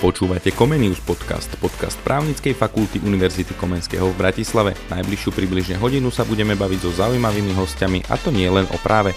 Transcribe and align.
Počúvate 0.00 0.48
Comenius 0.56 0.96
podcast, 1.04 1.60
podcast 1.60 2.00
právnickej 2.00 2.56
fakulty 2.56 3.04
Univerzity 3.04 3.52
Komenského 3.52 4.08
v 4.08 4.16
Bratislave. 4.16 4.72
Najbližšiu 4.88 5.28
približne 5.28 5.76
hodinu 5.76 6.08
sa 6.08 6.24
budeme 6.24 6.56
baviť 6.56 6.88
so 6.88 7.04
zaujímavými 7.04 7.52
hostiami 7.52 8.08
a 8.08 8.16
to 8.16 8.32
nie 8.32 8.48
len 8.48 8.64
o 8.72 8.80
práve. 8.80 9.12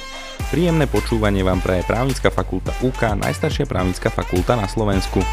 Príjemné 0.52 0.84
počúvanie 0.92 1.40
vám 1.40 1.64
praje 1.64 1.88
právnická 1.88 2.28
fakulta 2.28 2.76
UK, 2.84 3.16
najstaršia 3.16 3.64
právnická 3.64 4.12
fakulta 4.12 4.60
na 4.60 4.68
Slovensku. 4.68 5.24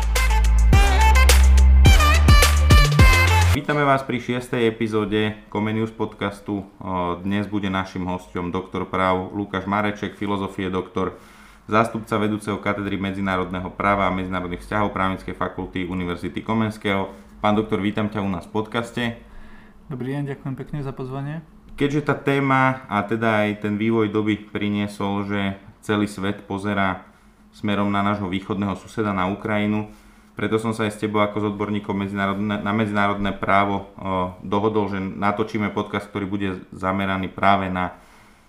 Vítame 3.51 3.83
vás 3.83 4.07
pri 4.07 4.23
6. 4.23 4.55
epizóde 4.63 5.35
Comenius 5.51 5.91
podcastu. 5.91 6.63
Dnes 7.27 7.51
bude 7.51 7.67
našim 7.67 8.07
hostom 8.07 8.55
doktor 8.55 8.87
práv 8.87 9.35
Lukáš 9.35 9.67
Mareček, 9.67 10.15
filozofie 10.15 10.71
doktor 10.71 11.19
zástupca 11.71 12.19
vedúceho 12.19 12.59
katedry 12.59 12.99
medzinárodného 12.99 13.71
práva 13.71 14.11
a 14.11 14.13
medzinárodných 14.13 14.67
vzťahov 14.67 14.91
právnickej 14.91 15.39
fakulty 15.39 15.87
Univerzity 15.87 16.43
Komenského. 16.43 17.15
Pán 17.39 17.55
doktor, 17.55 17.79
vítam 17.79 18.11
ťa 18.11 18.27
u 18.27 18.29
nás 18.29 18.43
v 18.51 18.59
podcaste. 18.59 19.03
Dobrý 19.87 20.19
deň, 20.19 20.35
ďakujem 20.35 20.55
pekne 20.59 20.83
za 20.83 20.91
pozvanie. 20.91 21.47
Keďže 21.79 22.11
tá 22.11 22.19
téma 22.19 22.85
a 22.91 23.07
teda 23.07 23.47
aj 23.47 23.63
ten 23.63 23.79
vývoj 23.79 24.11
doby 24.11 24.51
priniesol, 24.51 25.31
že 25.31 25.63
celý 25.81 26.11
svet 26.11 26.43
pozerá 26.45 27.07
smerom 27.55 27.89
na 27.89 28.03
nášho 28.03 28.27
východného 28.27 28.75
suseda, 28.75 29.15
na 29.15 29.31
Ukrajinu, 29.31 29.89
preto 30.35 30.59
som 30.59 30.75
sa 30.75 30.91
aj 30.91 30.99
s 30.99 31.01
tebou 31.01 31.23
ako 31.23 31.37
s 31.39 31.49
odborníkom 31.55 31.95
medzinárodné, 31.95 32.59
na 32.61 32.73
medzinárodné 32.75 33.31
právo 33.31 33.95
dohodol, 34.43 34.91
že 34.91 34.99
natočíme 34.99 35.71
podcast, 35.71 36.11
ktorý 36.11 36.27
bude 36.27 36.49
zameraný 36.75 37.31
práve 37.31 37.71
na 37.71 37.95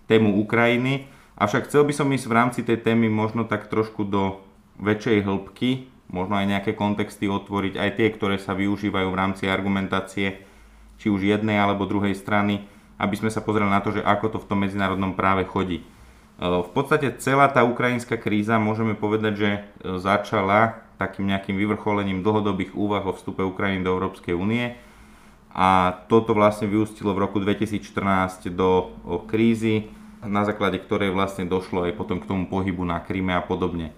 tému 0.10 0.42
Ukrajiny. 0.42 1.06
Avšak 1.42 1.74
chcel 1.74 1.90
by 1.90 1.94
som 1.98 2.14
ísť 2.14 2.30
v 2.30 2.38
rámci 2.38 2.60
tej 2.62 2.86
témy 2.86 3.10
možno 3.10 3.50
tak 3.50 3.66
trošku 3.66 4.06
do 4.06 4.46
väčšej 4.78 5.26
hĺbky, 5.26 5.90
možno 6.14 6.38
aj 6.38 6.46
nejaké 6.46 6.78
kontexty 6.78 7.26
otvoriť, 7.26 7.82
aj 7.82 7.90
tie, 7.98 8.08
ktoré 8.14 8.38
sa 8.38 8.54
využívajú 8.54 9.10
v 9.10 9.18
rámci 9.18 9.50
argumentácie, 9.50 10.46
či 11.02 11.10
už 11.10 11.26
jednej 11.26 11.58
alebo 11.58 11.90
druhej 11.90 12.14
strany, 12.14 12.70
aby 13.02 13.18
sme 13.18 13.34
sa 13.34 13.42
pozreli 13.42 13.74
na 13.74 13.82
to, 13.82 13.90
že 13.90 14.06
ako 14.06 14.38
to 14.38 14.38
v 14.38 14.48
tom 14.54 14.62
medzinárodnom 14.62 15.18
práve 15.18 15.50
chodí. 15.50 15.82
E, 15.82 15.86
v 16.46 16.70
podstate 16.78 17.18
celá 17.18 17.50
tá 17.50 17.66
ukrajinská 17.66 18.22
kríza 18.22 18.62
môžeme 18.62 18.94
povedať, 18.94 19.34
že 19.34 19.50
e, 19.50 19.60
začala 19.98 20.86
takým 21.02 21.26
nejakým 21.26 21.58
vyvrcholením 21.58 22.22
dlhodobých 22.22 22.78
úvah 22.78 23.02
o 23.02 23.18
vstupe 23.18 23.42
Ukrajiny 23.42 23.82
do 23.82 23.98
Európskej 23.98 24.38
únie 24.38 24.78
a 25.58 25.90
toto 26.06 26.38
vlastne 26.38 26.70
vyústilo 26.70 27.18
v 27.18 27.26
roku 27.26 27.42
2014 27.42 28.54
do 28.54 28.94
krízy, 29.26 29.90
na 30.26 30.46
základe 30.46 30.78
ktorej 30.82 31.14
vlastne 31.14 31.50
došlo 31.50 31.90
aj 31.90 31.98
potom 31.98 32.22
k 32.22 32.30
tomu 32.30 32.46
pohybu 32.46 32.86
na 32.86 33.02
Kríme 33.02 33.34
a 33.34 33.42
podobne. 33.42 33.94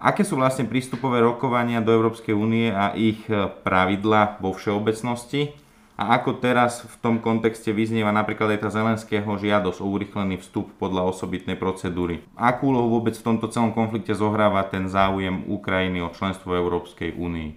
Aké 0.00 0.24
sú 0.24 0.40
vlastne 0.40 0.64
prístupové 0.64 1.20
rokovania 1.20 1.84
do 1.84 1.92
Európskej 1.92 2.32
únie 2.32 2.72
a 2.72 2.96
ich 2.96 3.20
e, 3.28 3.52
pravidla 3.60 4.40
vo 4.40 4.56
všeobecnosti? 4.56 5.52
A 6.00 6.16
ako 6.16 6.40
teraz 6.40 6.80
v 6.80 6.96
tom 7.04 7.20
kontexte 7.20 7.76
vyznieva 7.76 8.08
napríklad 8.08 8.56
aj 8.56 8.60
tá 8.64 8.68
Zelenského 8.72 9.28
žiadosť 9.28 9.84
o 9.84 9.90
urychlený 9.92 10.40
vstup 10.40 10.72
podľa 10.80 11.12
osobitnej 11.12 11.60
procedúry? 11.60 12.24
Akú 12.32 12.72
úlohu 12.72 12.96
vôbec 12.96 13.12
v 13.12 13.26
tomto 13.28 13.52
celom 13.52 13.76
konflikte 13.76 14.16
zohráva 14.16 14.64
ten 14.64 14.88
záujem 14.88 15.44
Ukrajiny 15.44 16.00
o 16.00 16.08
členstvo 16.08 16.56
v 16.56 16.64
Európskej 16.64 17.20
únii? 17.20 17.48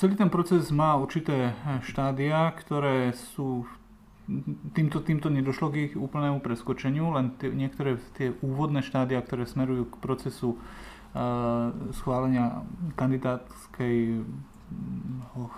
Celý 0.00 0.16
ten 0.16 0.32
proces 0.32 0.72
má 0.72 0.96
určité 0.96 1.52
štádia, 1.84 2.48
ktoré 2.56 3.12
sú 3.36 3.68
týmto, 4.76 5.02
týmto 5.02 5.28
nedošlo 5.28 5.66
k 5.70 5.76
ich 5.90 5.94
úplnému 5.98 6.40
preskočeniu, 6.40 7.10
len 7.14 7.34
tie, 7.36 7.50
niektoré 7.50 7.98
tie 8.14 8.34
úvodné 8.40 8.80
štádia, 8.80 9.20
ktoré 9.22 9.44
smerujú 9.46 9.90
k 9.90 9.94
procesu 9.98 10.56
uh, 10.56 11.74
schválenia 11.98 12.62
kandidátskej 12.94 14.22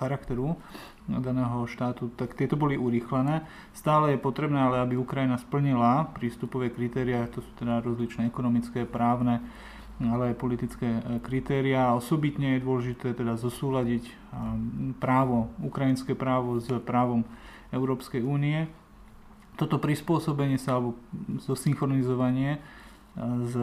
charakteru 0.00 0.56
daného 1.04 1.66
štátu, 1.66 2.08
tak 2.14 2.38
tieto 2.38 2.54
boli 2.56 2.78
urýchlené. 2.78 3.44
Stále 3.74 4.14
je 4.14 4.24
potrebné, 4.24 4.56
ale 4.56 4.80
aby 4.80 4.94
Ukrajina 4.96 5.36
splnila 5.36 6.08
prístupové 6.14 6.70
kritéria, 6.70 7.28
to 7.28 7.42
sú 7.42 7.50
teda 7.58 7.82
rozličné 7.82 8.30
ekonomické, 8.30 8.86
právne, 8.86 9.42
ale 9.98 10.32
aj 10.32 10.40
politické 10.40 10.88
e, 10.88 11.00
kritéria. 11.20 11.92
Osobitne 11.92 12.56
je 12.56 12.64
dôležité 12.64 13.12
teda 13.12 13.36
zosúľadiť 13.36 14.22
právo, 14.96 15.52
ukrajinské 15.60 16.16
právo 16.16 16.56
s 16.56 16.70
právom 16.86 17.26
Európskej 17.72 18.20
únie. 18.22 18.68
Toto 19.56 19.76
prispôsobenie 19.76 20.56
sa 20.56 20.78
alebo 20.78 20.96
zosynchronizovanie 21.42 22.56
e, 22.56 22.60
s 23.48 23.54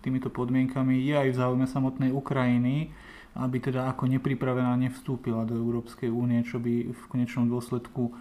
týmito 0.00 0.28
podmienkami 0.32 1.00
je 1.04 1.14
aj 1.16 1.28
v 1.32 1.38
záujme 1.38 1.66
samotnej 1.68 2.10
Ukrajiny, 2.12 2.92
aby 3.36 3.56
teda 3.60 3.88
ako 3.92 4.08
nepripravená 4.08 4.76
nevstúpila 4.76 5.48
do 5.48 5.56
Európskej 5.56 6.12
únie, 6.12 6.44
čo 6.44 6.60
by 6.60 6.92
v 6.92 7.02
konečnom 7.08 7.48
dôsledku 7.48 8.08
e, 8.08 8.12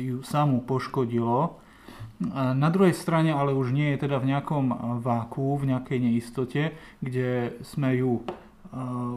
ju 0.00 0.16
samú 0.22 0.60
poškodilo. 0.64 1.64
Na 2.32 2.70
druhej 2.70 2.94
strane 2.94 3.34
ale 3.34 3.52
už 3.52 3.74
nie 3.74 3.92
je 3.92 4.06
teda 4.06 4.22
v 4.22 4.32
nejakom 4.32 4.70
váku, 5.02 5.58
v 5.58 5.74
nejakej 5.74 5.98
neistote, 5.98 6.62
kde 7.02 7.58
sme 7.66 7.98
ju 7.98 8.24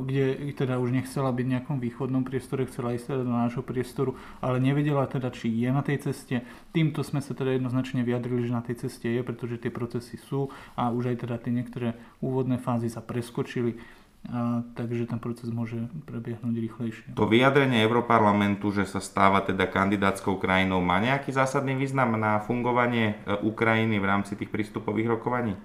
kde 0.06 0.54
teda 0.54 0.78
už 0.78 0.94
nechcela 0.94 1.34
byť 1.34 1.46
v 1.46 1.54
nejakom 1.58 1.78
východnom 1.82 2.22
priestore, 2.22 2.70
chcela 2.70 2.94
ísť 2.94 3.10
teda 3.10 3.22
do 3.26 3.34
nášho 3.34 3.64
priestoru, 3.66 4.14
ale 4.38 4.62
nevedela 4.62 5.10
teda, 5.10 5.34
či 5.34 5.50
je 5.50 5.70
na 5.74 5.82
tej 5.82 6.10
ceste. 6.10 6.46
Týmto 6.70 7.02
sme 7.02 7.26
sa 7.26 7.34
teda 7.34 7.58
jednoznačne 7.58 8.06
vyjadrili, 8.06 8.46
že 8.46 8.54
na 8.54 8.62
tej 8.62 8.86
ceste 8.86 9.10
je, 9.10 9.22
pretože 9.26 9.58
tie 9.58 9.74
procesy 9.74 10.22
sú 10.22 10.54
a 10.78 10.94
už 10.94 11.10
aj 11.10 11.26
teda 11.26 11.42
tie 11.42 11.50
niektoré 11.50 11.98
úvodné 12.22 12.62
fázy 12.62 12.94
sa 12.94 13.02
preskočili. 13.02 13.82
A, 14.28 14.62
takže 14.78 15.10
ten 15.10 15.18
proces 15.18 15.50
môže 15.50 15.90
prebiehnúť 16.06 16.56
rýchlejšie. 16.58 17.08
To 17.16 17.30
vyjadrenie 17.30 17.82
Európarlamentu, 17.82 18.70
že 18.74 18.86
sa 18.86 19.02
stáva 19.02 19.42
teda 19.42 19.70
kandidátskou 19.70 20.38
krajinou, 20.38 20.84
má 20.84 21.02
nejaký 21.02 21.34
zásadný 21.34 21.78
význam 21.78 22.18
na 22.20 22.42
fungovanie 22.44 23.14
e, 23.24 23.40
Ukrajiny 23.46 23.98
v 23.98 24.06
rámci 24.10 24.36
tých 24.36 24.52
prístupových 24.52 25.16
rokovaní? 25.18 25.56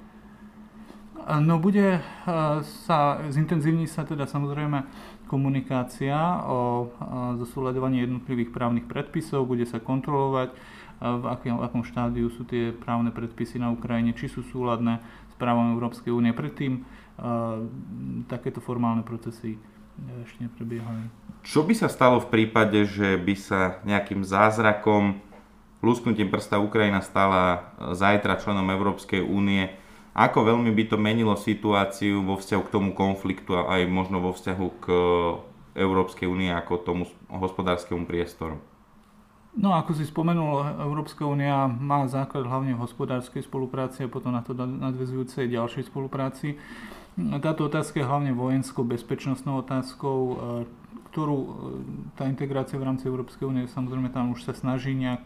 No 1.29 1.63
bude 1.63 2.03
sa, 2.87 3.23
zintenzívni 3.31 3.87
sa 3.87 4.03
teda 4.03 4.27
samozrejme 4.27 4.85
komunikácia 5.31 6.43
o 6.45 6.91
zosúľadovaní 7.41 8.03
jednotlivých 8.05 8.51
právnych 8.53 8.85
predpisov, 8.91 9.49
bude 9.49 9.65
sa 9.65 9.79
kontrolovať, 9.79 10.53
v 11.03 11.25
akom, 11.27 11.59
v 11.59 11.63
akom 11.67 11.83
štádiu 11.83 12.31
sú 12.31 12.47
tie 12.47 12.71
právne 12.71 13.11
predpisy 13.11 13.59
na 13.59 13.75
Ukrajine, 13.75 14.15
či 14.15 14.31
sú 14.31 14.47
súladné 14.47 15.03
s 15.31 15.35
právom 15.35 15.75
Európskej 15.75 16.15
únie. 16.15 16.31
Predtým 16.31 16.87
takéto 18.31 18.63
formálne 18.63 19.03
procesy 19.03 19.59
ešte 20.23 20.47
neprebiehali. 20.47 21.11
Čo 21.43 21.67
by 21.67 21.75
sa 21.75 21.91
stalo 21.91 22.23
v 22.23 22.31
prípade, 22.31 22.87
že 22.87 23.19
by 23.19 23.35
sa 23.35 23.83
nejakým 23.83 24.23
zázrakom 24.23 25.19
lusknutím 25.83 26.31
prsta 26.31 26.63
Ukrajina 26.63 27.03
stala 27.03 27.75
zajtra 27.99 28.39
členom 28.39 28.71
Európskej 28.71 29.27
únie? 29.27 29.75
Ako 30.13 30.45
veľmi 30.45 30.69
by 30.77 30.85
to 30.93 30.97
menilo 31.01 31.33
situáciu 31.41 32.21
vo 32.21 32.37
vzťahu 32.37 32.63
k 32.69 32.73
tomu 32.73 32.91
konfliktu 32.93 33.57
a 33.57 33.81
aj 33.81 33.89
možno 33.89 34.21
vo 34.21 34.37
vzťahu 34.37 34.67
k 34.81 34.87
Európskej 35.73 36.29
únie 36.29 36.53
ako 36.53 36.85
tomu 36.85 37.05
hospodárskému 37.33 38.05
priestoru? 38.05 38.61
No 39.53 39.77
ako 39.77 39.93
si 39.93 40.09
spomenul, 40.09 40.81
Európska 40.81 41.29
únia 41.29 41.69
má 41.69 42.09
základ 42.09 42.49
hlavne 42.49 42.73
v 42.73 42.83
hospodárskej 42.85 43.45
spolupráci 43.45 44.05
a 44.05 44.09
potom 44.09 44.33
na 44.33 44.41
to 44.41 44.57
nadvezujúcej 44.57 45.49
ďalšej 45.49 45.93
spolupráci. 45.93 46.57
Táto 47.45 47.69
otázka 47.69 48.01
je 48.01 48.09
hlavne 48.09 48.33
vojenskou 48.33 48.81
bezpečnostnou 48.89 49.61
otázkou, 49.61 50.19
e, 50.25 50.35
ktorú 51.13 51.37
e, 51.37 51.49
tá 52.17 52.25
integrácia 52.25 52.81
v 52.81 52.89
rámci 52.89 53.05
Európskej 53.05 53.45
únie 53.45 53.69
samozrejme 53.69 54.09
tam 54.09 54.33
už 54.33 54.49
sa 54.49 54.57
snaží 54.57 54.97
nejak 54.97 55.21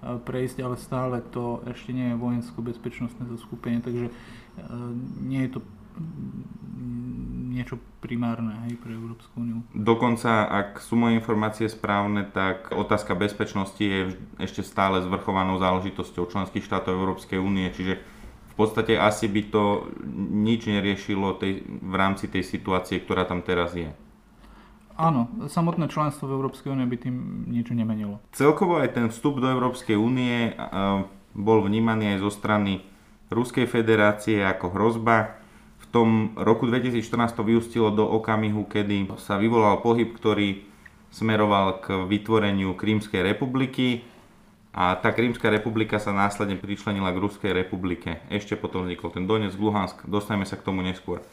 prejsť, 0.00 0.64
ale 0.64 0.76
stále 0.80 1.16
to 1.20 1.60
ešte 1.68 1.92
nie 1.92 2.12
je 2.12 2.20
vojensko-bezpečnostné 2.20 3.28
zoskupenie, 3.28 3.84
takže 3.84 4.08
e, 4.08 4.12
nie 5.20 5.44
je 5.44 5.50
to 5.56 5.60
niečo 7.50 7.76
primárne 8.00 8.56
hej, 8.64 8.80
pre 8.80 8.94
Európsku 8.94 9.36
úniu. 9.36 9.60
Dokonca, 9.76 10.48
ak 10.48 10.80
sú 10.80 10.96
moje 10.96 11.18
informácie 11.18 11.68
správne, 11.68 12.24
tak 12.24 12.72
otázka 12.72 13.12
bezpečnosti 13.12 13.82
je 13.82 14.16
ešte 14.40 14.64
stále 14.64 15.04
zvrchovanou 15.04 15.60
záležitosťou 15.60 16.30
členských 16.30 16.64
štátov 16.64 16.96
Európskej 16.96 17.36
únie, 17.36 17.68
čiže 17.74 18.00
v 18.50 18.54
podstate 18.56 18.96
asi 18.96 19.28
by 19.28 19.42
to 19.52 19.92
nič 20.30 20.68
neriešilo 20.68 21.36
tej, 21.36 21.64
v 21.66 21.94
rámci 21.96 22.32
tej 22.32 22.44
situácie, 22.46 23.02
ktorá 23.02 23.28
tam 23.28 23.44
teraz 23.44 23.76
je. 23.76 23.92
Áno, 25.00 25.32
samotné 25.48 25.88
členstvo 25.88 26.28
v 26.28 26.36
Európskej 26.36 26.76
únie 26.76 26.84
by 26.84 26.96
tým 27.00 27.16
niečo 27.48 27.72
nemenilo. 27.72 28.20
Celkovo 28.36 28.84
aj 28.84 29.00
ten 29.00 29.08
vstup 29.08 29.40
do 29.40 29.48
Európskej 29.48 29.96
únie 29.96 30.52
bol 31.32 31.64
vnímaný 31.64 32.16
aj 32.16 32.18
zo 32.20 32.28
strany 32.28 32.84
Ruskej 33.32 33.64
federácie 33.64 34.44
ako 34.44 34.76
hrozba. 34.76 35.40
V 35.80 35.86
tom 35.88 36.36
roku 36.36 36.68
2014 36.68 37.32
to 37.32 37.48
vyústilo 37.48 37.88
do 37.88 38.04
okamihu, 38.04 38.68
kedy 38.68 39.08
sa 39.16 39.40
vyvolal 39.40 39.80
pohyb, 39.80 40.12
ktorý 40.12 40.68
smeroval 41.08 41.80
k 41.80 42.04
vytvoreniu 42.04 42.76
Krímskej 42.76 43.24
republiky 43.24 44.04
a 44.76 44.94
tá 45.00 45.16
Krímska 45.16 45.48
republika 45.50 45.96
sa 45.96 46.12
následne 46.12 46.60
pričlenila 46.60 47.10
k 47.10 47.18
Ruskej 47.24 47.56
republike. 47.56 48.20
Ešte 48.28 48.54
potom 48.54 48.84
vznikol 48.84 49.10
ten 49.10 49.24
Donetsk, 49.24 49.58
Luhansk, 49.58 49.96
dostaneme 50.06 50.44
sa 50.44 50.60
k 50.60 50.66
tomu 50.68 50.84
neskôr. 50.84 51.24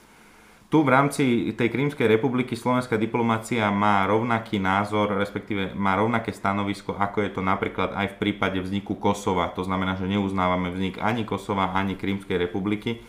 Tu 0.68 0.84
v 0.84 0.92
rámci 0.92 1.56
tej 1.56 1.72
Krímskej 1.72 2.12
republiky 2.12 2.60
slovenská 2.60 3.00
diplomácia 3.00 3.72
má 3.72 4.04
rovnaký 4.04 4.60
názor, 4.60 5.16
respektíve 5.16 5.72
má 5.72 5.96
rovnaké 5.96 6.36
stanovisko, 6.36 6.92
ako 6.92 7.24
je 7.24 7.31
to 7.31 7.40
napríklad 7.40 7.96
aj 7.96 8.16
v 8.16 8.19
prípade 8.19 8.60
vzniku 8.60 9.00
Kosova. 9.00 9.48
To 9.56 9.64
znamená, 9.64 9.96
že 9.96 10.12
neuznávame 10.12 10.75
vznik 10.75 11.00
ani 11.00 11.24
Kosova, 11.24 11.72
ani 11.72 11.96
Krímskej 11.96 12.36
republiky. 12.36 13.00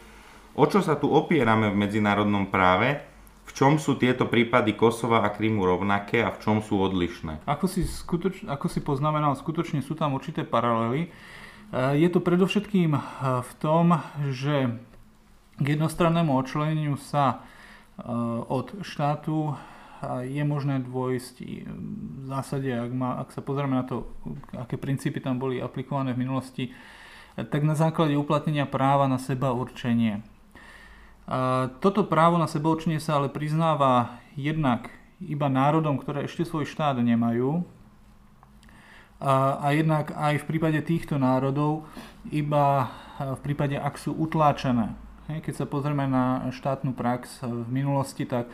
O 0.55 0.71
čo 0.71 0.87
sa 0.87 0.95
tu 0.95 1.11
opierame 1.11 1.75
v 1.75 1.79
medzinárodnom 1.83 2.47
práve? 2.47 3.03
V 3.49 3.51
čom 3.57 3.83
sú 3.83 3.99
tieto 3.99 4.31
prípady 4.31 4.79
Kosova 4.79 5.27
a 5.27 5.35
Krímu 5.35 5.67
rovnaké 5.67 6.23
a 6.23 6.31
v 6.31 6.39
čom 6.39 6.63
sú 6.63 6.79
odlišné? 6.79 7.43
Ako 7.43 7.67
si, 7.67 7.83
skutoč, 7.83 8.47
ako 8.47 8.71
si 8.71 8.79
poznamenal, 8.79 9.35
skutočne 9.35 9.83
sú 9.83 9.99
tam 9.99 10.15
určité 10.15 10.47
paralely. 10.47 11.09
E, 11.09 11.99
je 11.99 12.09
to 12.13 12.23
predovšetkým 12.23 12.95
e, 12.95 13.01
v 13.43 13.53
tom, 13.59 13.99
že 14.31 14.79
k 15.59 15.67
jednostrannému 15.75 16.31
odčleneniu 16.35 16.95
sa 16.97 17.43
eh, 17.99 18.07
od 18.47 18.83
štátu 18.87 19.59
je 20.23 20.43
možné 20.47 20.79
dôjsť 20.87 21.35
v 21.43 22.25
zásade, 22.31 22.71
ak, 22.71 22.93
má, 22.95 23.19
ak 23.19 23.35
sa 23.35 23.43
pozrieme 23.43 23.83
na 23.83 23.83
to, 23.83 24.07
aké 24.55 24.79
princípy 24.79 25.19
tam 25.19 25.43
boli 25.43 25.59
aplikované 25.59 26.15
v 26.15 26.23
minulosti, 26.23 26.71
tak 27.35 27.67
na 27.67 27.75
základe 27.75 28.15
uplatnenia 28.15 28.67
práva 28.67 29.11
na 29.11 29.19
seba 29.19 29.51
určenie. 29.51 30.23
Toto 31.83 32.07
právo 32.07 32.39
na 32.39 32.47
seba 32.47 32.71
určenie 32.71 33.03
sa 33.03 33.19
ale 33.19 33.27
priznáva 33.27 34.23
jednak 34.39 34.91
iba 35.19 35.51
národom, 35.51 35.99
ktoré 35.99 36.31
ešte 36.31 36.47
svoj 36.47 36.67
štát 36.67 37.03
nemajú, 37.03 37.67
a, 39.19 39.59
a 39.59 39.75
jednak 39.75 40.15
aj 40.15 40.47
v 40.47 40.47
prípade 40.47 40.79
týchto 40.87 41.19
národov 41.19 41.91
iba 42.31 42.87
v 43.19 43.41
prípade, 43.43 43.75
ak 43.75 43.99
sú 43.99 44.15
utláčané 44.15 44.95
keď 45.29 45.55
sa 45.61 45.69
pozrieme 45.69 46.09
na 46.09 46.49
štátnu 46.49 46.97
prax 46.97 47.45
v 47.45 47.69
minulosti, 47.69 48.25
tak 48.25 48.49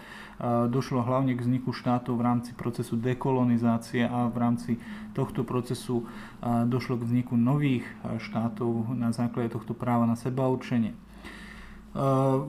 došlo 0.66 1.06
hlavne 1.06 1.38
k 1.38 1.46
vzniku 1.46 1.70
štátov 1.70 2.18
v 2.18 2.26
rámci 2.26 2.50
procesu 2.50 2.98
dekolonizácie 2.98 4.02
a 4.02 4.26
v 4.26 4.36
rámci 4.36 4.72
tohto 5.14 5.46
procesu 5.46 6.02
došlo 6.42 6.98
k 6.98 7.06
vzniku 7.06 7.38
nových 7.38 7.86
štátov 8.18 8.90
na 8.90 9.14
základe 9.14 9.54
tohto 9.54 9.70
práva 9.70 10.02
na 10.10 10.18
seba 10.18 10.50
určenie. 10.50 10.98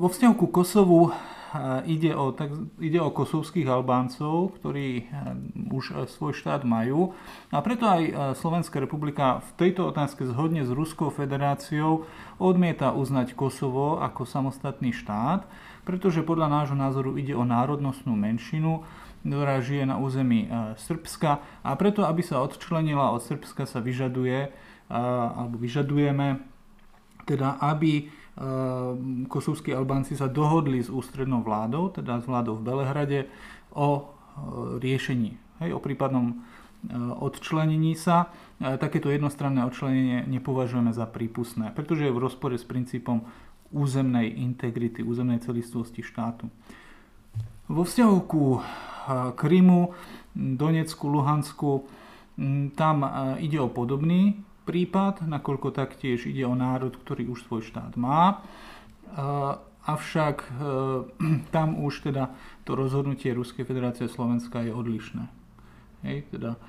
Vo 0.01 0.10
vzťahu 0.10 0.33
ku 0.33 0.50
Kosovu 0.50 1.13
ide 1.86 2.12
o, 2.18 2.33
tak, 2.33 2.50
ide 2.81 2.98
o 2.98 3.13
kosovských 3.13 3.69
Albáncov, 3.69 4.57
ktorí 4.57 5.06
už 5.69 6.10
svoj 6.10 6.33
štát 6.33 6.66
majú 6.66 7.13
a 7.54 7.62
preto 7.62 7.86
aj 7.86 8.36
Slovenská 8.42 8.81
republika 8.81 9.45
v 9.54 9.69
tejto 9.69 9.94
otázke 9.94 10.25
zhodne 10.25 10.66
s 10.66 10.74
Ruskou 10.74 11.13
federáciou 11.13 12.10
odmieta 12.42 12.92
uznať 12.92 13.34
Kosovo 13.34 14.00
ako 14.00 14.28
samostatný 14.28 14.92
štát, 14.92 15.48
pretože 15.88 16.26
podľa 16.26 16.52
nášho 16.52 16.78
názoru 16.78 17.16
ide 17.16 17.38
o 17.38 17.48
národnostnú 17.48 18.18
menšinu, 18.18 18.84
ktorá 19.26 19.62
žije 19.62 19.90
na 19.90 19.98
území 19.98 20.50
Srbska. 20.78 21.42
A 21.66 21.70
preto, 21.78 22.06
aby 22.06 22.22
sa 22.22 22.46
odčlenila 22.46 23.10
od 23.10 23.26
Srbska 23.26 23.66
sa 23.66 23.82
vyžaduje, 23.82 24.54
alebo 24.90 25.58
vyžadujeme, 25.58 26.46
teda 27.26 27.58
aby 27.58 28.10
Ehm, 28.36 29.32
kosovskí 29.32 29.72
Albánci 29.72 30.20
sa 30.20 30.28
dohodli 30.28 30.84
s 30.84 30.92
ústrednou 30.92 31.40
vládou, 31.40 31.88
teda 31.88 32.20
s 32.20 32.28
vládou 32.28 32.60
v 32.60 32.68
Belehrade, 32.68 33.20
o 33.72 33.88
e, 33.96 34.04
riešení, 34.84 35.40
hej, 35.64 35.72
o 35.72 35.80
prípadnom 35.80 36.32
e, 36.32 36.36
odčlenení 37.20 37.96
sa. 37.96 38.34
E, 38.62 38.78
takéto 38.78 39.10
jednostranné 39.10 39.64
odčlenenie 39.66 40.26
nepovažujeme 40.28 40.92
za 40.92 41.10
prípustné, 41.10 41.72
pretože 41.74 42.08
je 42.08 42.16
v 42.16 42.22
rozpore 42.22 42.56
s 42.56 42.66
princípom 42.68 43.26
územnej 43.74 44.30
integrity, 44.30 45.02
územnej 45.02 45.42
celistvosti 45.42 46.06
štátu. 46.06 46.48
Vo 47.66 47.82
vzťahu 47.82 48.18
ku 48.30 48.62
Krymu, 49.34 49.94
Donecku, 50.38 51.06
Luhansku, 51.10 51.90
tam 52.78 52.98
ide 53.42 53.58
o 53.58 53.70
podobný 53.74 54.38
prípad, 54.70 55.26
nakoľko 55.26 55.74
taktiež 55.74 56.30
ide 56.30 56.46
o 56.46 56.54
národ, 56.54 56.94
ktorý 56.94 57.34
už 57.34 57.50
svoj 57.50 57.66
štát 57.66 57.98
má. 57.98 58.46
Avšak 59.86 60.38
e, 60.42 60.50
tam 61.56 61.78
už 61.78 62.10
teda 62.10 62.34
to 62.66 62.74
rozhodnutie 62.74 63.30
Ruskej 63.38 63.70
federácie 63.70 64.10
Slovenska 64.10 64.66
je 64.66 64.74
odlišné. 64.74 65.30
Hej, 66.02 66.26
teda, 66.34 66.58
e, 66.58 66.60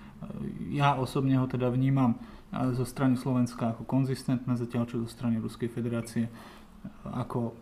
ja 0.70 0.96
osobne 0.96 1.37
ho 1.38 1.46
teda 1.46 1.70
vnímam 1.70 2.17
e, 2.17 2.73
zo 2.75 2.84
strany 2.84 3.17
Slovenska 3.17 3.75
ako 3.76 3.82
konzistentné, 3.84 4.55
zatiaľ 4.58 4.84
čo 4.90 5.02
zo 5.02 5.08
strany 5.11 5.40
Ruskej 5.40 5.70
federácie 5.73 6.31
ako 7.05 7.55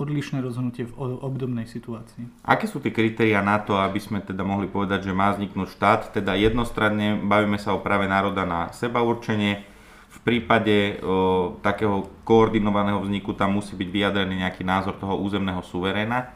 odlišné 0.00 0.40
rozhodnutie 0.40 0.88
v 0.88 0.96
obdobnej 0.96 1.68
situácii. 1.68 2.24
Aké 2.48 2.64
sú 2.64 2.80
tie 2.80 2.88
kritéria 2.88 3.44
na 3.44 3.60
to, 3.60 3.76
aby 3.76 4.00
sme 4.00 4.24
teda 4.24 4.40
mohli 4.40 4.64
povedať, 4.64 5.04
že 5.04 5.12
má 5.12 5.36
vzniknúť 5.36 5.68
štát? 5.76 6.00
Teda 6.16 6.32
jednostranne 6.32 7.20
bavíme 7.20 7.60
sa 7.60 7.76
o 7.76 7.84
práve 7.84 8.08
národa 8.08 8.48
na 8.48 8.72
seba 8.72 9.04
určenie, 9.04 9.68
v 10.10 10.18
prípade 10.26 10.98
o, 11.00 11.54
takého 11.62 12.10
koordinovaného 12.26 12.98
vzniku 12.98 13.30
tam 13.30 13.62
musí 13.62 13.78
byť 13.78 13.88
vyjadrený 13.94 14.42
nejaký 14.42 14.66
názor 14.66 14.98
toho 14.98 15.14
územného 15.22 15.62
suveréna, 15.62 16.34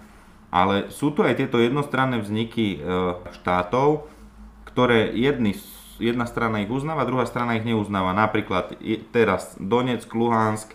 ale 0.55 0.95
sú 0.95 1.11
tu 1.11 1.27
aj 1.27 1.35
tieto 1.35 1.59
jednostranné 1.59 2.23
vzniky 2.23 2.79
e, 2.79 2.87
štátov, 3.35 4.07
ktoré 4.75 5.15
jedny, 5.15 5.55
jedna 6.03 6.27
strana 6.27 6.59
ich 6.59 6.69
uznáva, 6.69 7.07
druhá 7.07 7.23
strana 7.31 7.55
ich 7.55 7.63
neuznáva. 7.63 8.11
Napríklad 8.11 8.75
teraz 9.15 9.55
Donetsk, 9.63 10.11
Luhansk, 10.11 10.75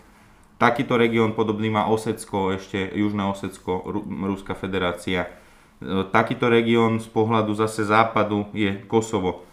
takýto 0.56 0.96
región 0.96 1.36
podobný 1.36 1.68
má 1.68 1.84
Osecko, 1.92 2.56
ešte 2.56 2.80
Južné 2.96 3.28
Osecko, 3.28 3.84
Ruská 4.24 4.56
federácia. 4.56 5.28
E, 5.28 6.08
takýto 6.08 6.48
región 6.48 6.96
z 6.96 7.08
pohľadu 7.12 7.52
zase 7.52 7.84
západu 7.84 8.48
je 8.56 8.80
Kosovo 8.88 9.50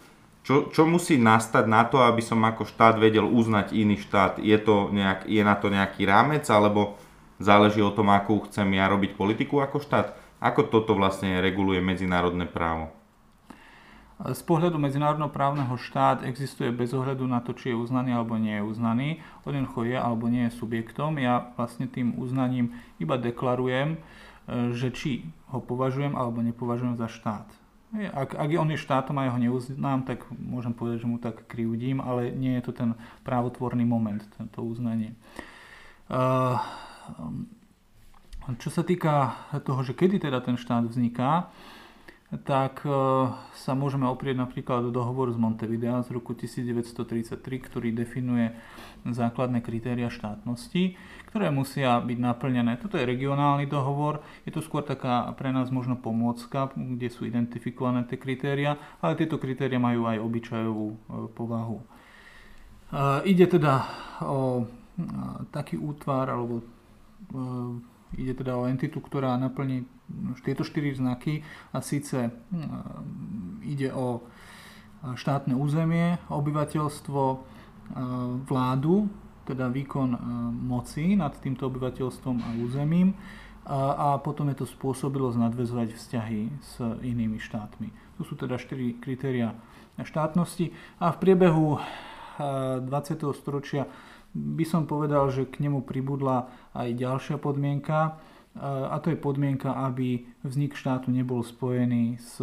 čo, 0.47 0.71
čo 0.71 0.88
musí 0.88 1.19
nastať 1.19 1.67
na 1.67 1.83
to, 1.83 2.00
aby 2.07 2.23
som 2.23 2.39
ako 2.39 2.63
štát 2.63 2.95
vedel 2.95 3.27
uznať 3.27 3.75
iný 3.75 4.00
štát? 4.00 4.39
Je, 4.39 4.55
to 4.55 4.88
nejak, 4.95 5.27
je 5.27 5.43
na 5.43 5.59
to 5.59 5.67
nejaký 5.67 6.07
rámec, 6.07 6.47
alebo 6.47 6.95
záleží 7.35 7.83
o 7.83 7.91
tom, 7.91 8.07
akú 8.15 8.47
chcem 8.47 8.71
ja 8.71 8.88
robiť 8.88 9.19
politiku 9.19 9.59
ako 9.59 9.83
štát? 9.83 10.15
Ako 10.39 10.71
toto 10.71 10.95
vlastne 10.95 11.43
reguluje 11.43 11.83
medzinárodné 11.83 12.47
právo? 12.47 12.95
Z 14.17 14.41
pohľadu 14.49 14.81
medzinárodného 14.81 15.29
právneho 15.29 15.77
štát 15.77 16.25
existuje 16.25 16.73
bez 16.73 16.89
ohľadu 16.89 17.29
na 17.29 17.37
to, 17.37 17.53
či 17.53 17.69
je 17.69 17.77
uznaný 17.77 18.17
alebo 18.17 18.33
nie 18.41 18.57
je 18.57 18.65
uznaný. 18.65 19.09
Jednoducho 19.45 19.85
je 19.85 19.93
alebo 19.93 20.25
nie 20.25 20.49
je 20.49 20.57
subjektom. 20.57 21.21
Ja 21.21 21.53
vlastne 21.53 21.86
tým 21.86 22.17
uznaním 22.17 22.74
iba 22.97 23.21
deklarujem, 23.21 23.93
e, 23.93 23.97
že 24.74 24.89
či 24.89 25.29
ho 25.53 25.62
považujem 25.62 26.17
alebo 26.17 26.41
nepovažujem 26.41 26.97
za 26.97 27.05
štát. 27.05 27.45
Ak, 27.93 28.33
ak 28.33 28.50
on 28.57 28.74
je 28.74 28.81
štátom 28.81 29.15
a 29.21 29.29
ja 29.29 29.31
ho 29.31 29.39
neuznám, 29.39 30.03
tak 30.03 30.25
môžem 30.33 30.74
povedať, 30.74 31.05
že 31.05 31.07
mu 31.07 31.21
tak 31.21 31.45
krivdím, 31.45 32.01
ale 32.01 32.33
nie 32.33 32.57
je 32.59 32.67
to 32.67 32.74
ten 32.75 33.00
právotvorný 33.24 33.88
moment, 33.88 34.19
to 34.51 34.59
uznanie. 34.59 35.15
Uh, 36.12 36.59
čo 38.59 38.67
sa 38.67 38.83
týka 38.83 39.39
toho, 39.63 39.88
že 39.88 39.95
kedy 39.95 40.19
teda 40.19 40.43
ten 40.43 40.59
štát 40.59 40.83
vzniká, 40.83 41.47
tak 42.27 42.84
e, 42.84 42.91
sa 43.55 43.72
môžeme 43.72 44.03
oprieť 44.03 44.36
napríklad 44.36 44.84
do 44.84 44.91
dohovoru 44.91 45.31
z 45.31 45.39
Montevidea 45.39 46.03
z 46.03 46.12
roku 46.12 46.36
1933, 46.36 47.39
ktorý 47.39 47.96
definuje 47.96 48.51
základné 49.07 49.63
kritéria 49.63 50.12
štátnosti, 50.12 51.00
ktoré 51.31 51.48
musia 51.55 52.03
byť 52.03 52.19
naplnené. 52.19 52.84
Toto 52.84 53.00
je 53.00 53.07
regionálny 53.07 53.72
dohovor, 53.72 54.19
je 54.43 54.51
to 54.51 54.60
skôr 54.60 54.84
taká 54.84 55.31
pre 55.39 55.55
nás 55.55 55.72
možno 55.72 55.96
pomôcka, 55.96 56.75
kde 56.75 57.07
sú 57.07 57.24
identifikované 57.24 58.03
tie 58.03 58.19
kritéria, 58.19 58.75
ale 59.00 59.15
tieto 59.15 59.39
kritéria 59.39 59.79
majú 59.79 60.12
aj 60.12 60.19
obyčajovú 60.19 60.88
e, 60.91 60.98
povahu. 61.31 61.79
E, 61.79 61.86
ide 63.24 63.48
teda 63.48 63.88
o 64.19 64.67
taký 65.53 65.77
útvar, 65.77 66.25
alebo 66.25 66.65
ide 68.17 68.34
teda 68.34 68.57
o 68.57 68.65
entitu, 68.65 68.98
ktorá 68.98 69.38
naplní 69.38 69.86
tieto 70.43 70.63
štyri 70.63 70.95
znaky 70.95 71.43
a 71.75 71.83
síce 71.83 72.31
hm, 72.31 73.63
ide 73.67 73.91
o 73.91 74.23
štátne 75.15 75.53
územie, 75.53 76.17
obyvateľstvo, 76.27 77.21
vládu, 78.47 79.07
teda 79.47 79.71
výkon 79.71 80.11
moci 80.51 81.15
nad 81.15 81.31
týmto 81.39 81.71
obyvateľstvom 81.71 82.35
a 82.43 82.49
územím 82.59 83.15
a, 83.67 84.19
potom 84.19 84.51
je 84.51 84.63
to 84.63 84.67
spôsobilosť 84.67 85.39
nadvezovať 85.39 85.95
vzťahy 85.95 86.41
s 86.59 86.73
inými 87.03 87.39
štátmi. 87.39 87.91
To 88.19 88.27
sú 88.27 88.35
teda 88.35 88.59
štyri 88.59 88.95
kritéria 88.99 89.55
štátnosti 89.99 90.71
a 90.99 91.11
v 91.15 91.17
priebehu 91.19 91.79
20. 92.39 92.87
storočia 93.35 93.87
by 94.35 94.65
som 94.67 94.85
povedal, 94.85 95.31
že 95.33 95.49
k 95.49 95.63
nemu 95.65 95.81
pribudla 95.81 96.51
aj 96.77 96.93
ďalšia 96.93 97.37
podmienka, 97.41 98.19
a 98.63 98.95
to 98.99 99.13
je 99.13 99.17
podmienka, 99.17 99.73
aby 99.73 100.25
vznik 100.43 100.73
štátu 100.73 101.13
nebol 101.13 101.45
spojený 101.45 102.17
s, 102.17 102.41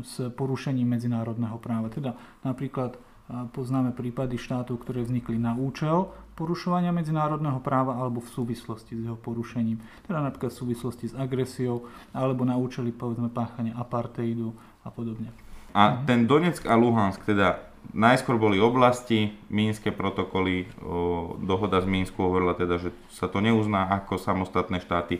s 0.00 0.14
porušením 0.32 0.96
medzinárodného 0.96 1.60
práva. 1.60 1.92
Teda 1.92 2.16
napríklad 2.42 2.96
Poznáme 3.32 3.96
prípady 3.96 4.36
štátov, 4.36 4.84
ktoré 4.84 5.00
vznikli 5.06 5.40
na 5.40 5.56
účel 5.56 6.12
porušovania 6.36 6.92
medzinárodného 6.92 7.64
práva 7.64 7.96
alebo 7.96 8.20
v 8.20 8.28
súvislosti 8.28 8.92
s 8.92 9.02
jeho 9.08 9.16
porušením. 9.16 9.80
Teda 10.04 10.20
napríklad 10.20 10.52
v 10.52 10.60
súvislosti 10.60 11.04
s 11.08 11.14
agresiou 11.16 11.88
alebo 12.12 12.44
na 12.44 12.60
účely 12.60 12.92
povedzme 12.92 13.32
páchania 13.32 13.72
apartheidu 13.78 14.52
a 14.84 14.92
podobne. 14.92 15.32
A 15.72 16.04
ten 16.04 16.28
Donetsk 16.28 16.68
a 16.68 16.76
Luhansk, 16.76 17.24
teda 17.24 17.71
najskôr 17.90 18.38
boli 18.38 18.62
oblasti, 18.62 19.34
Mínske 19.50 19.90
protokoly, 19.90 20.70
o, 20.78 21.34
dohoda 21.42 21.82
z 21.82 21.90
Mínsku 21.90 22.16
hovorila 22.22 22.54
teda, 22.54 22.78
že 22.78 22.94
sa 23.10 23.26
to 23.26 23.42
neuzná 23.42 23.90
ako 23.90 24.22
samostatné 24.22 24.78
štáty. 24.78 25.18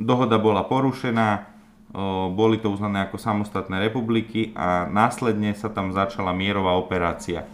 Dohoda 0.00 0.40
bola 0.40 0.64
porušená, 0.64 1.28
o, 1.92 2.32
boli 2.32 2.56
to 2.56 2.72
uznané 2.72 3.04
ako 3.04 3.20
samostatné 3.20 3.78
republiky 3.84 4.56
a 4.56 4.88
následne 4.88 5.52
sa 5.52 5.68
tam 5.68 5.92
začala 5.92 6.32
mierová 6.32 6.74
operácia. 6.74 7.44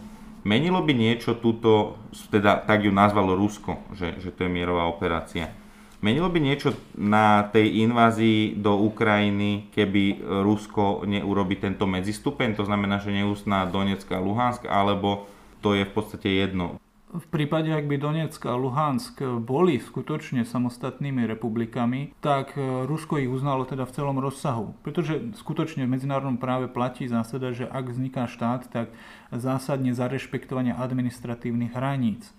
Menilo 0.47 0.79
by 0.79 0.95
niečo 0.95 1.35
túto, 1.35 1.99
teda 2.31 2.63
tak 2.63 2.87
ju 2.87 2.91
nazvalo 2.95 3.35
Rusko, 3.35 3.75
že, 3.91 4.17
že 4.23 4.31
to 4.31 4.47
je 4.47 4.51
mierová 4.51 4.87
operácia. 4.87 5.51
Menilo 5.99 6.31
by 6.31 6.39
niečo 6.39 6.79
na 6.95 7.43
tej 7.51 7.83
invázii 7.83 8.55
do 8.55 8.79
Ukrajiny, 8.87 9.67
keby 9.75 10.23
Rusko 10.47 11.03
neurobi 11.03 11.59
tento 11.59 11.83
medzistupeň? 11.83 12.55
To 12.55 12.63
znamená, 12.63 13.03
že 13.03 13.11
neuzná 13.11 13.67
Donetsk 13.67 14.07
a 14.15 14.23
Luhansk, 14.23 14.63
alebo 14.63 15.27
to 15.59 15.75
je 15.75 15.83
v 15.83 15.91
podstate 15.91 16.31
jedno? 16.31 16.79
V 17.09 17.25
prípade, 17.33 17.73
ak 17.73 17.89
by 17.89 17.97
Donetsk 17.97 18.37
a 18.45 18.53
Luhansk 18.53 19.41
boli 19.41 19.81
skutočne 19.81 20.45
samostatnými 20.45 21.25
republikami, 21.25 22.13
tak 22.21 22.53
e, 22.53 22.85
Rusko 22.85 23.17
ich 23.17 23.25
uznalo 23.25 23.65
teda 23.65 23.89
v 23.89 23.95
celom 23.97 24.21
rozsahu. 24.21 24.77
Pretože 24.85 25.33
skutočne 25.33 25.89
v 25.89 25.97
medzinárodnom 25.97 26.37
práve 26.37 26.69
platí 26.69 27.09
zásada, 27.09 27.49
že 27.49 27.65
ak 27.65 27.89
vzniká 27.89 28.29
štát, 28.29 28.69
tak 28.69 28.93
zásadne 29.33 29.89
za 29.97 30.05
rešpektovanie 30.05 30.77
administratívnych 30.77 31.73
hraníc. 31.73 32.29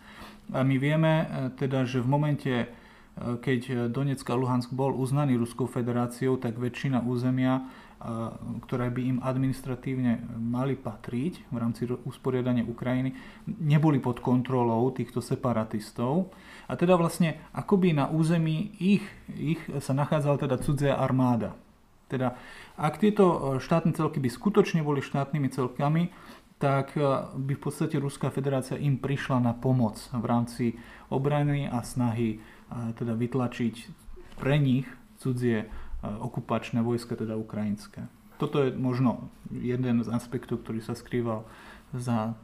A 0.55 0.63
my 0.63 0.79
vieme 0.79 1.13
e, 1.13 1.25
teda, 1.59 1.83
že 1.83 1.99
v 1.99 2.07
momente, 2.07 2.53
keď 3.21 3.93
Donetsk 3.93 4.27
a 4.33 4.37
Luhansk 4.37 4.73
bol 4.73 4.97
uznaný 4.97 5.37
Ruskou 5.37 5.69
federáciou, 5.69 6.41
tak 6.41 6.57
väčšina 6.57 7.05
územia 7.05 7.69
ktoré 8.65 8.89
by 8.89 9.03
im 9.05 9.19
administratívne 9.21 10.25
mali 10.41 10.73
patriť 10.73 11.53
v 11.53 11.57
rámci 11.61 11.85
usporiadania 11.85 12.65
Ukrajiny, 12.65 13.13
neboli 13.61 14.01
pod 14.01 14.25
kontrolou 14.25 14.89
týchto 14.89 15.21
separatistov. 15.21 16.33
A 16.65 16.81
teda 16.81 16.97
vlastne 16.97 17.45
akoby 17.53 17.93
na 17.93 18.09
území 18.09 18.73
ich, 18.81 19.05
ich 19.29 19.61
sa 19.85 19.93
nachádzala 19.93 20.41
teda 20.41 20.57
cudzia 20.65 20.97
armáda. 20.97 21.53
Teda 22.09 22.41
ak 22.81 23.05
tieto 23.05 23.25
e, 23.29 23.39
štátne 23.61 23.93
celky 23.93 24.17
by 24.19 24.33
skutočne 24.33 24.81
boli 24.81 25.05
štátnymi 25.05 25.53
celkami, 25.53 26.09
tak 26.57 26.97
e, 26.97 27.05
by 27.37 27.53
v 27.53 27.63
podstate 27.63 28.01
Ruská 28.01 28.33
federácia 28.33 28.81
im 28.81 28.97
prišla 28.97 29.45
na 29.45 29.53
pomoc 29.53 30.01
v 30.09 30.25
rámci 30.25 30.65
obrany 31.13 31.69
a 31.69 31.85
snahy 31.85 32.29
e, 32.35 32.39
teda 32.71 33.19
vytlačiť 33.19 33.75
pre 34.39 34.57
nich 34.57 34.87
cudzie 35.19 35.69
okupačné 36.03 36.81
vojska, 36.81 37.19
teda 37.19 37.37
ukrajinské. 37.37 38.09
Toto 38.41 38.65
je 38.65 38.73
možno 38.73 39.29
jeden 39.53 40.01
z 40.01 40.09
aspektov, 40.09 40.65
ktorý 40.65 40.81
sa 40.81 40.97
skrýval 40.97 41.45
za 41.93 42.39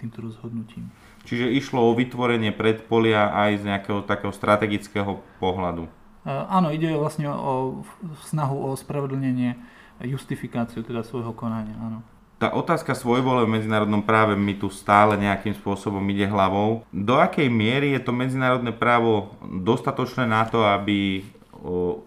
týmto 0.00 0.24
rozhodnutím. 0.24 0.88
Čiže 1.28 1.52
išlo 1.52 1.90
o 1.90 1.92
vytvorenie 1.92 2.54
predpolia 2.54 3.34
aj 3.34 3.60
z 3.60 3.62
nejakého 3.68 4.00
takého 4.06 4.32
strategického 4.32 5.20
pohľadu. 5.42 5.90
Áno, 6.24 6.70
ide 6.70 6.94
vlastne 6.94 7.26
o 7.28 7.82
snahu 8.30 8.72
o 8.72 8.78
spravedlnenie, 8.78 9.58
justifikáciu 10.06 10.86
teda 10.86 11.02
svojho 11.02 11.34
konania, 11.34 11.74
áno. 11.82 12.06
Tá 12.42 12.50
otázka 12.50 12.98
svojvole 12.98 13.46
v 13.46 13.54
medzinárodnom 13.54 14.02
práve 14.02 14.34
mi 14.34 14.58
tu 14.58 14.66
stále 14.66 15.14
nejakým 15.14 15.54
spôsobom 15.54 16.02
ide 16.10 16.26
hlavou. 16.26 16.82
Do 16.90 17.14
akej 17.14 17.46
miery 17.46 17.94
je 17.94 18.02
to 18.02 18.10
medzinárodné 18.10 18.74
právo 18.74 19.30
dostatočné 19.46 20.26
na 20.26 20.42
to, 20.42 20.66
aby 20.66 21.22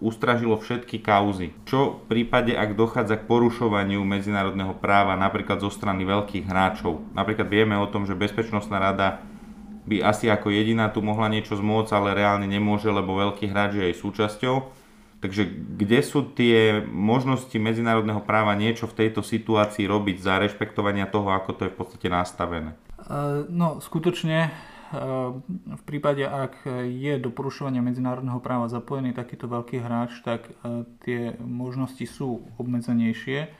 ustražilo 0.04 0.60
všetky 0.60 1.00
kauzy. 1.00 1.56
Čo 1.64 2.04
v 2.04 2.12
prípade, 2.12 2.52
ak 2.52 2.76
dochádza 2.76 3.16
k 3.16 3.24
porušovaniu 3.24 4.04
medzinárodného 4.04 4.76
práva 4.76 5.16
napríklad 5.16 5.56
zo 5.56 5.72
strany 5.72 6.04
veľkých 6.04 6.44
hráčov? 6.44 7.00
Napríklad 7.16 7.48
vieme 7.48 7.80
o 7.80 7.88
tom, 7.88 8.04
že 8.04 8.12
Bezpečnostná 8.12 8.76
rada 8.76 9.24
by 9.88 10.04
asi 10.04 10.28
ako 10.28 10.52
jediná 10.52 10.92
tu 10.92 11.00
mohla 11.00 11.32
niečo 11.32 11.56
zmôcť, 11.56 11.96
ale 11.96 12.12
reálne 12.12 12.44
nemôže, 12.44 12.92
lebo 12.92 13.16
veľký 13.16 13.48
hráč 13.48 13.80
je 13.80 13.88
jej 13.88 13.96
súčasťou. 13.96 14.84
Takže 15.16 15.48
kde 15.80 16.00
sú 16.04 16.28
tie 16.36 16.84
možnosti 16.84 17.56
medzinárodného 17.56 18.20
práva 18.20 18.52
niečo 18.52 18.84
v 18.84 19.06
tejto 19.06 19.24
situácii 19.24 19.88
robiť 19.88 20.16
za 20.20 20.36
rešpektovania 20.36 21.08
toho, 21.08 21.32
ako 21.32 21.50
to 21.56 21.62
je 21.66 21.72
v 21.72 21.78
podstate 21.78 22.08
nastavené? 22.12 22.76
No, 23.48 23.80
skutočne 23.80 24.52
v 25.66 25.82
prípade, 25.82 26.22
ak 26.22 26.62
je 26.86 27.18
do 27.18 27.34
porušovania 27.34 27.82
medzinárodného 27.82 28.38
práva 28.38 28.70
zapojený 28.70 29.18
takýto 29.18 29.50
veľký 29.50 29.82
hráč, 29.82 30.22
tak 30.22 30.46
e, 30.46 30.86
tie 31.02 31.20
možnosti 31.42 32.06
sú 32.06 32.46
obmedzenejšie. 32.54 33.50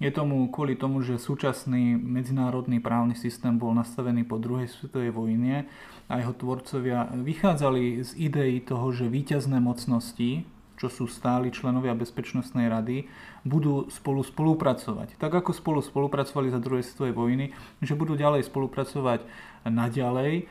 Je 0.00 0.10
tomu 0.12 0.48
kvôli 0.52 0.76
tomu, 0.76 1.00
že 1.00 1.20
súčasný 1.20 1.96
medzinárodný 1.96 2.80
právny 2.80 3.16
systém 3.16 3.56
bol 3.56 3.72
nastavený 3.72 4.24
po 4.24 4.40
druhej 4.40 4.68
svetovej 4.68 5.12
vojne 5.12 5.68
a 6.08 6.12
jeho 6.20 6.32
tvorcovia 6.36 7.08
vychádzali 7.08 8.04
z 8.04 8.10
ideí 8.16 8.64
toho, 8.64 8.92
že 8.92 9.12
víťazné 9.12 9.60
mocnosti, 9.60 10.44
čo 10.80 10.88
sú 10.88 11.04
stáli 11.04 11.52
členovia 11.52 11.92
Bezpečnostnej 11.92 12.72
rady, 12.72 13.04
budú 13.44 13.92
spolu 13.92 14.24
spolupracovať. 14.24 15.20
Tak 15.20 15.44
ako 15.44 15.52
spolu 15.52 15.84
spolupracovali 15.84 16.48
za 16.48 16.56
druhej 16.56 16.88
svetovej 16.88 17.12
vojny, 17.12 17.46
že 17.84 17.92
budú 17.92 18.16
ďalej 18.16 18.48
spolupracovať 18.48 19.28
naďalej 19.68 20.48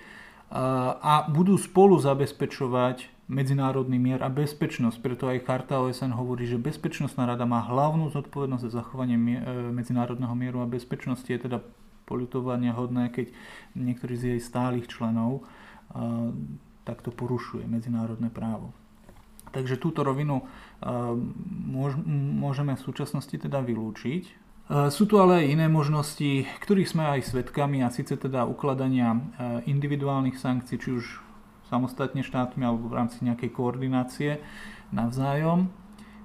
a 1.02 1.26
budú 1.34 1.58
spolu 1.58 1.98
zabezpečovať 1.98 3.10
medzinárodný 3.30 3.98
mier 4.02 4.22
a 4.22 4.30
bezpečnosť. 4.30 4.98
Preto 5.02 5.30
aj 5.30 5.46
Charta 5.46 5.82
OSN 5.82 6.14
hovorí, 6.18 6.50
že 6.50 6.58
Bezpečnostná 6.62 7.30
rada 7.30 7.46
má 7.46 7.62
hlavnú 7.62 8.10
zodpovednosť 8.10 8.64
za 8.66 8.82
zachovanie 8.82 9.18
e, 9.18 9.42
medzinárodného 9.70 10.34
mieru 10.34 10.66
a 10.66 10.70
bezpečnosti. 10.70 11.30
Je 11.30 11.38
teda 11.38 11.62
poľutovania 12.10 12.74
hodné, 12.74 13.14
keď 13.14 13.30
niektorý 13.78 14.18
z 14.18 14.24
jej 14.34 14.42
stálych 14.42 14.90
členov 14.90 15.46
takto 16.86 17.14
porušuje 17.14 17.70
medzinárodné 17.70 18.34
právo. 18.34 18.74
Takže 19.50 19.82
túto 19.82 20.06
rovinu 20.06 20.46
môžeme 22.40 22.78
v 22.78 22.86
súčasnosti 22.86 23.34
teda 23.34 23.60
vylúčiť 23.66 24.50
E, 24.70 24.94
sú 24.94 25.10
tu 25.10 25.18
ale 25.18 25.42
aj 25.42 25.46
iné 25.50 25.66
možnosti, 25.66 26.46
ktorých 26.62 26.90
sme 26.94 27.04
aj 27.18 27.34
svetkami 27.34 27.82
a 27.82 27.90
síce 27.90 28.14
teda 28.14 28.46
ukladania 28.46 29.18
e, 29.18 29.20
individuálnych 29.66 30.38
sankcií, 30.38 30.78
či 30.78 30.90
už 30.94 31.06
samostatne 31.74 32.22
štátmi 32.22 32.62
alebo 32.62 32.86
v 32.86 32.98
rámci 33.02 33.26
nejakej 33.26 33.50
koordinácie 33.50 34.32
navzájom. 34.94 35.74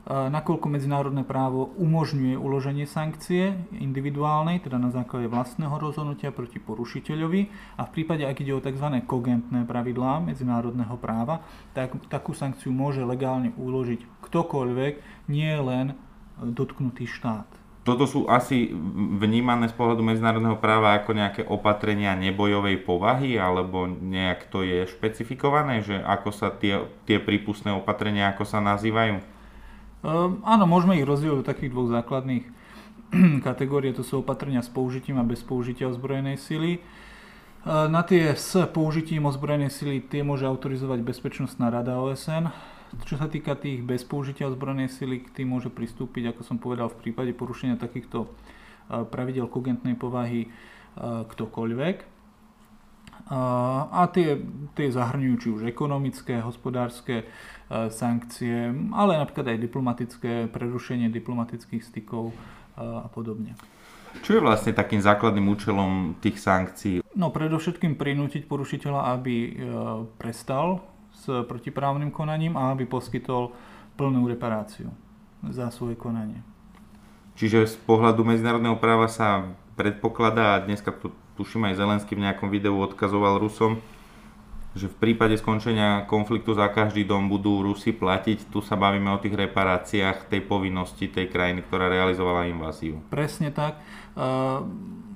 Nakoľko 0.04 0.68
medzinárodné 0.68 1.24
právo 1.24 1.72
umožňuje 1.80 2.36
uloženie 2.36 2.84
sankcie 2.84 3.56
individuálnej, 3.72 4.60
teda 4.60 4.76
na 4.76 4.92
základe 4.92 5.32
vlastného 5.32 5.72
rozhodnutia 5.80 6.28
proti 6.28 6.60
porušiteľovi 6.60 7.48
a 7.80 7.88
v 7.88 7.92
prípade, 7.96 8.28
ak 8.28 8.36
ide 8.44 8.52
o 8.52 8.60
tzv. 8.60 9.00
kogentné 9.08 9.64
pravidlá 9.64 10.20
medzinárodného 10.20 11.00
práva, 11.00 11.40
tak 11.72 11.96
takú 12.12 12.36
sankciu 12.36 12.68
môže 12.68 13.00
legálne 13.00 13.56
uložiť 13.56 14.04
ktokoľvek, 14.28 14.92
nie 15.32 15.56
len 15.56 15.96
dotknutý 16.36 17.08
štát 17.08 17.64
toto 17.84 18.08
sú 18.08 18.24
asi 18.32 18.72
vnímané 19.20 19.68
z 19.68 19.76
pohľadu 19.76 20.00
medzinárodného 20.00 20.56
práva 20.56 20.96
ako 20.96 21.12
nejaké 21.12 21.44
opatrenia 21.44 22.16
nebojovej 22.16 22.80
povahy, 22.80 23.36
alebo 23.36 23.84
nejak 23.84 24.48
to 24.48 24.64
je 24.64 24.88
špecifikované, 24.88 25.84
že 25.84 26.00
ako 26.00 26.32
sa 26.32 26.48
tie, 26.48 26.80
tie 27.04 27.20
prípustné 27.20 27.76
opatrenia, 27.76 28.32
ako 28.32 28.48
sa 28.48 28.64
nazývajú? 28.64 29.33
Um, 30.04 30.44
áno, 30.44 30.68
môžeme 30.68 31.00
ich 31.00 31.08
rozdielovať 31.08 31.40
do 31.40 31.48
takých 31.48 31.72
dvoch 31.72 31.88
základných 31.88 32.44
kategórií. 33.48 33.96
To 33.96 34.04
sú 34.04 34.20
opatrenia 34.20 34.60
s 34.60 34.68
použitím 34.68 35.16
a 35.16 35.24
bez 35.24 35.40
použitia 35.40 35.88
ozbrojenej 35.88 36.36
sily. 36.36 36.84
Ehm, 37.64 37.88
na 37.88 38.04
tie 38.04 38.36
s 38.36 38.52
použitím 38.68 39.24
ozbrojenej 39.24 39.72
sily 39.72 40.04
tie 40.04 40.20
môže 40.20 40.44
autorizovať 40.44 41.00
Bezpečnostná 41.00 41.72
rada 41.72 41.96
OSN 41.96 42.52
čo 43.02 43.18
sa 43.18 43.26
týka 43.26 43.58
tých 43.58 43.82
bez 43.82 44.06
použitia 44.06 44.46
ozbrojenej 44.46 44.86
sily, 44.86 45.26
k 45.26 45.42
tým 45.42 45.50
môže 45.50 45.66
pristúpiť, 45.66 46.30
ako 46.30 46.42
som 46.46 46.62
povedal, 46.62 46.86
v 46.86 47.00
prípade 47.02 47.34
porušenia 47.34 47.74
takýchto 47.74 48.30
pravidel 49.10 49.50
kogentnej 49.50 49.98
povahy 49.98 50.54
ktokoľvek. 51.02 52.13
A 53.32 54.04
tie, 54.12 54.36
tie 54.76 54.88
zahrňujú 54.92 55.34
či 55.40 55.48
už 55.48 55.62
ekonomické, 55.64 56.44
hospodárske 56.44 57.24
sankcie, 57.88 58.68
ale 58.92 59.16
napríklad 59.16 59.56
aj 59.56 59.64
diplomatické, 59.64 60.32
prerušenie 60.52 61.08
diplomatických 61.08 61.80
stykov 61.80 62.36
a 62.76 63.08
podobne. 63.08 63.56
Čo 64.22 64.38
je 64.38 64.44
vlastne 64.44 64.70
takým 64.70 65.02
základným 65.02 65.50
účelom 65.50 66.20
tých 66.22 66.38
sankcií? 66.38 67.02
No 67.18 67.34
predovšetkým 67.34 67.98
prinútiť 67.98 68.46
porušiteľa, 68.46 69.18
aby 69.18 69.34
e, 69.34 69.52
prestal 70.20 70.86
s 71.10 71.26
protiprávnym 71.26 72.14
konaním 72.14 72.54
a 72.54 72.70
aby 72.70 72.86
poskytol 72.86 73.50
plnú 73.98 74.30
reparáciu 74.30 74.90
za 75.50 75.70
svoje 75.74 75.98
konanie. 75.98 76.42
Čiže 77.34 77.66
z 77.66 77.76
pohľadu 77.82 78.22
medzinárodného 78.22 78.78
práva 78.78 79.10
sa 79.10 79.50
predpokladá, 79.74 80.58
a 80.58 80.62
dneska 80.62 80.94
tu 80.94 81.10
tuším 81.34 81.70
aj 81.70 81.78
Zelensky 81.78 82.14
v 82.14 82.24
nejakom 82.26 82.48
videu 82.50 82.74
odkazoval 82.78 83.42
Rusom, 83.42 83.82
že 84.74 84.90
v 84.90 84.96
prípade 84.98 85.38
skončenia 85.38 86.02
konfliktu 86.10 86.50
za 86.50 86.66
každý 86.66 87.06
dom 87.06 87.30
budú 87.30 87.62
Rusi 87.62 87.94
platiť. 87.94 88.50
Tu 88.50 88.58
sa 88.58 88.74
bavíme 88.74 89.06
o 89.14 89.22
tých 89.22 89.38
reparáciách 89.38 90.26
tej 90.26 90.42
povinnosti 90.42 91.06
tej 91.06 91.30
krajiny, 91.30 91.62
ktorá 91.62 91.86
realizovala 91.86 92.50
inváziu. 92.50 92.98
Presne 93.06 93.54
tak. 93.54 93.78
Uh, 94.18 94.66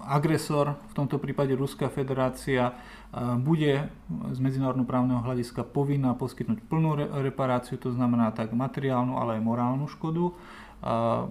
agresor, 0.07 0.79
v 0.91 0.95
tomto 0.95 1.19
prípade 1.19 1.59
Ruská 1.59 1.91
federácia, 1.91 2.71
uh, 2.71 3.35
bude 3.35 3.91
z 4.31 4.39
medzinárodnoprávneho 4.39 5.27
hľadiska 5.27 5.67
povinná 5.67 6.15
poskytnúť 6.15 6.63
plnú 6.71 6.95
re- 6.95 7.11
reparáciu, 7.27 7.83
to 7.83 7.91
znamená 7.91 8.31
tak 8.31 8.55
materiálnu, 8.55 9.19
ale 9.19 9.39
aj 9.39 9.43
morálnu 9.43 9.91
škodu. 9.91 10.31
Uh, 10.79 11.27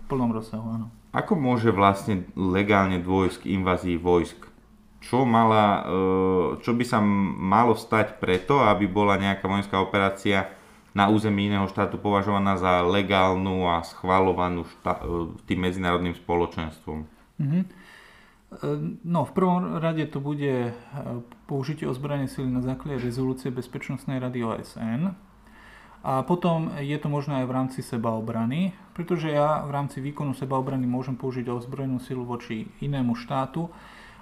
v 0.00 0.02
plnom 0.08 0.32
rozsahu, 0.32 0.64
áno. 0.64 0.88
Ako 1.14 1.38
môže 1.38 1.70
vlastne 1.70 2.26
legálne 2.34 2.98
dôjsť 2.98 3.46
k 3.46 3.50
invázii 3.54 3.96
vojsk? 4.02 4.54
čo, 5.04 5.28
mala, 5.28 5.84
e, 5.84 6.62
čo 6.64 6.72
by 6.72 6.84
sa 6.84 6.98
malo 7.04 7.76
stať 7.76 8.16
preto, 8.16 8.64
aby 8.64 8.88
bola 8.88 9.20
nejaká 9.20 9.44
vojenská 9.44 9.76
operácia 9.76 10.48
na 10.96 11.12
území 11.12 11.50
iného 11.50 11.68
štátu 11.68 12.00
považovaná 12.00 12.56
za 12.56 12.80
legálnu 12.80 13.68
a 13.68 13.84
schvalovanú 13.84 14.64
štá, 14.80 15.04
e, 15.04 15.36
tým 15.44 15.60
medzinárodným 15.60 16.16
spoločenstvom? 16.16 17.04
Mm-hmm. 17.36 17.64
No, 19.02 19.26
v 19.26 19.32
prvom 19.34 19.82
rade 19.82 20.06
to 20.06 20.22
bude 20.22 20.70
použitie 21.50 21.90
ozbrojenej 21.90 22.30
sily 22.30 22.46
na 22.46 22.62
základe 22.62 23.02
rezolúcie 23.02 23.50
Bezpečnostnej 23.50 24.22
rady 24.22 24.46
OSN. 24.46 25.10
A 26.04 26.20
potom 26.20 26.68
je 26.84 26.96
to 27.00 27.08
možné 27.08 27.40
aj 27.40 27.46
v 27.48 27.56
rámci 27.56 27.80
sebaobrany, 27.80 28.76
pretože 28.92 29.32
ja 29.32 29.64
v 29.64 29.72
rámci 29.72 30.04
výkonu 30.04 30.36
sebaobrany 30.36 30.84
môžem 30.84 31.16
použiť 31.16 31.48
ozbrojenú 31.48 31.96
silu 32.04 32.28
voči 32.28 32.68
inému 32.84 33.16
štátu, 33.16 33.72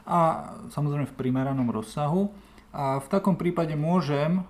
a 0.02 0.50
samozrejme 0.74 1.06
v 1.06 1.18
primeranom 1.18 1.70
rozsahu. 1.70 2.34
A 2.74 2.98
v 2.98 3.06
takom 3.06 3.38
prípade 3.38 3.78
môžem 3.78 4.42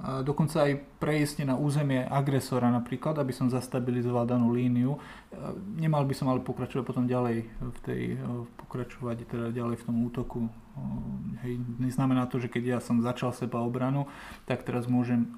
dokonca 0.00 0.64
aj 0.64 0.80
prejsť 0.96 1.44
na 1.44 1.60
územie 1.60 2.04
agresora 2.04 2.72
napríklad, 2.72 3.20
aby 3.20 3.36
som 3.36 3.52
zastabilizoval 3.52 4.24
danú 4.24 4.48
líniu. 4.52 4.96
Nemal 5.76 6.08
by 6.08 6.14
som 6.16 6.32
ale 6.32 6.40
pokračovať 6.40 6.84
potom 6.84 7.04
ďalej 7.04 7.48
v 7.48 7.78
tej, 7.84 8.02
pokračovať 8.64 9.28
teda 9.28 9.46
ďalej 9.52 9.76
v 9.76 9.86
tom 9.88 9.96
útoku. 10.04 10.40
Hej, 11.44 11.60
neznamená 11.76 12.24
to, 12.32 12.40
že 12.40 12.48
keď 12.48 12.64
ja 12.64 12.78
som 12.80 13.04
začal 13.04 13.36
seba 13.36 13.60
obranu, 13.60 14.08
tak 14.48 14.64
teraz 14.64 14.88
môžem 14.88 15.36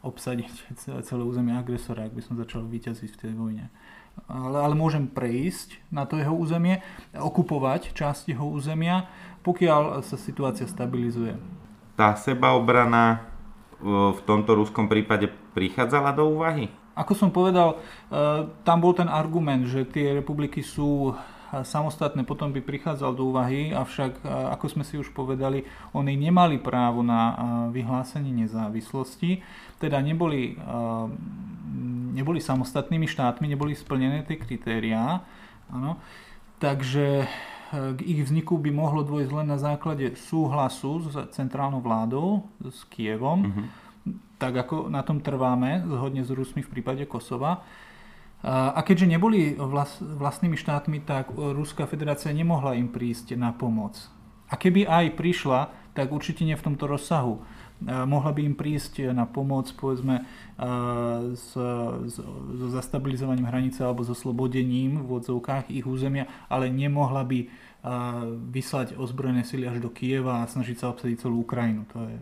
obsadiť 0.00 0.76
celé 0.80 1.22
územie 1.22 1.52
agresora, 1.56 2.08
ak 2.08 2.16
by 2.16 2.22
som 2.24 2.34
začal 2.40 2.64
vyťaziť 2.64 3.10
v 3.14 3.20
tej 3.20 3.32
vojne 3.36 3.66
ale, 4.28 4.58
ale 4.60 4.74
môžem 4.76 5.06
prejsť 5.08 5.80
na 5.88 6.04
to 6.04 6.18
jeho 6.18 6.34
územie, 6.34 6.82
okupovať 7.14 7.94
časť 7.94 8.34
jeho 8.34 8.46
územia, 8.46 9.08
pokiaľ 9.46 10.04
sa 10.04 10.16
situácia 10.20 10.68
stabilizuje. 10.68 11.38
Tá 11.96 12.16
sebaobrana 12.16 13.04
e, 13.12 13.18
v 13.88 14.20
tomto 14.24 14.56
ruskom 14.56 14.90
prípade 14.90 15.30
prichádzala 15.56 16.12
do 16.12 16.28
úvahy? 16.28 16.68
Ako 16.98 17.16
som 17.16 17.30
povedal, 17.32 17.76
e, 17.76 18.46
tam 18.66 18.78
bol 18.82 18.92
ten 18.92 19.08
argument, 19.08 19.64
že 19.68 19.88
tie 19.88 20.12
republiky 20.12 20.60
sú 20.60 21.16
samostatné, 21.50 22.22
potom 22.22 22.54
by 22.54 22.62
prichádzal 22.62 23.10
do 23.18 23.34
úvahy, 23.34 23.74
avšak, 23.74 24.22
ako 24.26 24.66
sme 24.70 24.84
si 24.86 24.94
už 24.94 25.10
povedali, 25.10 25.66
oni 25.90 26.14
nemali 26.14 26.62
právo 26.62 27.02
na 27.02 27.34
vyhlásenie 27.74 28.30
nezávislosti, 28.30 29.42
teda 29.82 29.98
neboli, 29.98 30.54
neboli 32.14 32.38
samostatnými 32.38 33.10
štátmi, 33.10 33.50
neboli 33.50 33.74
splnené 33.74 34.22
tie 34.22 34.38
kritériá. 34.38 35.26
Áno. 35.70 35.98
Takže 36.60 37.26
k 37.70 38.00
ich 38.02 38.20
vzniku 38.26 38.58
by 38.58 38.70
mohlo 38.74 39.06
dôjsť 39.06 39.30
len 39.30 39.46
na 39.50 39.58
základe 39.58 40.18
súhlasu 40.18 41.06
s 41.06 41.14
centrálnou 41.34 41.78
vládou, 41.78 42.50
s 42.66 42.82
Kievom, 42.90 43.46
mm-hmm. 43.46 43.66
tak 44.42 44.58
ako 44.58 44.90
na 44.90 45.06
tom 45.06 45.22
trváme, 45.22 45.86
zhodne 45.86 46.26
s 46.26 46.30
Rusmi 46.34 46.66
v 46.66 46.70
prípade 46.74 47.06
Kosova. 47.06 47.62
A 48.46 48.80
keďže 48.80 49.12
neboli 49.12 49.52
vlastnými 50.00 50.56
štátmi, 50.56 51.04
tak 51.04 51.28
Ruská 51.36 51.84
federácia 51.84 52.32
nemohla 52.32 52.72
im 52.76 52.88
prísť 52.88 53.36
na 53.36 53.52
pomoc. 53.52 54.00
A 54.48 54.56
keby 54.56 54.88
aj 54.88 55.14
prišla, 55.14 55.60
tak 55.92 56.10
určite 56.10 56.48
nie 56.48 56.56
v 56.56 56.64
tomto 56.64 56.88
rozsahu. 56.88 57.44
Mohla 57.80 58.32
by 58.36 58.40
im 58.44 58.56
prísť 58.56 59.12
na 59.12 59.24
pomoc, 59.24 59.72
povedzme, 59.72 60.24
s, 61.32 61.52
so 62.12 62.66
zastabilizovaním 62.68 63.48
hranice 63.48 63.80
alebo 63.80 64.04
so 64.04 64.12
slobodením 64.12 65.00
v 65.00 65.16
odzovkách 65.16 65.72
ich 65.72 65.88
územia, 65.88 66.28
ale 66.52 66.68
nemohla 66.68 67.24
by 67.24 67.48
vyslať 68.52 69.00
ozbrojené 69.00 69.40
sily 69.40 69.64
až 69.64 69.80
do 69.80 69.88
Kieva 69.88 70.44
a 70.44 70.50
snažiť 70.50 70.76
sa 70.76 70.92
obsadiť 70.92 71.24
celú 71.24 71.48
Ukrajinu. 71.48 71.88
To 71.96 72.04
je 72.04 72.16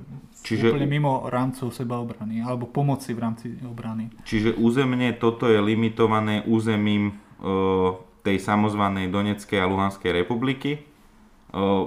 Čiže... 0.46 0.70
úplne 0.70 0.86
mimo 0.86 1.26
rámcov 1.26 1.74
sebaobrany 1.74 2.46
alebo 2.46 2.70
pomoci 2.70 3.10
v 3.10 3.20
rámci 3.26 3.46
obrany. 3.66 4.14
Čiže 4.22 4.54
územne 4.54 5.10
toto 5.18 5.50
je 5.50 5.58
limitované 5.58 6.46
územím 6.46 7.10
e, 7.10 7.12
tej 8.22 8.38
samozvanej 8.38 9.10
Doneckej 9.10 9.58
a 9.58 9.66
Luhanskej 9.66 10.14
republiky. 10.14 10.78
E, 10.78 10.80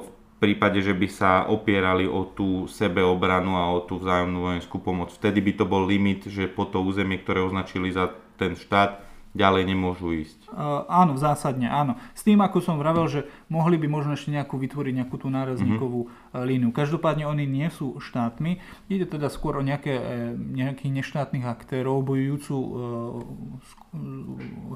v 0.03 0.07
prípade, 0.43 0.83
že 0.83 0.91
by 0.91 1.07
sa 1.07 1.31
opierali 1.47 2.11
o 2.11 2.27
tú 2.27 2.67
sebeobranu 2.67 3.55
a 3.55 3.71
o 3.71 3.87
tú 3.87 4.03
vzájomnú 4.03 4.51
vojenskú 4.51 4.83
pomoc. 4.83 5.15
Vtedy 5.15 5.39
by 5.39 5.51
to 5.55 5.63
bol 5.63 5.87
limit, 5.87 6.27
že 6.27 6.51
po 6.51 6.67
to 6.67 6.83
územie, 6.83 7.23
ktoré 7.23 7.39
označili 7.39 7.87
za 7.95 8.11
ten 8.35 8.59
štát, 8.59 9.10
ďalej 9.31 9.63
nemôžu 9.63 10.11
ísť. 10.27 10.51
Uh, 10.51 10.83
áno, 10.91 11.15
zásadne 11.15 11.71
áno. 11.71 11.95
S 12.11 12.27
tým, 12.27 12.43
ako 12.43 12.59
som 12.59 12.75
vravel, 12.75 13.07
že 13.07 13.27
mohli 13.47 13.79
by 13.79 13.87
možno 13.87 14.19
ešte 14.19 14.31
nejakú 14.31 14.59
vytvoriť 14.59 14.93
nejakú 15.03 15.15
tú 15.15 15.31
nárazníkovú 15.31 16.11
uh-huh. 16.11 16.43
líniu. 16.43 16.75
Každopádne 16.75 17.23
oni 17.23 17.47
nie 17.47 17.71
sú 17.71 17.99
štátmi. 18.03 18.59
Ide 18.91 19.07
teda 19.07 19.31
skôr 19.31 19.55
o 19.55 19.63
nejaké, 19.63 19.95
e, 19.95 20.35
nejakých 20.35 20.91
neštátnych 20.99 21.47
aktérov, 21.47 22.03
bojujúcu 22.03 22.55
uh, 22.55 22.69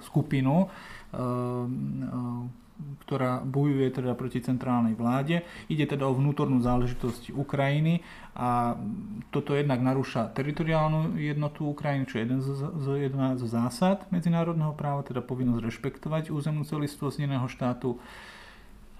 skupinu. 0.07 0.71
Uh, 1.11 1.67
uh, 1.67 2.64
ktorá 2.75 3.39
bojuje 3.47 3.87
teda 3.87 4.11
proti 4.19 4.43
centrálnej 4.43 4.99
vláde. 4.99 5.47
Ide 5.71 5.95
teda 5.95 6.11
o 6.11 6.17
vnútornú 6.17 6.59
záležitosť 6.59 7.31
Ukrajiny 7.31 8.03
a 8.35 8.75
toto 9.31 9.55
jednak 9.55 9.79
narúša 9.79 10.35
teritoriálnu 10.35 11.15
jednotu 11.15 11.71
Ukrajiny, 11.71 12.03
čo 12.03 12.19
je 12.19 12.23
jeden 12.27 12.39
z, 12.43 12.49
z, 12.51 12.85
jedna 13.07 13.39
zo 13.39 13.47
zásad 13.47 14.03
medzinárodného 14.11 14.75
práva, 14.75 15.07
teda 15.07 15.23
povinnosť 15.23 15.63
rešpektovať 15.63 16.35
územnú 16.35 16.67
celistvosť 16.67 17.23
iného 17.23 17.47
štátu. 17.47 17.95
E, 17.95 17.97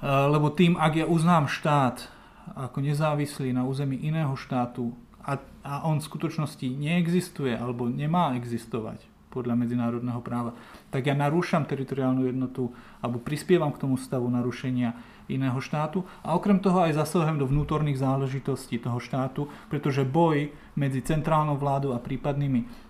lebo 0.08 0.48
tým, 0.56 0.80
ak 0.80 1.04
ja 1.04 1.06
uznám 1.10 1.52
štát 1.52 2.08
ako 2.56 2.80
nezávislý 2.80 3.52
na 3.52 3.68
území 3.68 4.00
iného 4.00 4.38
štátu 4.40 4.96
a, 5.20 5.42
a 5.66 5.74
on 5.90 6.00
v 6.00 6.08
skutočnosti 6.08 6.68
neexistuje 6.70 7.58
alebo 7.58 7.90
nemá 7.90 8.38
existovať, 8.38 9.15
podľa 9.36 9.60
medzinárodného 9.60 10.24
práva, 10.24 10.56
tak 10.88 11.12
ja 11.12 11.16
narúšam 11.16 11.68
teritoriálnu 11.68 12.24
jednotu 12.24 12.72
alebo 13.04 13.20
prispievam 13.20 13.76
k 13.76 13.84
tomu 13.84 14.00
stavu 14.00 14.32
narušenia 14.32 14.96
iného 15.28 15.60
štátu. 15.60 16.08
A 16.24 16.38
okrem 16.38 16.62
toho 16.64 16.88
aj 16.88 16.96
zasahujem 16.96 17.42
do 17.42 17.50
vnútorných 17.50 18.00
záležitostí 18.00 18.80
toho 18.80 19.02
štátu, 19.04 19.52
pretože 19.68 20.08
boj 20.08 20.56
medzi 20.80 21.04
centrálnou 21.04 21.60
vládou 21.60 21.92
a 21.92 22.00
prípadnými 22.00 22.85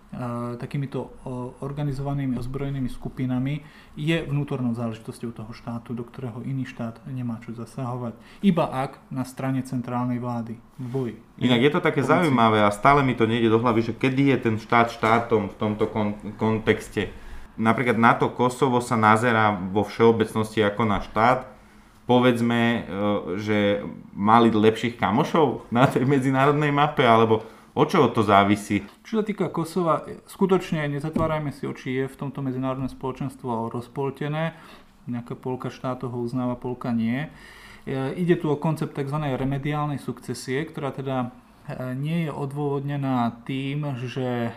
takýmito 0.55 1.11
organizovanými 1.59 2.39
ozbrojenými 2.39 2.87
skupinami 2.87 3.59
je 3.99 4.23
vnútornou 4.23 4.71
záležitosťou 4.71 5.35
toho 5.35 5.51
štátu, 5.51 5.91
do 5.91 6.07
ktorého 6.07 6.39
iný 6.47 6.63
štát 6.63 7.03
nemá 7.07 7.39
čo 7.43 7.51
zasahovať. 7.51 8.15
Iba 8.39 8.67
ak 8.71 9.03
na 9.11 9.27
strane 9.27 9.59
centrálnej 9.67 10.23
vlády 10.23 10.55
v 10.79 10.87
boji. 10.87 11.15
Inak 11.39 11.61
je 11.61 11.71
to 11.71 11.81
také 11.83 11.99
Pomoci. 11.99 12.11
zaujímavé 12.15 12.59
a 12.63 12.71
stále 12.71 13.03
mi 13.03 13.15
to 13.15 13.27
nejde 13.27 13.51
do 13.51 13.59
hlavy, 13.59 13.91
že 13.91 13.93
kedy 13.95 14.35
je 14.35 14.37
ten 14.39 14.55
štát 14.55 14.91
štátom 14.95 15.51
v 15.51 15.55
tomto 15.59 15.85
kon- 15.91 16.15
kontexte. 16.39 17.11
Napríklad 17.55 17.95
na 17.95 18.15
to 18.15 18.31
Kosovo 18.31 18.83
sa 18.83 18.99
nazerá 18.99 19.55
vo 19.55 19.87
všeobecnosti 19.87 20.59
ako 20.59 20.83
na 20.83 20.99
štát, 20.99 21.47
povedzme, 22.03 22.61
e, 22.61 22.79
že 23.39 23.57
mali 24.11 24.51
lepších 24.51 24.99
kamošov 24.99 25.67
na 25.71 25.87
tej 25.87 26.03
medzinárodnej 26.03 26.71
mape, 26.75 27.07
alebo 27.07 27.47
O 27.75 27.83
čo 27.83 28.07
to 28.07 28.23
závisí? 28.23 28.87
Čo 29.03 29.19
sa 29.19 29.23
týka 29.27 29.51
Kosova, 29.51 30.07
skutočne 30.31 30.87
nezatvárajme 30.87 31.51
si 31.51 31.67
oči, 31.67 31.91
je 31.91 32.05
v 32.07 32.15
tomto 32.15 32.39
medzinárodné 32.39 32.87
spoločenstvo 32.87 33.67
rozpoltené. 33.67 34.55
Nejaká 35.11 35.35
polka 35.35 35.67
štátov 35.67 36.15
ho 36.15 36.23
uznáva, 36.23 36.55
polka 36.55 36.95
nie. 36.95 37.27
E, 37.83 38.15
ide 38.15 38.39
tu 38.39 38.47
o 38.47 38.55
koncept 38.55 38.95
tzv. 38.95 39.19
remediálnej 39.19 39.99
sukcesie, 39.99 40.63
ktorá 40.63 40.95
teda 40.95 41.35
e, 41.67 41.91
nie 41.99 42.23
je 42.23 42.31
odôvodnená 42.31 43.43
tým, 43.43 43.99
že 44.07 44.49
e, 44.49 44.51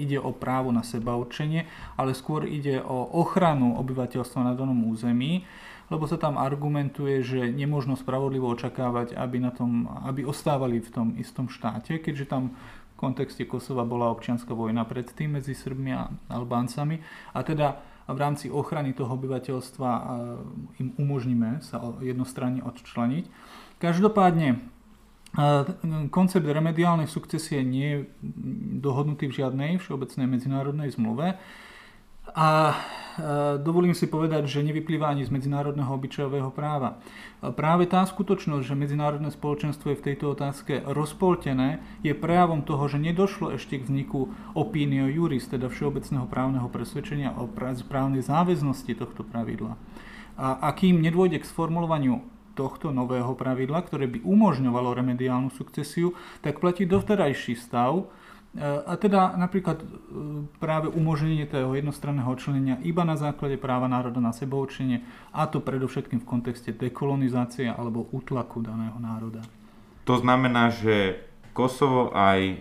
ide 0.00 0.16
o 0.16 0.32
právo 0.32 0.72
na 0.72 0.80
seba 0.80 1.20
určenie, 1.20 1.68
ale 2.00 2.16
skôr 2.16 2.48
ide 2.48 2.80
o 2.80 3.20
ochranu 3.20 3.76
obyvateľstva 3.84 4.48
na 4.48 4.56
danom 4.56 4.88
území 4.88 5.44
lebo 5.90 6.06
sa 6.06 6.16
tam 6.16 6.38
argumentuje, 6.38 7.20
že 7.20 7.50
nemôžno 7.50 7.98
spravodlivo 7.98 8.46
očakávať, 8.54 9.18
aby, 9.18 9.42
na 9.42 9.50
tom, 9.50 9.90
aby 10.06 10.22
ostávali 10.22 10.78
v 10.78 10.90
tom 10.90 11.08
istom 11.18 11.50
štáte, 11.50 11.98
keďže 11.98 12.30
tam 12.30 12.54
v 12.54 12.94
kontexte 12.96 13.42
Kosova 13.44 13.82
bola 13.82 14.14
občianská 14.14 14.54
vojna 14.54 14.86
predtým 14.86 15.36
medzi 15.36 15.52
Srbmi 15.52 15.90
a 15.90 16.06
Albáncami. 16.30 17.02
A 17.34 17.42
teda 17.42 17.82
v 18.06 18.18
rámci 18.18 18.46
ochrany 18.50 18.94
toho 18.94 19.14
obyvateľstva 19.14 19.90
im 20.78 20.88
umožníme 20.98 21.62
sa 21.62 21.94
jednostranne 22.02 22.62
odčleniť. 22.62 23.24
Každopádne 23.82 24.60
koncept 26.10 26.42
remediálnej 26.42 27.06
sukcesie 27.06 27.62
nie 27.62 27.86
je 27.86 27.98
dohodnutý 28.82 29.30
v 29.30 29.36
žiadnej 29.42 29.78
všeobecnej 29.78 30.26
medzinárodnej 30.26 30.90
zmluve. 30.90 31.38
A 32.34 32.78
dovolím 33.58 33.92
si 33.92 34.08
povedať, 34.08 34.46
že 34.48 34.64
nevyplýva 34.64 35.12
ani 35.12 35.26
z 35.26 35.34
medzinárodného 35.34 35.92
obyčajového 35.92 36.48
práva. 36.54 37.02
Práve 37.42 37.84
tá 37.84 38.00
skutočnosť, 38.06 38.64
že 38.64 38.78
medzinárodné 38.78 39.28
spoločenstvo 39.34 39.92
je 39.92 39.98
v 39.98 40.06
tejto 40.12 40.32
otázke 40.32 40.80
rozpoltené, 40.86 41.84
je 42.00 42.16
prejavom 42.16 42.62
toho, 42.64 42.86
že 42.88 43.02
nedošlo 43.02 43.52
ešte 43.58 43.76
k 43.76 43.84
vzniku 43.84 44.30
opinio 44.56 45.10
juris, 45.10 45.50
teda 45.50 45.68
všeobecného 45.68 46.30
právneho 46.30 46.70
presvedčenia 46.70 47.34
o 47.36 47.50
právnej 47.90 48.22
záväznosti 48.24 48.94
tohto 48.96 49.26
pravidla. 49.26 49.76
A 50.40 50.72
akým 50.72 51.02
nedôjde 51.02 51.44
k 51.44 51.50
sformulovaniu 51.50 52.24
tohto 52.56 52.92
nového 52.92 53.36
pravidla, 53.36 53.84
ktoré 53.84 54.08
by 54.08 54.24
umožňovalo 54.24 54.96
remediálnu 54.96 55.52
sukcesiu, 55.52 56.16
tak 56.40 56.60
platí 56.60 56.88
dovterajší 56.88 57.56
stav, 57.56 58.08
a 58.58 58.98
teda 58.98 59.38
napríklad 59.38 59.78
e, 59.78 59.86
práve 60.58 60.90
umožnenie 60.90 61.46
toho 61.46 61.70
jednostranného 61.70 62.26
odčlenenia 62.26 62.82
iba 62.82 63.06
na 63.06 63.14
základe 63.14 63.54
práva 63.54 63.86
národa 63.86 64.18
na 64.18 64.34
seboučenie 64.34 65.06
a 65.30 65.46
to 65.46 65.62
predovšetkým 65.62 66.18
v 66.18 66.26
kontexte 66.26 66.74
dekolonizácie 66.74 67.70
alebo 67.70 68.10
útlaku 68.10 68.58
daného 68.58 68.98
národa. 68.98 69.46
To 70.02 70.18
znamená, 70.18 70.74
že 70.74 71.22
Kosovo 71.54 72.10
aj 72.10 72.40
e, 72.42 72.56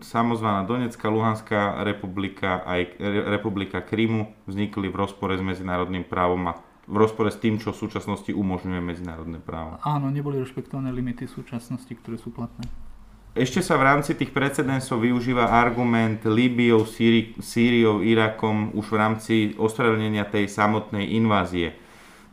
samozvaná 0.00 0.64
Donetská, 0.64 1.12
Luhanská 1.12 1.84
republika 1.84 2.64
aj 2.64 2.96
republika 3.28 3.84
Krymu 3.84 4.32
vznikli 4.48 4.88
v 4.88 5.04
rozpore 5.04 5.36
s 5.36 5.44
medzinárodným 5.44 6.08
právom 6.08 6.48
a 6.48 6.56
v 6.88 6.96
rozpore 6.96 7.28
s 7.28 7.36
tým, 7.36 7.60
čo 7.60 7.76
v 7.76 7.80
súčasnosti 7.84 8.32
umožňuje 8.32 8.80
medzinárodné 8.80 9.36
právo. 9.36 9.76
Áno, 9.84 10.08
neboli 10.08 10.40
rešpektované 10.40 10.88
limity 10.90 11.28
súčasnosti, 11.28 11.92
ktoré 11.92 12.16
sú 12.16 12.32
platné. 12.32 12.64
Ešte 13.30 13.62
sa 13.62 13.78
v 13.78 13.86
rámci 13.86 14.18
tých 14.18 14.34
precedensov 14.34 15.06
využíva 15.06 15.54
argument 15.54 16.18
Líbiou, 16.26 16.82
Sýri- 16.82 17.38
Sýriou, 17.38 18.02
Irakom 18.02 18.74
už 18.74 18.90
v 18.90 18.98
rámci 18.98 19.34
ospravedlnenia 19.54 20.26
tej 20.26 20.50
samotnej 20.50 21.14
invázie. 21.14 21.70
E, 21.70 21.74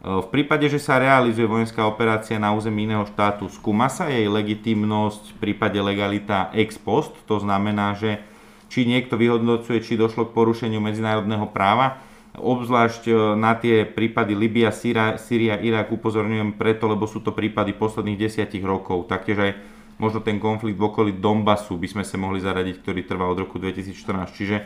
v 0.01 0.27
prípade, 0.33 0.65
že 0.65 0.81
sa 0.81 0.97
realizuje 0.97 1.45
vojenská 1.45 1.85
operácia 1.85 2.41
na 2.41 2.49
území 2.49 2.89
iného 2.89 3.05
štátu, 3.05 3.45
skúma 3.45 3.93
sa 3.93 4.09
jej 4.09 4.25
legitimnosť 4.25 5.37
v 5.37 5.53
prípade 5.53 5.77
legalita 5.77 6.49
ex 6.57 6.81
post, 6.81 7.13
to 7.29 7.37
znamená, 7.37 7.93
že 7.93 8.17
či 8.65 8.89
niekto 8.89 9.21
vyhodnocuje, 9.21 9.85
či 9.85 10.01
došlo 10.01 10.25
k 10.25 10.33
porušeniu 10.33 10.81
medzinárodného 10.81 11.45
práva. 11.53 12.01
Obzvlášť 12.33 13.03
e, 13.05 13.13
na 13.37 13.53
tie 13.53 13.85
prípady 13.85 14.33
Libia, 14.33 14.73
Sýria, 14.73 15.61
Irak 15.61 15.93
upozorňujem 15.93 16.57
preto, 16.57 16.89
lebo 16.89 17.05
sú 17.05 17.21
to 17.21 17.37
prípady 17.37 17.77
posledných 17.77 18.17
desiatich 18.17 18.65
rokov. 18.65 19.05
Taktiež 19.05 19.37
aj 19.37 19.76
možno 19.97 20.21
ten 20.21 20.37
konflikt 20.37 20.77
v 20.77 20.87
okolí 20.87 21.11
Donbasu 21.17 21.77
by 21.77 21.87
sme 21.89 22.03
sa 22.05 22.17
mohli 22.17 22.41
zaradiť, 22.41 22.81
ktorý 22.81 23.01
trvá 23.05 23.29
od 23.29 23.45
roku 23.45 23.57
2014. 23.57 24.37
Čiže 24.37 24.57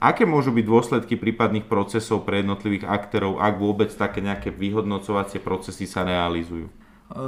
aké 0.00 0.24
môžu 0.24 0.52
byť 0.52 0.64
dôsledky 0.64 1.14
prípadných 1.16 1.68
procesov 1.68 2.24
pre 2.24 2.40
jednotlivých 2.40 2.88
aktérov, 2.88 3.40
ak 3.40 3.54
vôbec 3.60 3.92
také 3.92 4.24
nejaké 4.24 4.52
vyhodnocovacie 4.52 5.40
procesy 5.40 5.84
sa 5.84 6.04
realizujú? 6.04 6.68
E, 6.68 6.72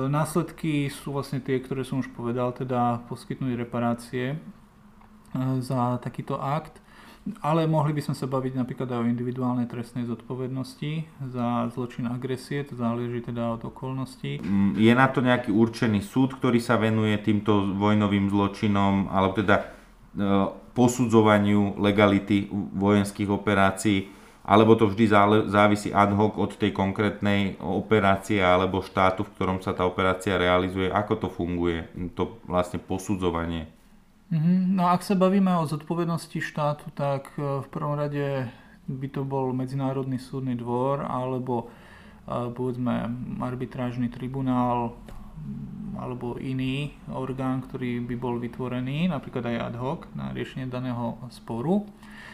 následky 0.08 0.88
sú 0.88 1.12
vlastne 1.12 1.40
tie, 1.40 1.60
ktoré 1.60 1.84
som 1.84 2.00
už 2.00 2.12
povedal, 2.12 2.52
teda 2.56 3.04
poskytnúť 3.08 3.52
reparácie 3.60 4.34
e, 4.34 4.36
za 5.60 6.00
takýto 6.00 6.40
akt 6.40 6.83
ale 7.40 7.64
mohli 7.64 7.96
by 7.96 8.04
sme 8.04 8.14
sa 8.16 8.28
baviť 8.28 8.52
napríklad 8.52 8.88
aj 8.92 9.00
o 9.00 9.08
individuálnej 9.08 9.64
trestnej 9.64 10.04
zodpovednosti 10.04 11.08
za 11.32 11.72
zločin 11.72 12.04
agresie, 12.04 12.60
to 12.68 12.76
záleží 12.76 13.24
teda 13.24 13.56
od 13.56 13.64
okolností. 13.64 14.44
Mm, 14.44 14.76
je 14.76 14.92
na 14.92 15.08
to 15.08 15.24
nejaký 15.24 15.48
určený 15.48 16.04
súd, 16.04 16.36
ktorý 16.36 16.60
sa 16.60 16.76
venuje 16.76 17.16
týmto 17.24 17.72
vojnovým 17.80 18.28
zločinom, 18.28 19.08
alebo 19.08 19.40
teda 19.40 19.56
e, 19.56 19.64
posudzovaniu 20.76 21.80
legality 21.80 22.52
vojenských 22.76 23.32
operácií, 23.32 24.12
alebo 24.44 24.76
to 24.76 24.92
vždy 24.92 25.08
závisí 25.48 25.88
ad 25.88 26.12
hoc 26.12 26.36
od 26.36 26.52
tej 26.60 26.76
konkrétnej 26.76 27.56
operácie 27.64 28.44
alebo 28.44 28.84
štátu, 28.84 29.24
v 29.24 29.32
ktorom 29.32 29.58
sa 29.64 29.72
tá 29.72 29.88
operácia 29.88 30.36
realizuje. 30.36 30.92
Ako 30.92 31.16
to 31.16 31.28
funguje, 31.32 31.88
to 32.12 32.36
vlastne 32.44 32.76
posudzovanie? 32.76 33.72
Mhm. 34.34 34.74
No 34.74 34.90
ak 34.90 35.06
sa 35.06 35.14
bavíme 35.14 35.54
o 35.62 35.70
zodpovednosti 35.70 36.42
štátu, 36.42 36.90
tak 36.98 37.30
e, 37.38 37.62
v 37.62 37.68
prvom 37.70 37.94
rade 37.94 38.50
by 38.90 39.06
to 39.06 39.22
bol 39.22 39.54
Medzinárodný 39.54 40.18
súdny 40.18 40.58
dvor 40.58 41.06
alebo 41.06 41.70
e, 42.26 42.50
povedzme 42.50 43.14
arbitrážny 43.38 44.10
tribunál 44.10 44.98
alebo 45.94 46.34
iný 46.42 46.98
orgán, 47.06 47.62
ktorý 47.62 48.02
by 48.02 48.16
bol 48.18 48.42
vytvorený, 48.42 49.06
napríklad 49.06 49.46
aj 49.54 49.56
ad 49.70 49.76
hoc 49.78 50.00
na 50.18 50.34
riešenie 50.34 50.66
daného 50.66 51.14
sporu. 51.30 51.86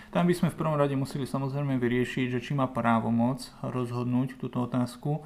Tam 0.09 0.25
by 0.25 0.33
sme 0.33 0.49
v 0.49 0.57
prvom 0.57 0.81
rade 0.81 0.97
museli 0.97 1.29
samozrejme 1.29 1.77
vyriešiť, 1.77 2.33
že 2.33 2.41
či 2.41 2.57
má 2.57 2.65
právomoc 2.65 3.45
rozhodnúť 3.61 4.41
túto 4.41 4.65
otázku 4.65 5.21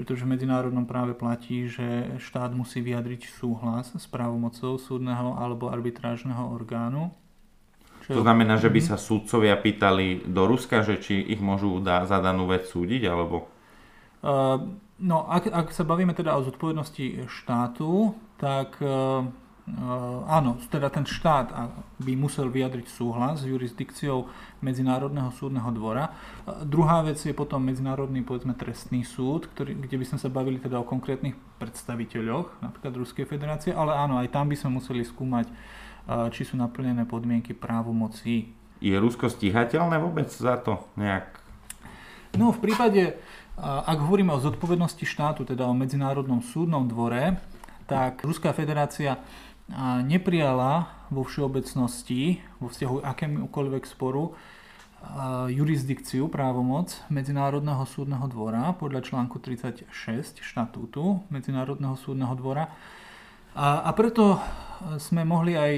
pretože 0.00 0.24
v 0.24 0.32
medzinárodnom 0.32 0.88
práve 0.88 1.12
platí, 1.12 1.68
že 1.68 2.16
štát 2.16 2.56
musí 2.56 2.80
vyjadriť 2.80 3.28
súhlas 3.36 3.92
s 3.92 4.08
právomocou 4.08 4.80
súdneho 4.80 5.36
alebo 5.36 5.68
arbitrážneho 5.68 6.56
orgánu. 6.56 7.12
Čo 8.08 8.16
to 8.16 8.24
znamená, 8.24 8.56
že 8.56 8.72
by 8.72 8.80
mhm. 8.80 8.88
sa 8.88 8.96
súdcovia 8.96 9.60
pýtali 9.60 10.24
do 10.24 10.48
Ruska, 10.48 10.80
že 10.80 10.96
či 11.04 11.20
ich 11.20 11.44
môžu 11.44 11.84
dá, 11.84 12.08
za 12.08 12.16
danú 12.16 12.48
vec 12.48 12.64
súdiť, 12.64 13.12
alebo? 13.12 13.52
Uh, 14.24 14.72
no, 14.96 15.28
ak, 15.28 15.52
ak 15.52 15.68
sa 15.68 15.84
bavíme 15.84 16.16
teda 16.16 16.32
o 16.32 16.48
zodpovednosti 16.48 17.28
štátu, 17.28 18.16
tak 18.40 18.80
uh, 18.80 19.28
áno, 20.26 20.58
teda 20.66 20.90
ten 20.90 21.06
štát 21.06 21.52
by 22.02 22.12
musel 22.18 22.50
vyjadriť 22.50 22.90
súhlas 22.90 23.44
s 23.44 23.48
jurisdikciou 23.48 24.26
Medzinárodného 24.64 25.30
súdneho 25.30 25.70
dvora. 25.70 26.10
Druhá 26.66 27.06
vec 27.06 27.22
je 27.22 27.30
potom 27.30 27.62
Medzinárodný 27.62 28.26
povedzme 28.26 28.56
trestný 28.58 29.06
súd, 29.06 29.46
ktorý, 29.54 29.78
kde 29.78 29.96
by 30.00 30.04
sme 30.10 30.18
sa 30.18 30.28
bavili 30.32 30.58
teda 30.58 30.80
o 30.80 30.88
konkrétnych 30.88 31.38
predstaviteľoch, 31.62 32.64
napríklad 32.64 32.92
Ruskej 32.98 33.24
federácie, 33.30 33.70
ale 33.70 33.94
áno, 33.94 34.18
aj 34.18 34.34
tam 34.34 34.50
by 34.50 34.56
sme 34.58 34.82
museli 34.82 35.06
skúmať, 35.06 35.46
či 36.34 36.42
sú 36.42 36.58
naplnené 36.58 37.06
podmienky 37.06 37.54
právomocí. 37.54 38.50
Je 38.80 38.96
Rusko 38.96 39.28
stíhateľné 39.28 40.00
vôbec 40.00 40.32
za 40.32 40.56
to 40.58 40.82
nejak? 40.96 41.38
No 42.34 42.50
v 42.50 42.62
prípade, 42.64 43.20
ak 43.60 43.98
hovoríme 44.00 44.32
o 44.32 44.40
zodpovednosti 44.40 45.04
štátu, 45.04 45.44
teda 45.44 45.68
o 45.68 45.76
Medzinárodnom 45.76 46.40
súdnom 46.40 46.88
dvore, 46.88 47.36
tak 47.90 48.22
Ruská 48.22 48.54
federácia 48.54 49.18
neprijala 50.04 51.06
vo 51.10 51.22
všeobecnosti, 51.22 52.42
vo 52.58 52.70
vzťahu 52.70 53.06
akémukoľvek 53.06 53.84
sporu, 53.86 54.34
jurisdikciu, 55.48 56.28
právomoc 56.28 56.92
Medzinárodného 57.08 57.88
súdneho 57.88 58.28
dvora 58.28 58.76
podľa 58.76 59.00
článku 59.00 59.40
36 59.40 59.88
štatútu 60.44 61.24
Medzinárodného 61.32 61.96
súdneho 61.96 62.36
dvora. 62.36 62.68
A, 63.56 63.82
a 63.82 63.90
preto 63.96 64.38
sme 65.02 65.26
mohli 65.26 65.58
aj 65.58 65.74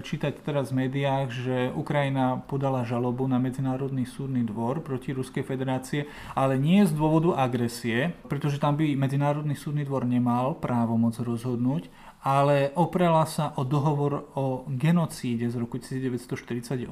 čítať 0.00 0.40
teraz 0.40 0.70
v 0.70 0.86
médiách, 0.86 1.28
že 1.34 1.56
Ukrajina 1.74 2.40
podala 2.46 2.86
žalobu 2.86 3.26
na 3.26 3.36
Medzinárodný 3.42 4.06
súdny 4.06 4.46
dvor 4.46 4.80
proti 4.80 5.12
Ruskej 5.12 5.42
federácie, 5.42 6.06
ale 6.32 6.56
nie 6.56 6.86
z 6.86 6.94
dôvodu 6.94 7.36
agresie, 7.36 8.14
pretože 8.30 8.62
tam 8.62 8.78
by 8.78 8.94
Medzinárodný 8.94 9.58
súdny 9.58 9.82
dvor 9.82 10.06
nemal 10.06 10.56
právomoc 10.56 11.18
rozhodnúť, 11.18 11.90
ale 12.20 12.68
oprela 12.76 13.24
sa 13.24 13.56
o 13.56 13.64
dohovor 13.64 14.28
o 14.36 14.68
genocíde 14.68 15.48
z 15.48 15.56
roku 15.56 15.80
1948, 15.80 16.84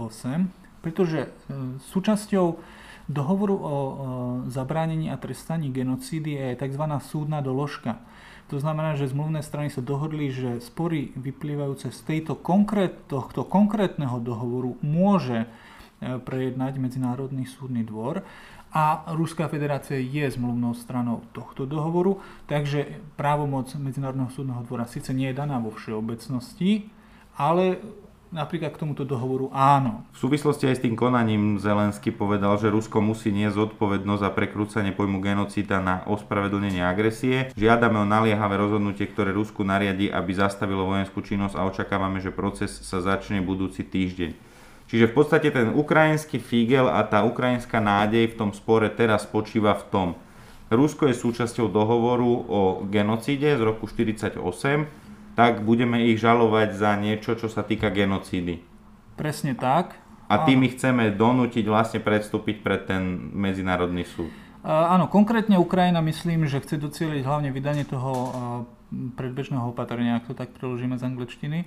pretože 0.81 1.29
e, 1.29 1.29
súčasťou 1.93 2.47
dohovoru 3.09 3.57
o 3.57 3.75
zabránení 4.53 5.09
a 5.09 5.17
trestaní 5.17 5.73
genocídy 5.73 6.37
je 6.37 6.49
tzv. 6.61 6.85
súdna 7.01 7.41
doložka. 7.41 8.01
To 8.49 8.57
znamená, 8.57 8.97
že 8.97 9.09
zmluvné 9.09 9.45
strany 9.45 9.69
sa 9.69 9.85
dohodli, 9.85 10.33
že 10.33 10.65
spory 10.65 11.13
vyplývajúce 11.17 11.93
z 11.93 12.01
tejto 12.05 12.33
konkrét, 12.37 12.97
tohto 13.05 13.45
konkrétneho 13.45 14.21
dohovoru 14.25 14.81
môže 14.81 15.45
e, 15.45 15.49
prejednať 16.17 16.81
Medzinárodný 16.81 17.45
súdny 17.45 17.85
dvor 17.85 18.25
a 18.73 19.09
Ruská 19.17 19.49
federácia 19.49 19.97
je 19.97 20.29
zmluvnou 20.29 20.77
stranou 20.77 21.25
tohto 21.33 21.65
dohovoru, 21.65 22.21
takže 22.45 23.01
právomoc 23.17 23.73
Medzinárodného 23.81 24.29
súdneho 24.29 24.61
dvora 24.69 24.85
síce 24.85 25.17
nie 25.17 25.33
je 25.33 25.41
daná 25.41 25.57
vo 25.57 25.73
všeobecnosti, 25.73 26.93
ale 27.39 27.81
napríklad 28.29 28.77
k 28.77 28.81
tomuto 28.85 29.09
dohovoru 29.09 29.49
áno. 29.57 30.05
V 30.13 30.29
súvislosti 30.29 30.69
aj 30.69 30.77
s 30.77 30.85
tým 30.85 31.01
konaním 31.01 31.57
Zelensky 31.57 32.13
povedal, 32.13 32.61
že 32.61 32.69
Rusko 32.69 33.01
musí 33.01 33.33
niesť 33.33 33.57
zodpovednosť 33.57 34.21
za 34.21 34.31
prekrúcanie 34.37 34.93
pojmu 34.93 35.25
genocída 35.25 35.81
na 35.81 36.05
ospravedlnenie 36.05 36.85
agresie. 36.85 37.49
Žiadame 37.57 38.05
o 38.05 38.05
naliehavé 38.05 38.61
rozhodnutie, 38.61 39.09
ktoré 39.09 39.33
Rusku 39.33 39.65
nariadi, 39.65 40.13
aby 40.13 40.37
zastavilo 40.37 40.85
vojenskú 40.85 41.25
činnosť 41.25 41.57
a 41.57 41.65
očakávame, 41.73 42.21
že 42.21 42.29
proces 42.29 42.69
sa 42.69 43.01
začne 43.01 43.41
budúci 43.41 43.81
týždeň. 43.81 44.48
Čiže 44.89 45.13
v 45.13 45.17
podstate 45.21 45.53
ten 45.53 45.77
ukrajinský 45.77 46.41
figel 46.41 46.89
a 46.89 47.05
tá 47.05 47.21
ukrajinská 47.21 47.77
nádej 47.77 48.33
v 48.33 48.39
tom 48.41 48.51
spore 48.57 48.89
teraz 48.89 49.29
spočíva 49.29 49.77
v 49.77 49.85
tom. 49.93 50.09
Rusko 50.73 51.09
je 51.09 51.17
súčasťou 51.17 51.69
dohovoru 51.69 52.33
o 52.49 52.61
genocíde 52.89 53.57
z 53.57 53.63
roku 53.65 53.85
1948, 53.85 54.89
tak 55.37 55.65
budeme 55.65 56.09
ich 56.09 56.21
žalovať 56.21 56.69
za 56.77 56.97
niečo, 56.97 57.37
čo 57.37 57.53
sa 57.53 57.65
týka 57.65 57.93
genocídy. 57.93 58.65
Presne 59.17 59.53
tak. 59.57 59.97
A 60.29 60.45
tým 60.45 60.65
ich 60.69 60.77
chceme 60.77 61.09
donútiť 61.13 61.65
vlastne 61.65 62.05
predstúpiť 62.05 62.61
pred 62.61 62.85
ten 62.85 63.33
medzinárodný 63.33 64.05
súd. 64.05 64.29
Áno, 64.61 65.09
konkrétne 65.09 65.57
Ukrajina 65.57 66.05
myslím, 66.05 66.45
že 66.45 66.61
chce 66.61 66.77
docieliť 66.77 67.25
hlavne 67.25 67.49
vydanie 67.49 67.89
toho 67.89 68.13
predbežného 68.93 69.73
opatrenia, 69.73 70.21
ak 70.21 70.29
to 70.29 70.35
tak 70.37 70.53
preložíme 70.53 71.01
z 71.01 71.07
angličtiny. 71.09 71.65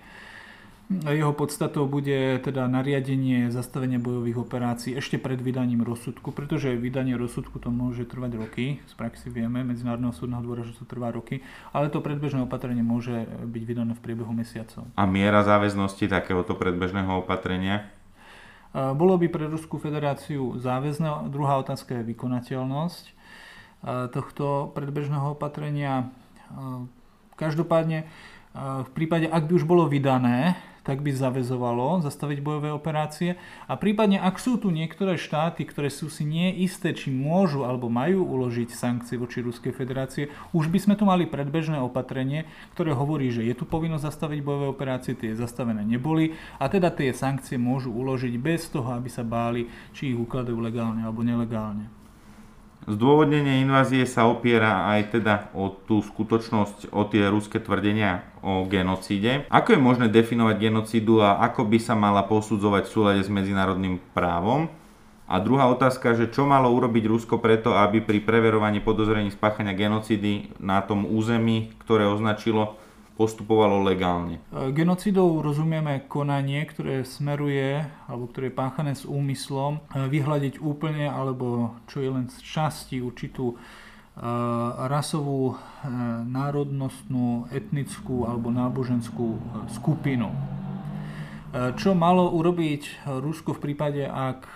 Jeho 0.91 1.31
podstatou 1.31 1.87
bude 1.87 2.35
teda 2.43 2.67
nariadenie 2.67 3.47
zastavenia 3.47 3.95
bojových 3.95 4.43
operácií 4.43 4.91
ešte 4.99 5.15
pred 5.15 5.39
vydaním 5.39 5.87
rozsudku, 5.87 6.35
pretože 6.35 6.75
vydanie 6.75 7.15
rozsudku 7.15 7.63
to 7.63 7.71
môže 7.71 8.03
trvať 8.03 8.35
roky, 8.35 8.83
z 8.83 8.93
praxi 8.99 9.31
vieme, 9.31 9.63
Medzinárodného 9.63 10.11
súdneho 10.11 10.43
dvora, 10.43 10.67
že 10.67 10.75
to 10.75 10.83
trvá 10.83 11.15
roky, 11.15 11.47
ale 11.71 11.87
to 11.87 12.03
predbežné 12.03 12.43
opatrenie 12.43 12.83
môže 12.83 13.23
byť 13.23 13.63
vydané 13.63 13.95
v 13.95 14.03
priebehu 14.03 14.35
mesiacov. 14.35 14.83
A 14.99 15.07
miera 15.07 15.47
záväznosti 15.47 16.11
takéhoto 16.11 16.59
predbežného 16.59 17.23
opatrenia? 17.23 17.87
Bolo 18.75 19.15
by 19.15 19.31
pre 19.31 19.47
Ruskú 19.47 19.79
federáciu 19.79 20.59
záväzné. 20.59 21.31
Druhá 21.31 21.55
otázka 21.59 22.03
je 22.03 22.07
vykonateľnosť 22.11 23.03
tohto 24.11 24.75
predbežného 24.75 25.39
opatrenia. 25.39 26.11
Každopádne 27.39 28.11
v 28.59 28.89
prípade, 28.91 29.31
ak 29.31 29.47
by 29.47 29.55
už 29.55 29.63
bolo 29.63 29.87
vydané, 29.87 30.59
tak 30.81 31.05
by 31.05 31.13
zavezovalo 31.13 32.01
zastaviť 32.01 32.41
bojové 32.41 32.73
operácie. 32.73 33.37
A 33.69 33.77
prípadne, 33.77 34.17
ak 34.17 34.41
sú 34.41 34.57
tu 34.57 34.73
niektoré 34.73 35.17
štáty, 35.17 35.61
ktoré 35.65 35.93
sú 35.93 36.09
si 36.09 36.25
nie 36.25 36.49
isté, 36.65 36.91
či 36.91 37.13
môžu 37.13 37.63
alebo 37.63 37.87
majú 37.87 38.25
uložiť 38.25 38.73
sankcie 38.73 39.15
voči 39.21 39.45
Ruskej 39.45 39.73
federácie, 39.73 40.33
už 40.57 40.73
by 40.73 40.79
sme 40.81 40.95
tu 40.97 41.05
mali 41.05 41.29
predbežné 41.29 41.77
opatrenie, 41.77 42.49
ktoré 42.73 42.97
hovorí, 42.97 43.29
že 43.29 43.45
je 43.45 43.53
tu 43.53 43.69
povinnosť 43.69 44.09
zastaviť 44.09 44.39
bojové 44.41 44.67
operácie, 44.73 45.13
tie 45.13 45.37
zastavené 45.37 45.85
neboli 45.85 46.33
a 46.57 46.65
teda 46.65 46.89
tie 46.89 47.13
sankcie 47.13 47.61
môžu 47.61 47.93
uložiť 47.93 48.33
bez 48.41 48.65
toho, 48.73 48.97
aby 48.97 49.07
sa 49.07 49.21
báli, 49.21 49.69
či 49.93 50.11
ich 50.13 50.17
ukladajú 50.17 50.57
legálne 50.57 51.05
alebo 51.05 51.21
nelegálne. 51.21 52.00
Zdôvodnenie 52.89 53.61
invázie 53.61 54.09
sa 54.09 54.25
opiera 54.25 54.89
aj 54.89 55.13
teda 55.13 55.53
o 55.53 55.69
tú 55.69 56.01
skutočnosť, 56.01 56.89
o 56.89 57.05
tie 57.05 57.29
ruské 57.29 57.61
tvrdenia 57.61 58.25
o 58.41 58.65
genocíde. 58.65 59.45
Ako 59.53 59.77
je 59.77 59.85
možné 59.85 60.09
definovať 60.09 60.57
genocídu 60.57 61.21
a 61.21 61.37
ako 61.45 61.69
by 61.69 61.77
sa 61.77 61.93
mala 61.93 62.25
posudzovať 62.25 62.89
v 62.89 62.93
súlade 62.93 63.21
s 63.21 63.29
medzinárodným 63.29 64.01
právom? 64.17 64.65
A 65.29 65.37
druhá 65.39 65.69
otázka, 65.69 66.17
že 66.17 66.33
čo 66.33 66.43
malo 66.43 66.73
urobiť 66.73 67.07
Rusko 67.07 67.39
preto, 67.39 67.77
aby 67.77 68.01
pri 68.01 68.19
preverovaní 68.19 68.83
podozrení 68.83 69.29
spáchania 69.29 69.77
genocídy 69.77 70.57
na 70.59 70.81
tom 70.81 71.05
území, 71.05 71.71
ktoré 71.85 72.09
označilo 72.09 72.80
postupovalo 73.21 73.85
legálne. 73.85 74.41
E, 74.49 74.73
genocidou 74.73 75.45
rozumieme 75.45 76.09
konanie, 76.09 76.65
ktoré 76.65 77.05
smeruje, 77.05 77.85
alebo 78.09 78.25
ktoré 78.25 78.49
je 78.49 78.57
páchané 78.57 78.91
s 78.97 79.05
úmyslom 79.05 79.77
e, 79.77 80.09
vyhľadiť 80.09 80.57
úplne, 80.57 81.05
alebo 81.05 81.77
čo 81.85 82.01
je 82.01 82.09
len 82.09 82.25
z 82.33 82.41
časti 82.41 82.97
určitú 82.97 83.53
e, 83.53 83.55
rasovú, 84.89 85.53
národnostnú, 86.25 87.45
etnickú 87.53 88.25
alebo 88.25 88.49
náboženskú 88.49 89.37
skupinu. 89.69 90.33
Čo 91.51 91.91
malo 91.91 92.31
urobiť 92.31 93.03
Rusko 93.19 93.59
v 93.59 93.59
prípade, 93.59 94.07
ak, 94.07 94.47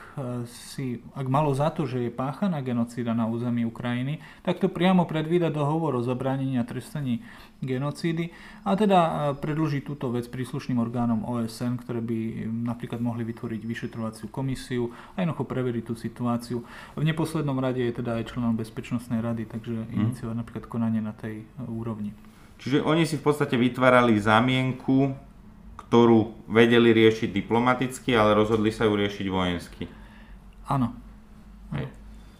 si, 0.47 1.03
ak 1.11 1.27
malo 1.27 1.51
za 1.51 1.67
to, 1.67 1.83
že 1.83 2.07
je 2.07 2.11
páchaná 2.11 2.63
genocída 2.63 3.11
na 3.11 3.27
území 3.27 3.67
Ukrajiny, 3.67 4.23
tak 4.47 4.63
to 4.63 4.71
priamo 4.71 5.03
predvída 5.03 5.51
dohovor 5.51 5.99
o 5.99 6.05
zabránení 6.07 6.55
a 6.55 6.63
trestaní 6.63 7.19
genocídy 7.59 8.31
a 8.63 8.79
teda 8.79 9.31
predlžiť 9.43 9.83
túto 9.83 10.07
vec 10.07 10.31
príslušným 10.31 10.79
orgánom 10.79 11.27
OSN, 11.27 11.83
ktoré 11.83 11.99
by 11.99 12.47
napríklad 12.47 13.03
mohli 13.03 13.27
vytvoriť 13.27 13.61
vyšetrovaciu 13.67 14.31
komisiu 14.31 14.95
a 15.19 15.23
jednoducho 15.23 15.43
preveriť 15.51 15.83
tú 15.91 15.99
situáciu. 15.99 16.63
V 16.95 17.03
neposlednom 17.03 17.59
rade 17.59 17.83
je 17.83 17.91
teda 17.91 18.23
aj 18.23 18.31
členom 18.31 18.55
Bezpečnostnej 18.55 19.19
rady, 19.19 19.51
takže 19.51 19.83
mm. 19.83 19.91
iniciovať 19.91 20.35
napríklad 20.39 20.65
konanie 20.71 21.03
na 21.03 21.11
tej 21.11 21.43
úrovni. 21.67 22.15
Čiže 22.55 22.87
oni 22.87 23.03
si 23.03 23.19
v 23.19 23.25
podstate 23.27 23.59
vytvárali 23.59 24.15
zámienku 24.15 25.11
ktorú 25.87 26.49
vedeli 26.49 26.91
riešiť 26.91 27.29
diplomaticky, 27.29 28.17
ale 28.17 28.33
rozhodli 28.33 28.73
sa 28.73 28.89
ju 28.89 28.93
riešiť 28.97 29.25
vojensky. 29.29 29.85
Áno. 30.65 30.97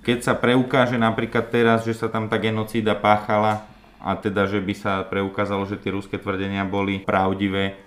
Keď 0.06 0.18
sa 0.22 0.34
preukáže 0.38 1.02
napríklad 1.02 1.50
teraz, 1.50 1.82
že 1.82 1.98
sa 1.98 2.06
tam 2.06 2.30
tá 2.30 2.38
genocída 2.38 2.94
páchala 2.94 3.66
a 3.98 4.14
teda, 4.14 4.46
že 4.46 4.62
by 4.62 4.74
sa 4.78 5.02
preukázalo, 5.02 5.66
že 5.66 5.82
tie 5.82 5.90
ruské 5.90 6.22
tvrdenia 6.22 6.62
boli 6.62 7.02
pravdivé, 7.02 7.82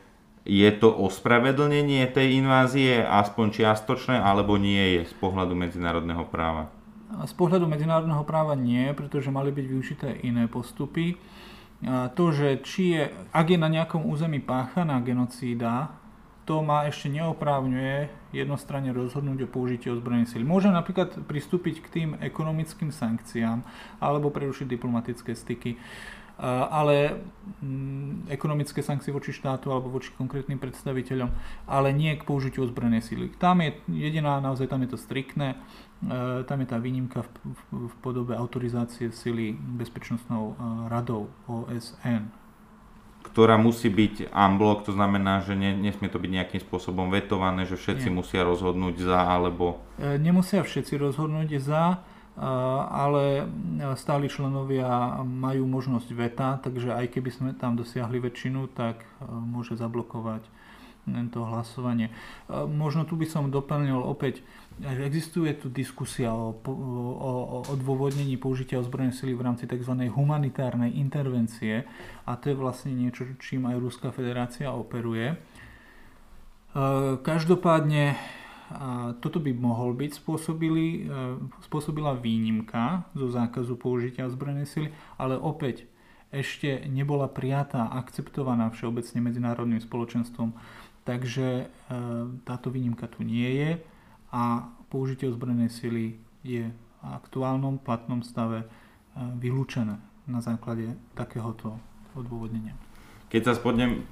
je 0.48 0.66
to 0.74 0.90
ospravedlnenie 0.90 2.08
tej 2.10 2.42
invázie 2.42 3.04
aspoň 3.04 3.46
čiastočné, 3.54 4.18
alebo 4.18 4.58
nie 4.58 4.98
je 4.98 5.12
z 5.12 5.14
pohľadu 5.20 5.54
medzinárodného 5.54 6.26
práva? 6.26 6.72
Z 7.22 7.36
pohľadu 7.38 7.68
medzinárodného 7.70 8.24
práva 8.26 8.58
nie, 8.58 8.90
pretože 8.96 9.30
mali 9.30 9.54
byť 9.54 9.66
využité 9.68 10.08
iné 10.24 10.50
postupy 10.50 11.20
to, 11.86 12.24
že 12.34 12.48
či 12.66 12.82
je, 12.98 13.02
ak 13.30 13.46
je 13.54 13.58
na 13.58 13.70
nejakom 13.70 14.02
území 14.02 14.42
páchaná 14.42 14.98
genocída, 14.98 15.94
to 16.42 16.64
ma 16.64 16.88
ešte 16.88 17.12
neoprávňuje 17.12 18.08
jednostranne 18.32 18.88
rozhodnúť 18.96 19.44
o 19.44 19.52
použití 19.52 19.92
ozbrojenej 19.92 20.32
sily. 20.32 20.48
Môžem 20.48 20.72
napríklad 20.72 21.28
pristúpiť 21.28 21.84
k 21.84 21.88
tým 21.92 22.08
ekonomickým 22.24 22.88
sankciám 22.88 23.60
alebo 24.00 24.32
prerušiť 24.32 24.64
diplomatické 24.64 25.36
styky 25.36 25.76
ale 26.46 27.18
mm, 27.62 28.30
ekonomické 28.30 28.78
sankcie 28.78 29.10
voči 29.10 29.34
štátu 29.34 29.74
alebo 29.74 29.90
voči 29.90 30.14
konkrétnym 30.14 30.62
predstaviteľom, 30.62 31.30
ale 31.66 31.90
nie 31.90 32.14
k 32.14 32.22
použitiu 32.22 32.62
ozbrojenej 32.62 33.02
síly. 33.02 33.26
Tam 33.42 33.58
je 33.58 33.74
jediná, 33.90 34.38
naozaj 34.38 34.70
tam 34.70 34.86
je 34.86 34.94
to 34.94 34.98
striktné, 35.02 35.58
tam 36.46 36.58
je 36.62 36.68
tá 36.70 36.78
výnimka 36.78 37.26
v, 37.26 37.30
v, 37.42 37.60
v 37.90 37.94
podobe 37.98 38.38
autorizácie 38.38 39.10
sily 39.10 39.54
Bezpečnostnou 39.54 40.54
e, 40.54 40.54
radou 40.86 41.26
OSN 41.50 42.30
ktorá 43.18 43.60
musí 43.60 43.92
byť 43.92 44.32
unblock, 44.32 44.88
to 44.88 44.96
znamená, 44.96 45.44
že 45.44 45.52
ne, 45.52 45.76
nesmie 45.76 46.08
to 46.08 46.16
byť 46.16 46.30
nejakým 46.32 46.60
spôsobom 46.64 47.12
vetované, 47.12 47.68
že 47.68 47.76
všetci 47.76 48.08
Nie. 48.08 48.14
musia 48.14 48.40
rozhodnúť 48.40 49.04
za, 49.04 49.20
alebo... 49.20 49.84
E, 50.00 50.16
nemusia 50.16 50.64
všetci 50.64 50.96
rozhodnúť 50.96 51.60
za, 51.60 52.00
ale 52.88 53.50
stáli 53.98 54.30
členovia 54.30 55.18
majú 55.26 55.66
možnosť 55.66 56.08
veta, 56.14 56.62
takže 56.62 56.94
aj 56.94 57.18
keby 57.18 57.30
sme 57.34 57.50
tam 57.50 57.74
dosiahli 57.74 58.22
väčšinu, 58.22 58.70
tak 58.78 59.02
môže 59.26 59.74
zablokovať 59.74 60.46
to 61.32 61.40
hlasovanie. 61.44 62.12
Možno 62.52 63.08
tu 63.08 63.16
by 63.16 63.26
som 63.26 63.48
doplnil 63.48 63.98
opäť, 63.98 64.44
existuje 64.84 65.50
tu 65.58 65.66
diskusia 65.68 66.30
o, 66.30 66.54
o, 66.54 66.72
o 66.72 67.58
odôvodnení 67.74 68.38
použitia 68.38 68.78
ozbrojenej 68.78 69.16
sily 69.16 69.32
v 69.34 69.44
rámci 69.44 69.64
tzv. 69.66 69.94
humanitárnej 70.06 70.94
intervencie 70.94 71.82
a 72.22 72.38
to 72.38 72.52
je 72.52 72.56
vlastne 72.56 72.94
niečo, 72.94 73.26
čím 73.42 73.66
aj 73.66 73.82
Ruská 73.82 74.08
federácia 74.14 74.70
operuje. 74.70 75.34
Každopádne 77.26 78.14
a 78.68 79.16
toto 79.24 79.40
by 79.40 79.56
mohol 79.56 79.96
byť 79.96 80.20
spôsobili, 80.20 81.08
e, 81.08 81.40
spôsobila 81.64 82.12
výnimka 82.12 83.08
zo 83.16 83.32
zákazu 83.32 83.80
použitia 83.80 84.28
zbrojnej 84.28 84.68
sily, 84.68 84.92
ale 85.16 85.40
opäť 85.40 85.88
ešte 86.28 86.84
nebola 86.84 87.32
prijatá, 87.32 87.88
akceptovaná 87.88 88.68
všeobecne 88.68 89.24
medzinárodným 89.24 89.80
spoločenstvom, 89.80 90.52
takže 91.08 91.48
e, 91.48 91.66
táto 92.44 92.68
výnimka 92.68 93.08
tu 93.08 93.24
nie 93.24 93.48
je 93.56 93.70
a 94.32 94.68
použitie 94.92 95.28
ozbrojenej 95.28 95.72
sily 95.72 96.04
je 96.44 96.68
v 96.68 97.02
aktuálnom 97.02 97.80
platnom 97.80 98.20
stave 98.20 98.64
e, 98.64 98.66
vylúčené 99.38 99.96
na 100.28 100.40
základe 100.44 100.92
takéhoto 101.16 101.80
odôvodnenia. 102.12 102.76
Keď 103.28 103.42
sa 103.44 103.52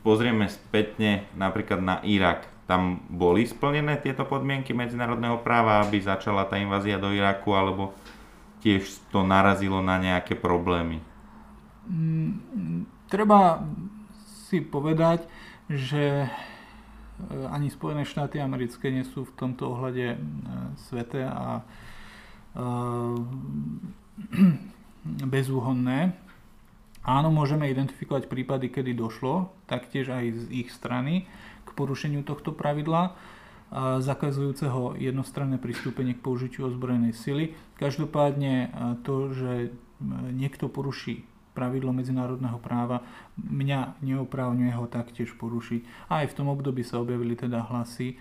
pozrieme 0.05 0.46
spätne 0.52 1.24
napríklad 1.37 1.81
na 1.81 1.96
Irak, 2.05 2.44
tam 2.68 3.00
boli 3.09 3.48
splnené 3.48 3.96
tieto 4.02 4.26
podmienky 4.29 4.76
medzinárodného 4.76 5.40
práva, 5.40 5.81
aby 5.81 6.02
začala 6.02 6.44
tá 6.44 6.61
invázia 6.61 7.00
do 7.00 7.14
Iraku, 7.14 7.55
alebo 7.57 7.96
tiež 8.61 8.85
to 9.14 9.22
narazilo 9.22 9.81
na 9.81 9.96
nejaké 9.96 10.35
problémy? 10.35 11.00
Mm, 11.87 12.85
treba 13.07 13.62
si 14.50 14.59
povedať, 14.61 15.24
že 15.70 16.26
ani 17.48 17.72
Spojené 17.72 18.05
štáty 18.05 18.40
americké 18.40 18.92
nie 18.92 19.05
sú 19.05 19.24
v 19.24 19.37
tomto 19.37 19.72
ohľade 19.72 20.07
e, 20.14 20.18
svete 20.88 21.24
a 21.24 21.61
e, 21.61 21.64
bezúhonné. 25.35 26.12
Áno, 27.07 27.31
môžeme 27.31 27.70
identifikovať 27.70 28.26
prípady, 28.26 28.66
kedy 28.66 28.92
došlo, 28.98 29.55
taktiež 29.70 30.11
aj 30.11 30.24
z 30.35 30.66
ich 30.66 30.68
strany 30.74 31.31
k 31.62 31.70
porušeniu 31.70 32.26
tohto 32.26 32.50
pravidla. 32.50 33.14
zakazujúceho 34.02 34.98
jednostranné 34.98 35.62
pristúpenie 35.62 36.18
k 36.18 36.22
použitiu 36.26 36.66
ozbrojenej 36.66 37.14
sily. 37.14 37.55
Každopádne 37.79 38.74
to, 39.07 39.31
že 39.31 39.70
niekto 40.35 40.66
poruší 40.66 41.22
pravidlo 41.57 41.97
medzinárodného 41.97 42.61
práva, 42.61 43.01
mňa 43.40 44.05
neoprávňuje 44.05 44.77
ho 44.77 44.85
taktiež 44.85 45.33
porušiť. 45.40 46.12
A 46.12 46.21
aj 46.21 46.37
v 46.37 46.37
tom 46.37 46.53
období 46.53 46.85
sa 46.85 47.01
objavili 47.01 47.33
teda 47.33 47.64
hlasy, 47.64 48.21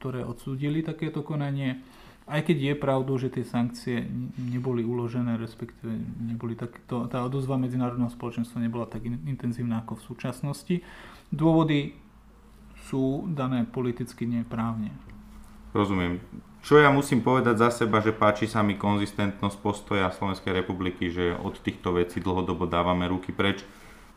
ktoré 0.00 0.24
odsúdili 0.24 0.80
takéto 0.80 1.20
konanie. 1.20 1.84
Aj 2.30 2.40
keď 2.40 2.56
je 2.72 2.74
pravdou, 2.78 3.18
že 3.18 3.28
tie 3.28 3.42
sankcie 3.42 4.06
neboli 4.38 4.86
uložené, 4.86 5.34
respektíve 5.36 5.90
neboli 6.24 6.54
tak, 6.54 6.78
to, 6.86 7.10
tá 7.10 7.26
odozva 7.26 7.58
medzinárodného 7.58 8.12
spoločenstva 8.12 8.62
nebola 8.62 8.86
tak 8.86 9.02
intenzívna 9.04 9.82
ako 9.82 9.98
v 9.98 10.06
súčasnosti. 10.14 10.76
Dôvody 11.34 11.98
sú 12.86 13.26
dané 13.34 13.66
politicky 13.66 14.30
neprávne. 14.30 14.94
Rozumiem. 15.70 16.18
Čo 16.60 16.76
ja 16.76 16.92
musím 16.92 17.24
povedať 17.24 17.56
za 17.56 17.70
seba, 17.72 18.04
že 18.04 18.12
páči 18.12 18.44
sa 18.44 18.60
mi 18.60 18.76
konzistentnosť 18.76 19.56
postoja 19.64 20.12
Slovenskej 20.12 20.52
republiky, 20.52 21.08
že 21.08 21.32
od 21.40 21.56
týchto 21.56 21.96
vecí 21.96 22.20
dlhodobo 22.20 22.68
dávame 22.68 23.08
ruky 23.08 23.32
preč. 23.32 23.64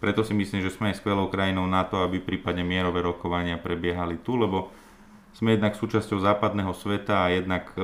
Preto 0.04 0.28
si 0.28 0.36
myslím, 0.36 0.60
že 0.60 0.74
sme 0.74 0.92
aj 0.92 1.00
skvelou 1.00 1.32
krajinou 1.32 1.64
na 1.64 1.88
to, 1.88 2.04
aby 2.04 2.20
prípadne 2.20 2.68
mierové 2.68 3.00
rokovania 3.00 3.56
prebiehali 3.56 4.20
tu, 4.20 4.36
lebo 4.36 4.68
sme 5.32 5.56
jednak 5.56 5.80
súčasťou 5.80 6.20
západného 6.20 6.76
sveta 6.76 7.26
a 7.26 7.32
jednak 7.32 7.72
e, 7.74 7.82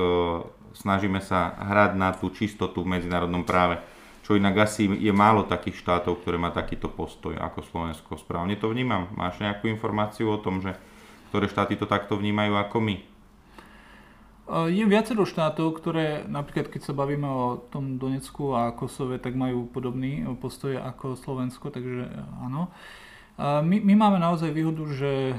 snažíme 0.76 1.24
sa 1.24 1.56
hrať 1.56 1.96
na 1.96 2.12
tú 2.12 2.28
čistotu 2.28 2.84
v 2.84 3.00
medzinárodnom 3.00 3.48
práve. 3.48 3.80
Čo 4.28 4.36
inak 4.36 4.68
asi 4.68 4.86
je 4.86 5.10
málo 5.10 5.48
takých 5.48 5.80
štátov, 5.80 6.20
ktoré 6.20 6.36
má 6.36 6.52
takýto 6.52 6.92
postoj 6.92 7.34
ako 7.40 7.64
Slovensko. 7.64 8.20
Správne 8.20 8.60
to 8.60 8.68
vnímam? 8.68 9.08
Máš 9.16 9.40
nejakú 9.40 9.66
informáciu 9.72 10.28
o 10.28 10.38
tom, 10.38 10.60
že 10.60 10.76
ktoré 11.32 11.48
štáty 11.48 11.80
to 11.80 11.88
takto 11.88 12.20
vnímajú 12.20 12.54
ako 12.60 12.78
my? 12.84 13.09
Je 14.50 14.82
viacero 14.82 15.22
štátov, 15.22 15.78
ktoré 15.78 16.26
napríklad 16.26 16.66
keď 16.66 16.90
sa 16.90 16.92
bavíme 16.92 17.22
o 17.22 17.62
tom 17.70 18.02
Donecku 18.02 18.50
a 18.58 18.74
Kosove, 18.74 19.22
tak 19.22 19.38
majú 19.38 19.70
podobný 19.70 20.26
postoj 20.42 20.74
ako 20.82 21.14
Slovensko, 21.14 21.70
takže 21.70 22.10
áno. 22.42 22.66
My, 23.38 23.78
my 23.78 23.94
máme 23.94 24.18
naozaj 24.18 24.50
výhodu, 24.50 24.82
že 24.90 25.38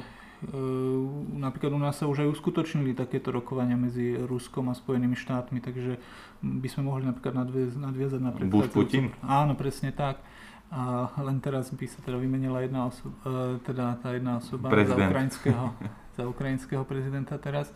napríklad 1.37 1.75
u 1.75 1.81
nás 1.83 1.99
sa 1.99 2.07
už 2.07 2.23
aj 2.23 2.39
uskutočnili 2.39 2.95
takéto 2.95 3.35
rokovania 3.35 3.75
medzi 3.75 4.15
Ruskom 4.15 4.71
a 4.71 4.79
Spojenými 4.79 5.13
štátmi, 5.13 5.59
takže 5.59 5.99
by 6.41 6.67
sme 6.71 6.87
mohli 6.87 7.03
napríklad 7.05 7.35
nadviazať 7.77 8.19
na 8.23 8.31
Bush 8.47 8.71
Putin? 8.71 9.11
Áno, 9.21 9.59
presne 9.59 9.91
tak. 9.91 10.23
A 10.71 11.11
len 11.19 11.43
teraz 11.43 11.67
by 11.67 11.83
sa 11.83 11.99
teda 11.99 12.15
vymenila 12.15 12.63
jedna 12.63 12.87
osoba, 12.87 13.59
teda 13.67 13.99
tá 13.99 14.15
jedna 14.15 14.39
osoba 14.39 14.71
za 14.71 14.95
ukrajinského, 14.95 15.65
za 16.15 16.23
ukrajinského 16.23 16.83
prezidenta 16.87 17.35
teraz. 17.35 17.67
A, 17.69 17.75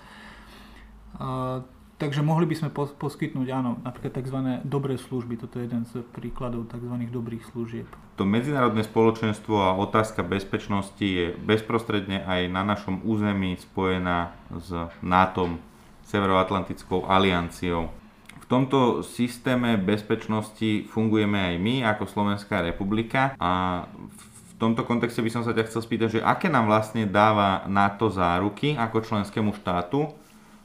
takže 1.96 2.20
mohli 2.20 2.46
by 2.46 2.56
sme 2.60 2.70
poskytnúť, 2.76 3.48
áno, 3.56 3.80
napríklad 3.84 4.20
tzv. 4.20 4.40
dobré 4.68 5.00
služby. 5.00 5.40
Toto 5.40 5.60
je 5.60 5.68
jeden 5.68 5.88
z 5.88 6.04
príkladov 6.12 6.68
tzv. 6.68 6.92
dobrých 6.92 7.44
služieb. 7.56 7.88
To 8.20 8.24
medzinárodné 8.24 8.84
spoločenstvo 8.84 9.56
a 9.60 9.76
otázka 9.76 10.24
bezpečnosti 10.24 11.04
je 11.04 11.36
bezprostredne 11.36 12.24
aj 12.24 12.42
na 12.52 12.64
našom 12.64 13.04
území 13.04 13.60
spojená 13.60 14.36
s 14.56 14.72
NATO, 15.04 15.60
Severoatlantickou 16.06 17.10
alianciou. 17.10 17.90
V 18.38 18.46
tomto 18.46 19.02
systéme 19.02 19.74
bezpečnosti 19.82 20.86
fungujeme 20.86 21.34
aj 21.34 21.56
my 21.58 21.76
ako 21.82 22.06
Slovenská 22.06 22.62
republika 22.62 23.34
a 23.42 23.84
v 23.90 24.54
tomto 24.62 24.86
kontexte 24.86 25.26
by 25.26 25.34
som 25.34 25.42
sa 25.42 25.52
ťa 25.52 25.66
chcel 25.66 25.82
spýtať, 25.82 26.10
že 26.20 26.22
aké 26.22 26.46
nám 26.46 26.70
vlastne 26.70 27.10
dáva 27.10 27.66
NATO 27.66 28.06
záruky 28.14 28.78
ako 28.78 29.02
členskému 29.02 29.50
štátu 29.58 30.14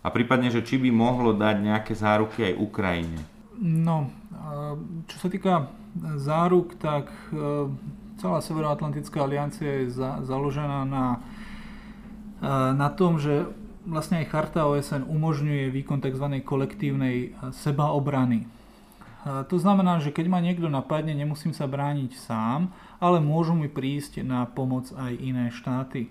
a 0.01 0.09
prípadne, 0.09 0.49
že 0.49 0.65
či 0.65 0.81
by 0.81 0.89
mohlo 0.89 1.37
dať 1.37 1.57
nejaké 1.61 1.93
záruky 1.93 2.53
aj 2.53 2.55
Ukrajine. 2.57 3.21
No, 3.61 4.09
čo 5.05 5.17
sa 5.21 5.29
týka 5.29 5.69
záruk, 6.17 6.79
tak 6.79 7.11
e, 7.29 7.69
celá 8.17 8.39
Severoatlantická 8.41 9.27
aliancia 9.27 9.85
je 9.85 9.93
za, 9.93 10.23
založená 10.23 10.87
na, 10.87 11.07
e, 12.41 12.49
na 12.73 12.89
tom, 12.95 13.19
že 13.19 13.51
vlastne 13.85 14.23
aj 14.23 14.31
charta 14.31 14.65
OSN 14.71 15.05
umožňuje 15.05 15.73
výkon 15.75 16.01
tzv. 16.01 16.27
kolektívnej 16.41 17.17
e, 17.17 17.29
sebaobrany. 17.53 18.47
To 19.21 19.61
znamená, 19.61 20.01
že 20.01 20.17
keď 20.17 20.33
ma 20.33 20.41
niekto 20.41 20.73
napadne, 20.73 21.13
nemusím 21.13 21.53
sa 21.53 21.69
brániť 21.69 22.17
sám, 22.17 22.73
ale 22.97 23.21
môžu 23.21 23.53
mi 23.53 23.69
prísť 23.69 24.25
na 24.25 24.49
pomoc 24.49 24.89
aj 24.97 25.13
iné 25.13 25.53
štáty. 25.53 26.09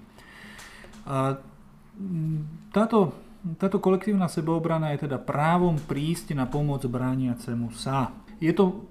Táto 2.69 3.17
táto 3.56 3.80
kolektívna 3.80 4.28
sebeobrana 4.28 4.91
je 4.95 5.08
teda 5.08 5.15
právom 5.19 5.80
prísť 5.80 6.36
na 6.36 6.43
pomoc 6.43 6.84
brániacemu 6.84 7.71
sa. 7.71 8.12
Je 8.39 8.52
to, 8.56 8.88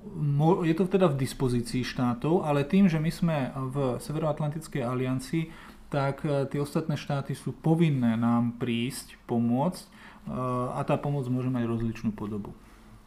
je 0.64 0.74
to 0.76 0.84
teda 0.84 1.08
v 1.08 1.20
dispozícii 1.24 1.80
štátov, 1.80 2.44
ale 2.44 2.68
tým, 2.68 2.84
že 2.88 3.00
my 3.00 3.10
sme 3.12 3.36
v 3.72 3.76
Severoatlantickej 3.96 4.84
aliancii, 4.84 5.48
tak 5.88 6.20
e, 6.28 6.44
tie 6.52 6.60
ostatné 6.60 7.00
štáty 7.00 7.32
sú 7.32 7.56
povinné 7.56 8.12
nám 8.20 8.60
prísť, 8.60 9.16
pomôcť 9.24 9.84
e, 9.84 9.88
a 10.76 10.84
tá 10.84 11.00
pomoc 11.00 11.24
môže 11.32 11.48
mať 11.48 11.64
rozličnú 11.64 12.12
podobu. 12.12 12.52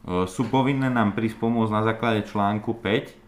E, 0.01 0.25
sú 0.25 0.49
povinné 0.49 0.89
nám 0.89 1.13
prísť 1.13 1.37
pomôcť 1.37 1.73
na 1.77 1.85
základe 1.85 2.25
článku 2.25 2.73
5 2.73 3.20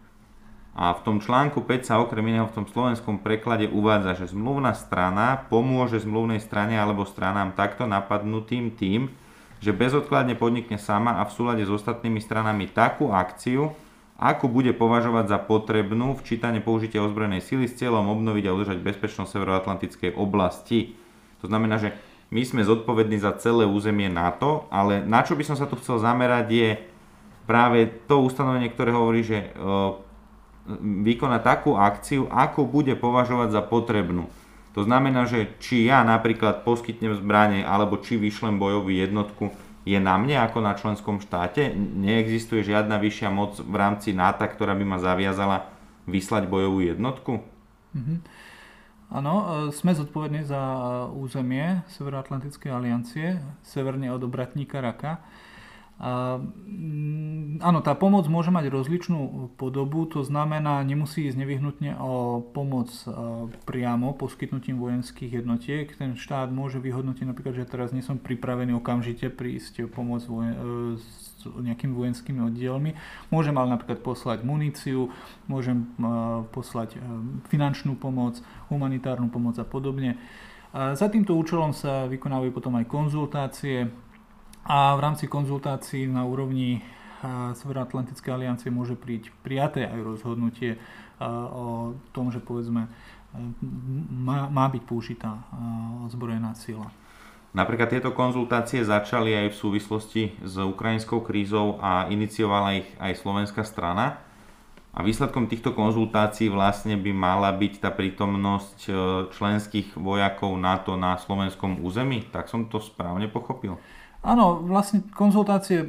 a 0.74 0.90
v 0.98 1.04
tom 1.06 1.22
článku 1.22 1.62
5 1.62 1.86
sa 1.86 2.02
okrem 2.02 2.26
iného 2.34 2.50
v 2.50 2.56
tom 2.58 2.66
slovenskom 2.66 3.22
preklade 3.22 3.70
uvádza, 3.70 4.26
že 4.26 4.34
zmluvná 4.34 4.74
strana 4.74 5.46
pomôže 5.46 6.02
zmluvnej 6.02 6.42
strane 6.42 6.74
alebo 6.74 7.06
stranám 7.06 7.54
takto 7.54 7.86
napadnutým 7.86 8.74
tým, 8.74 9.14
že 9.62 9.70
bezodkladne 9.70 10.34
podnikne 10.34 10.82
sama 10.82 11.22
a 11.22 11.30
v 11.30 11.32
súlade 11.32 11.64
s 11.64 11.70
ostatnými 11.70 12.18
stranami 12.18 12.66
takú 12.68 13.14
akciu, 13.14 13.78
ako 14.18 14.50
bude 14.50 14.74
považovať 14.74 15.30
za 15.30 15.38
potrebnú 15.38 16.18
v 16.18 16.26
čítane 16.26 16.58
použitia 16.58 17.06
ozbrojenej 17.06 17.46
sily 17.46 17.70
s 17.70 17.78
cieľom 17.78 18.10
obnoviť 18.10 18.44
a 18.50 18.56
udržať 18.58 18.78
bezpečnosť 18.82 19.30
Severoatlantickej 19.30 20.18
oblasti. 20.18 20.98
To 21.46 21.50
znamená, 21.54 21.78
že 21.78 21.94
my 22.34 22.42
sme 22.42 22.66
zodpovední 22.66 23.22
za 23.22 23.38
celé 23.38 23.70
územie 23.70 24.10
NATO, 24.10 24.66
ale 24.74 25.06
na 25.06 25.22
čo 25.22 25.38
by 25.38 25.46
som 25.46 25.54
sa 25.54 25.70
tu 25.70 25.78
chcel 25.78 26.02
zamerať 26.02 26.48
je 26.50 26.70
práve 27.46 27.94
to 28.10 28.26
ustanovenie, 28.26 28.74
ktoré 28.74 28.90
hovorí, 28.90 29.22
že 29.22 29.54
vykonať 30.82 31.42
takú 31.44 31.76
akciu, 31.76 32.32
ako 32.32 32.64
bude 32.64 32.96
považovať 32.96 33.50
za 33.52 33.62
potrebnú. 33.64 34.32
To 34.74 34.82
znamená, 34.82 35.30
že 35.30 35.54
či 35.62 35.86
ja 35.86 36.02
napríklad 36.02 36.66
poskytnem 36.66 37.14
zbranie 37.14 37.62
alebo 37.62 38.02
či 38.02 38.18
vyšlem 38.18 38.58
bojovú 38.58 38.90
jednotku, 38.90 39.54
je 39.84 40.00
na 40.00 40.16
mne 40.16 40.40
ako 40.40 40.64
na 40.64 40.74
členskom 40.74 41.20
štáte. 41.20 41.76
Neexistuje 41.76 42.64
žiadna 42.64 42.98
vyššia 42.98 43.30
moc 43.30 43.60
v 43.60 43.76
rámci 43.76 44.16
NATO, 44.16 44.48
ktorá 44.48 44.72
by 44.74 44.86
ma 44.88 44.98
zaviazala 44.98 45.68
vyslať 46.08 46.48
bojovú 46.48 46.84
jednotku? 46.84 47.44
Mhm. 47.94 48.16
Áno, 49.14 49.70
e, 49.70 49.78
sme 49.78 49.94
zodpovední 49.94 50.42
za 50.42 50.58
územie 51.14 51.86
Severoatlantickej 51.94 52.72
aliancie, 52.74 53.38
severne 53.62 54.10
od 54.10 54.26
obratníka 54.26 54.82
Raka. 54.82 55.22
Mm, 56.04 57.64
áno, 57.64 57.80
tá 57.80 57.96
pomoc 57.96 58.28
môže 58.28 58.52
mať 58.52 58.68
rozličnú 58.68 59.56
podobu, 59.56 60.04
to 60.04 60.20
znamená, 60.20 60.84
nemusí 60.84 61.32
ísť 61.32 61.40
nevyhnutne 61.40 61.96
o 61.96 62.44
pomoc 62.44 62.92
priamo 63.64 64.12
poskytnutím 64.12 64.84
vojenských 64.84 65.40
jednotiek. 65.40 65.88
Ten 65.96 66.20
štát 66.20 66.52
môže 66.52 66.84
vyhodnotiť 66.84 67.24
napríklad, 67.24 67.56
že 67.56 67.72
teraz 67.72 67.96
nie 67.96 68.04
som 68.04 68.20
pripravený 68.20 68.76
okamžite 68.76 69.32
prísť 69.32 69.88
o 69.88 69.88
pomoc 69.88 70.28
vojen- 70.28 70.60
e, 70.60 71.00
s 71.00 71.48
nejakými 71.48 71.96
vojenskými 71.96 72.52
oddielmi. 72.52 73.00
Môžem 73.32 73.56
ale 73.56 73.72
napríklad 73.72 74.04
poslať 74.04 74.44
muníciu, 74.44 75.08
môžem 75.48 75.88
poslať 76.52 76.96
e, 76.96 77.08
finančnú 77.48 77.96
pomoc, 77.96 78.44
humanitárnu 78.68 79.32
pomoc 79.32 79.56
a 79.56 79.64
podobne. 79.64 80.20
A 80.74 81.00
za 81.00 81.08
týmto 81.08 81.38
účelom 81.38 81.72
sa 81.72 82.10
vykonávajú 82.12 82.52
potom 82.52 82.76
aj 82.76 82.90
konzultácie 82.90 83.88
a 84.64 84.96
v 84.96 85.00
rámci 85.00 85.28
konzultácií 85.28 86.08
na 86.08 86.24
úrovni 86.24 86.84
Severoatlantickej 87.56 88.32
aliancie 88.36 88.68
môže 88.68 89.00
príť 89.00 89.32
prijaté 89.48 89.88
aj 89.88 90.00
rozhodnutie 90.04 90.76
o 91.24 91.96
tom, 92.12 92.36
že 92.36 92.44
povedzme 92.44 92.92
má, 94.12 94.52
má 94.52 94.66
byť 94.68 94.84
použitá 94.84 95.40
ozbrojená 96.04 96.52
sila. 96.60 96.92
Napríklad 97.54 97.94
tieto 97.94 98.12
konzultácie 98.12 98.82
začali 98.82 99.32
aj 99.46 99.48
v 99.54 99.60
súvislosti 99.60 100.24
s 100.42 100.58
ukrajinskou 100.58 101.22
krízou 101.22 101.78
a 101.80 102.10
iniciovala 102.10 102.82
ich 102.82 102.90
aj 102.98 103.14
slovenská 103.22 103.62
strana. 103.62 104.20
A 104.94 105.02
výsledkom 105.02 105.50
týchto 105.50 105.74
konzultácií 105.74 106.54
vlastne 106.54 106.98
by 106.98 107.14
mala 107.14 107.50
byť 107.50 107.74
tá 107.82 107.90
prítomnosť 107.90 108.80
e, 108.86 108.92
členských 109.34 109.98
vojakov 109.98 110.54
NATO 110.54 110.94
na 110.94 111.18
slovenskom 111.18 111.82
území. 111.82 112.30
Tak 112.30 112.46
som 112.46 112.70
to 112.70 112.78
správne 112.78 113.26
pochopil? 113.26 113.82
Áno, 114.24 114.64
vlastne 114.64 115.04
konzultácie, 115.12 115.84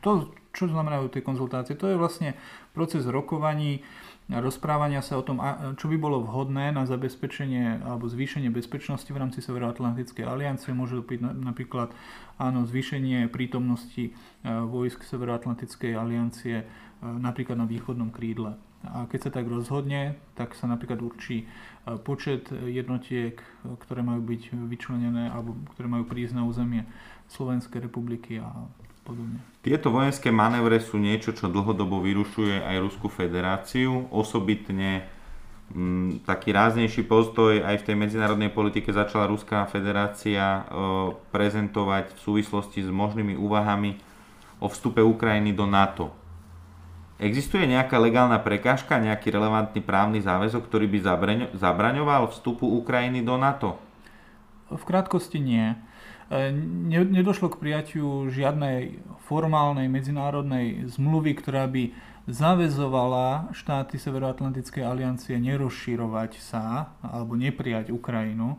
to, 0.00 0.32
čo 0.56 0.64
znamenajú 0.66 1.12
tie 1.12 1.20
konzultácie, 1.20 1.76
to 1.76 1.92
je 1.92 2.00
vlastne 2.00 2.32
proces 2.72 3.04
rokovaní, 3.04 3.84
rozprávania 4.26 5.06
sa 5.06 5.20
o 5.20 5.22
tom, 5.22 5.38
čo 5.78 5.86
by 5.86 5.96
bolo 6.02 6.18
vhodné 6.26 6.74
na 6.74 6.82
zabezpečenie 6.82 7.86
alebo 7.86 8.10
zvýšenie 8.10 8.50
bezpečnosti 8.50 9.06
v 9.06 9.20
rámci 9.22 9.38
Severoatlantickej 9.38 10.26
aliancie. 10.26 10.74
Môže 10.74 10.98
byť 10.98 11.20
napríklad 11.22 11.94
áno, 12.34 12.66
zvýšenie 12.66 13.30
prítomnosti 13.30 14.10
e, 14.10 14.12
vojsk 14.42 15.06
Severoatlantickej 15.06 15.94
aliancie 15.94 16.56
e, 16.58 16.64
napríklad 17.06 17.54
na 17.54 17.70
východnom 17.70 18.10
krídle. 18.10 18.58
A 18.86 19.06
keď 19.10 19.30
sa 19.30 19.30
tak 19.30 19.46
rozhodne, 19.46 20.18
tak 20.34 20.58
sa 20.58 20.66
napríklad 20.66 20.98
určí 21.06 21.46
e, 21.86 21.94
počet 22.02 22.50
jednotiek, 22.50 23.38
ktoré 23.86 24.02
majú 24.02 24.26
byť 24.26 24.58
vyčlenené 24.66 25.30
alebo 25.30 25.54
ktoré 25.78 25.86
majú 25.86 26.02
prísť 26.02 26.34
na 26.34 26.42
územie 26.42 26.82
Slovenskej 27.30 27.86
republiky 27.86 28.38
a 28.38 28.50
podobne. 29.06 29.38
Tieto 29.62 29.94
vojenské 29.94 30.34
manévre 30.34 30.82
sú 30.82 30.98
niečo, 30.98 31.30
čo 31.30 31.46
dlhodobo 31.46 32.02
vyrušuje 32.02 32.62
aj 32.62 32.76
Ruskú 32.82 33.06
federáciu. 33.06 34.10
Osobitne 34.10 35.06
m, 35.70 35.78
mm, 35.78 36.10
taký 36.26 36.50
ráznejší 36.50 37.06
postoj 37.06 37.62
aj 37.62 37.82
v 37.82 37.86
tej 37.86 37.96
medzinárodnej 37.98 38.50
politike 38.50 38.90
začala 38.90 39.30
Ruská 39.30 39.66
federácia 39.70 40.42
e, 40.42 40.62
prezentovať 41.30 42.14
v 42.14 42.20
súvislosti 42.22 42.82
s 42.82 42.90
možnými 42.90 43.38
úvahami 43.38 43.98
o 44.58 44.66
vstupe 44.66 45.02
Ukrajiny 45.02 45.54
do 45.54 45.66
NATO. 45.66 46.10
Existuje 47.16 47.64
nejaká 47.64 47.96
legálna 47.96 48.36
prekážka, 48.44 49.00
nejaký 49.00 49.32
relevantný 49.32 49.80
právny 49.80 50.20
záväzok, 50.20 50.68
ktorý 50.68 50.84
by 50.84 50.98
zabraňoval 51.56 52.28
vstupu 52.28 52.68
Ukrajiny 52.68 53.24
do 53.24 53.40
NATO? 53.40 53.80
V 54.68 54.82
krátkosti 54.84 55.40
nie. 55.40 55.72
E, 56.26 56.50
nedošlo 57.06 57.54
k 57.54 57.60
prijatiu 57.62 58.26
žiadnej 58.26 58.98
formálnej 59.30 59.86
medzinárodnej 59.86 60.90
zmluvy, 60.90 61.38
ktorá 61.38 61.70
by 61.70 61.94
zavezovala 62.26 63.54
štáty 63.54 63.94
Severoatlantickej 64.02 64.82
aliancie 64.82 65.38
nerozširovať 65.38 66.42
sa 66.42 66.90
alebo 66.98 67.38
neprijať 67.38 67.94
Ukrajinu 67.94 68.58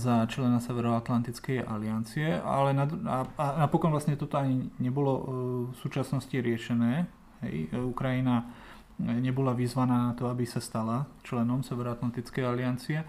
za 0.00 0.24
člena 0.24 0.56
Severoatlantickej 0.64 1.68
aliancie, 1.68 2.40
ale 2.40 2.72
na, 2.72 2.88
a, 2.88 3.18
a 3.36 3.44
napokon 3.68 3.92
vlastne 3.92 4.16
toto 4.16 4.40
ani 4.40 4.72
nebolo 4.80 5.12
e, 5.12 5.22
v 5.68 5.76
súčasnosti 5.84 6.32
riešené. 6.32 7.04
Hej, 7.44 7.76
Ukrajina 7.76 8.48
nebola 8.96 9.52
vyzvaná 9.52 10.08
na 10.08 10.12
to, 10.16 10.32
aby 10.32 10.48
sa 10.48 10.64
stala 10.64 11.04
členom 11.28 11.60
Severoatlantickej 11.60 12.44
aliancie. 12.46 13.04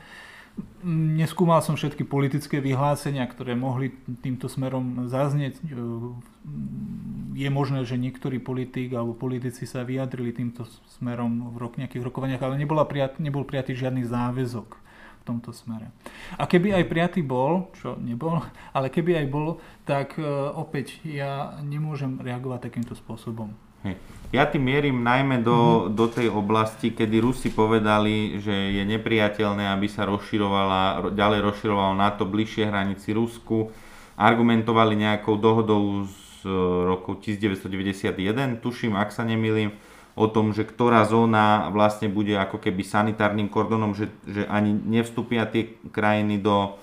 Neskúmal 0.85 1.59
som 1.65 1.75
všetky 1.75 2.07
politické 2.07 2.61
vyhlásenia, 2.61 3.25
ktoré 3.25 3.57
mohli 3.57 3.91
týmto 4.21 4.47
smerom 4.47 5.09
zaznieť. 5.09 5.59
Je 7.35 7.49
možné, 7.49 7.83
že 7.83 7.99
niektorý 7.99 8.39
politik 8.39 8.93
alebo 8.93 9.17
politici 9.17 9.65
sa 9.67 9.83
vyjadrili 9.83 10.31
týmto 10.31 10.63
smerom 10.95 11.51
v 11.51 11.55
rok, 11.59 11.73
nejakých 11.81 12.05
rokovaniach, 12.05 12.43
ale 12.45 12.61
nebola 12.61 12.85
prijat, 12.85 13.17
nebol 13.19 13.43
prijatý 13.43 13.75
žiadny 13.75 14.05
záväzok 14.07 14.77
v 15.19 15.23
tomto 15.25 15.51
smere. 15.51 15.89
A 16.37 16.45
keby 16.45 16.77
aj 16.77 16.85
prijatý 16.87 17.25
bol, 17.25 17.73
čo 17.81 17.97
nebol, 17.97 18.45
ale 18.77 18.93
keby 18.93 19.25
aj 19.25 19.27
bol, 19.27 19.59
tak 19.83 20.15
opäť 20.53 21.01
ja 21.03 21.57
nemôžem 21.65 22.21
reagovať 22.21 22.69
takýmto 22.71 22.93
spôsobom. 22.93 23.64
Hej. 23.85 23.95
Ja 24.33 24.49
tým 24.49 24.67
mierim 24.67 25.05
najmä 25.05 25.45
do, 25.45 25.55
mm-hmm. 25.55 25.93
do 25.95 26.05
tej 26.09 26.27
oblasti, 26.33 26.91
kedy 26.91 27.21
Rusi 27.21 27.53
povedali, 27.53 28.41
že 28.41 28.51
je 28.51 28.83
nepriateľné, 28.83 29.69
aby 29.71 29.87
sa 29.87 30.03
rozširovala, 30.09 31.13
ďalej 31.13 31.39
rozširovalo 31.45 31.93
NATO 31.95 32.25
bližšie 32.25 32.67
hranici 32.67 33.13
Rusku. 33.13 33.71
Argumentovali 34.19 34.97
nejakou 34.97 35.39
dohodou 35.39 36.03
z 36.09 36.43
e, 36.43 36.51
roku 36.89 37.15
1991, 37.15 38.59
tuším, 38.59 38.97
ak 38.97 39.13
sa 39.13 39.23
nemýlim, 39.23 39.71
o 40.15 40.25
tom, 40.31 40.55
že 40.55 40.63
ktorá 40.63 41.03
zóna 41.03 41.67
vlastne 41.75 42.07
bude 42.07 42.39
ako 42.39 42.59
keby 42.63 42.87
sanitárnym 42.87 43.51
kordonom, 43.51 43.91
že, 43.91 44.07
že 44.23 44.47
ani 44.47 44.71
nevstúpia 44.71 45.43
tie 45.47 45.75
krajiny 45.91 46.39
do, 46.39 46.75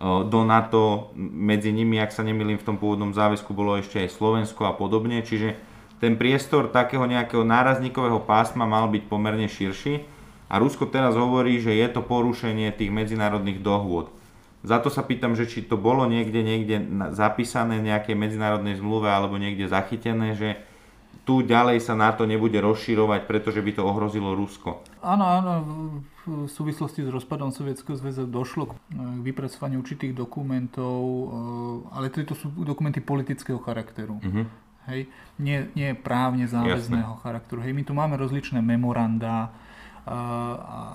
e, 0.00 0.24
do 0.28 0.48
NATO. 0.48 1.12
Medzi 1.18 1.76
nimi, 1.76 2.00
ak 2.00 2.14
sa 2.14 2.22
nemýlim, 2.22 2.56
v 2.56 2.66
tom 2.72 2.80
pôvodnom 2.80 3.12
záväzku 3.12 3.52
bolo 3.52 3.76
ešte 3.76 4.00
aj 4.00 4.16
Slovensko 4.16 4.64
a 4.64 4.72
podobne. 4.72 5.20
Čiže 5.20 5.75
ten 5.96 6.20
priestor 6.20 6.68
takého 6.68 7.08
nejakého 7.08 7.44
nárazníkového 7.44 8.20
pásma 8.24 8.68
mal 8.68 8.88
byť 8.92 9.02
pomerne 9.08 9.48
širší 9.48 10.04
a 10.46 10.60
Rusko 10.60 10.86
teraz 10.92 11.16
hovorí, 11.16 11.58
že 11.58 11.74
je 11.74 11.88
to 11.88 12.04
porušenie 12.04 12.70
tých 12.76 12.92
medzinárodných 12.92 13.64
dohôd. 13.64 14.12
Za 14.66 14.82
to 14.82 14.90
sa 14.90 15.06
pýtam, 15.06 15.38
že 15.38 15.46
či 15.46 15.62
to 15.62 15.78
bolo 15.78 16.04
niekde, 16.10 16.42
niekde 16.42 16.76
zapísané 17.14 17.78
v 17.78 17.88
nejakej 17.92 18.16
medzinárodnej 18.18 18.76
zmluve 18.82 19.06
alebo 19.06 19.38
niekde 19.38 19.70
zachytené, 19.70 20.34
že 20.34 20.58
tu 21.26 21.42
ďalej 21.42 21.82
sa 21.82 21.98
na 21.98 22.14
to 22.14 22.22
nebude 22.22 22.54
rozširovať, 22.54 23.26
pretože 23.26 23.58
by 23.58 23.72
to 23.74 23.82
ohrozilo 23.82 24.34
Rusko. 24.38 24.86
Áno, 25.02 25.24
áno, 25.26 25.52
v 26.26 26.46
súvislosti 26.46 27.02
s 27.02 27.10
rozpadom 27.10 27.50
Sovietskeho 27.50 27.98
zväzu 27.98 28.30
došlo 28.30 28.70
k 28.70 28.74
vypracovaniu 29.26 29.82
určitých 29.82 30.14
dokumentov, 30.14 30.98
e, 31.02 31.26
ale 31.94 32.10
to 32.10 32.34
sú 32.34 32.50
dokumenty 32.62 33.02
politického 33.02 33.58
charakteru. 33.58 34.22
Uh-huh 34.22 34.46
hej, 34.88 35.10
nie, 35.38 35.68
nie 35.74 35.92
právne 35.92 36.46
záväzného 36.48 37.12
Jasne. 37.18 37.22
charakteru. 37.22 37.60
Hej, 37.62 37.74
my 37.74 37.82
tu 37.82 37.92
máme 37.92 38.14
rozličné 38.16 38.62
memoranda, 38.62 39.50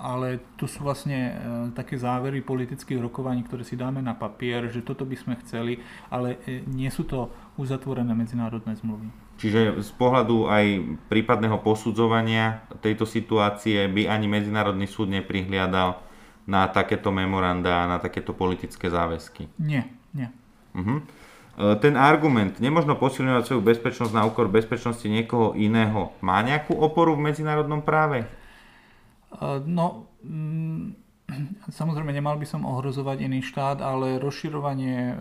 ale 0.02 0.40
tu 0.56 0.64
sú 0.64 0.80
vlastne 0.80 1.18
e, 1.20 1.32
také 1.76 2.00
závery 2.00 2.40
politických 2.40 2.96
rokovaní, 2.96 3.44
ktoré 3.44 3.60
si 3.60 3.76
dáme 3.76 4.00
na 4.00 4.16
papier, 4.16 4.72
že 4.72 4.80
toto 4.80 5.04
by 5.04 5.16
sme 5.20 5.34
chceli, 5.44 5.84
ale 6.08 6.40
e, 6.48 6.64
nie 6.64 6.88
sú 6.88 7.04
to 7.04 7.28
uzatvorené 7.60 8.16
medzinárodné 8.16 8.72
zmluvy. 8.80 9.12
Čiže 9.36 9.84
z 9.84 9.92
pohľadu 10.00 10.48
aj 10.48 10.64
prípadného 11.12 11.60
posudzovania 11.60 12.64
tejto 12.80 13.04
situácie 13.04 13.84
by 13.84 14.08
ani 14.08 14.30
Medzinárodný 14.32 14.88
súd 14.88 15.12
neprihliadal 15.12 16.00
na 16.48 16.70
takéto 16.72 17.12
memoranda 17.12 17.84
na 17.84 18.00
takéto 18.00 18.32
politické 18.32 18.88
záväzky? 18.88 19.50
Nie, 19.60 19.92
nie. 20.16 20.30
Uh-huh. 20.72 21.04
E, 21.58 21.76
ten 21.76 22.00
argument, 22.00 22.56
nemožno 22.60 22.96
posilňovať 22.96 23.44
svoju 23.44 23.62
bezpečnosť 23.62 24.12
na 24.16 24.24
úkor 24.24 24.48
bezpečnosti 24.48 25.04
niekoho 25.04 25.52
iného, 25.52 26.16
má 26.24 26.40
nejakú 26.40 26.72
oporu 26.72 27.12
v 27.12 27.28
medzinárodnom 27.28 27.84
práve? 27.84 28.24
E, 28.24 28.26
no, 29.68 30.08
mm, 30.24 30.96
samozrejme 31.78 32.08
nemal 32.08 32.40
by 32.40 32.48
som 32.48 32.64
ohrozovať 32.64 33.28
iný 33.28 33.44
štát, 33.44 33.84
ale 33.84 34.16
rozširovanie 34.16 34.96
e, 35.12 35.14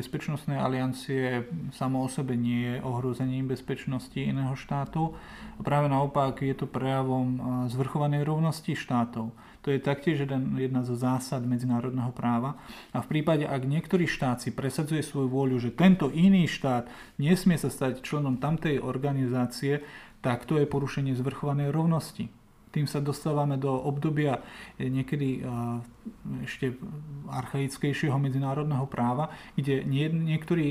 bezpečnostnej 0.00 0.56
aliancie 0.56 1.44
samo 1.76 2.02
o 2.02 2.08
sebe 2.08 2.32
nie 2.40 2.76
je 2.76 2.76
ohrozením 2.80 3.44
bezpečnosti 3.44 4.16
iného 4.16 4.56
štátu. 4.56 5.12
Práve 5.60 5.92
naopak 5.92 6.40
je 6.40 6.56
to 6.56 6.66
prejavom 6.66 7.38
zvrchovanej 7.70 8.26
rovnosti 8.26 8.74
štátov. 8.74 9.30
To 9.64 9.72
je 9.72 9.80
taktiež 9.80 10.28
jedna 10.28 10.84
zo 10.84 10.92
zásad 10.92 11.40
medzinárodného 11.48 12.12
práva. 12.12 12.60
A 12.92 13.00
v 13.00 13.08
prípade, 13.08 13.48
ak 13.48 13.64
niektorý 13.64 14.04
štát 14.04 14.44
si 14.44 14.52
presadzuje 14.52 15.00
svoju 15.00 15.32
vôľu, 15.32 15.56
že 15.56 15.72
tento 15.72 16.12
iný 16.12 16.44
štát 16.44 16.84
nesmie 17.16 17.56
sa 17.56 17.72
stať 17.72 18.04
členom 18.04 18.36
tamtej 18.36 18.84
organizácie, 18.84 19.80
tak 20.20 20.44
to 20.44 20.60
je 20.60 20.68
porušenie 20.68 21.16
zvrchovanej 21.16 21.72
rovnosti. 21.72 22.28
Tým 22.74 22.90
sa 22.90 22.98
dostávame 22.98 23.54
do 23.54 23.70
obdobia 23.70 24.42
eh, 24.76 24.90
niekedy 24.90 25.38
eh, 25.38 25.44
ešte 26.42 26.74
archaickejšieho 27.30 28.18
medzinárodného 28.18 28.90
práva, 28.90 29.30
kde 29.54 29.86
niektorý, 29.86 30.68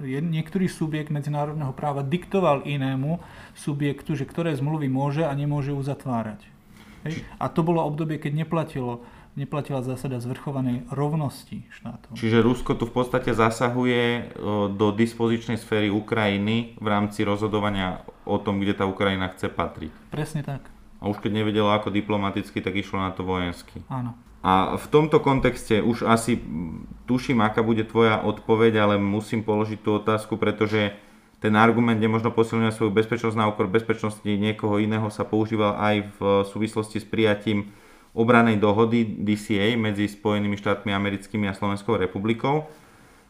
eh, 0.00 0.18
niektorý 0.24 0.64
subjekt 0.66 1.12
medzinárodného 1.12 1.76
práva 1.76 2.00
diktoval 2.00 2.64
inému 2.64 3.20
subjektu, 3.52 4.16
že 4.16 4.24
ktoré 4.24 4.56
zmluvy 4.56 4.88
môže 4.88 5.28
a 5.28 5.32
nemôže 5.36 5.76
uzatvárať. 5.76 6.55
Hej? 7.06 7.22
A 7.38 7.46
to 7.48 7.60
bolo 7.62 7.82
obdobie, 7.86 8.18
keď 8.18 8.46
neplatilo 8.46 9.06
neplatila 9.36 9.84
zásada 9.84 10.16
zvrchovanej 10.16 10.88
rovnosti 10.88 11.68
štátov. 11.68 12.16
Čiže 12.16 12.40
Rusko 12.40 12.72
tu 12.72 12.88
v 12.88 12.94
podstate 12.96 13.36
zasahuje 13.36 14.32
do 14.72 14.86
dispozičnej 14.96 15.60
sféry 15.60 15.92
Ukrajiny 15.92 16.80
v 16.80 16.86
rámci 16.88 17.20
rozhodovania 17.22 18.00
o 18.24 18.40
tom, 18.40 18.58
kde 18.64 18.80
tá 18.80 18.88
Ukrajina 18.88 19.28
chce 19.36 19.52
patriť. 19.52 19.92
Presne 20.08 20.40
tak. 20.40 20.64
A 21.04 21.12
už 21.12 21.20
keď 21.20 21.44
nevedelo 21.44 21.68
ako 21.68 21.92
diplomaticky, 21.92 22.64
tak 22.64 22.80
išlo 22.80 22.96
na 22.96 23.12
to 23.12 23.28
vojensky. 23.28 23.84
Áno. 23.92 24.16
A 24.40 24.80
v 24.80 24.86
tomto 24.88 25.20
kontexte 25.20 25.84
už 25.84 26.08
asi 26.08 26.40
tuším, 27.04 27.44
aká 27.44 27.60
bude 27.60 27.84
tvoja 27.84 28.24
odpoveď, 28.24 28.80
ale 28.80 28.94
musím 28.96 29.44
položiť 29.44 29.78
tú 29.84 30.00
otázku, 30.00 30.40
pretože 30.40 30.96
ten 31.46 31.54
argument 31.54 32.02
nemožno 32.02 32.34
posilňovať 32.34 32.74
svoju 32.74 32.90
bezpečnosť 32.90 33.38
na 33.38 33.46
úkor 33.46 33.70
bezpečnosti 33.70 34.26
niekoho 34.26 34.82
iného 34.82 35.06
sa 35.14 35.22
používal 35.22 35.78
aj 35.78 36.10
v 36.18 36.42
súvislosti 36.50 36.98
s 36.98 37.06
prijatím 37.06 37.70
obranej 38.18 38.58
dohody 38.58 39.06
DCA 39.06 39.78
medzi 39.78 40.10
Spojenými 40.10 40.58
štátmi 40.58 40.90
americkými 40.90 41.46
a 41.46 41.54
Slovenskou 41.54 41.94
republikou. 41.94 42.66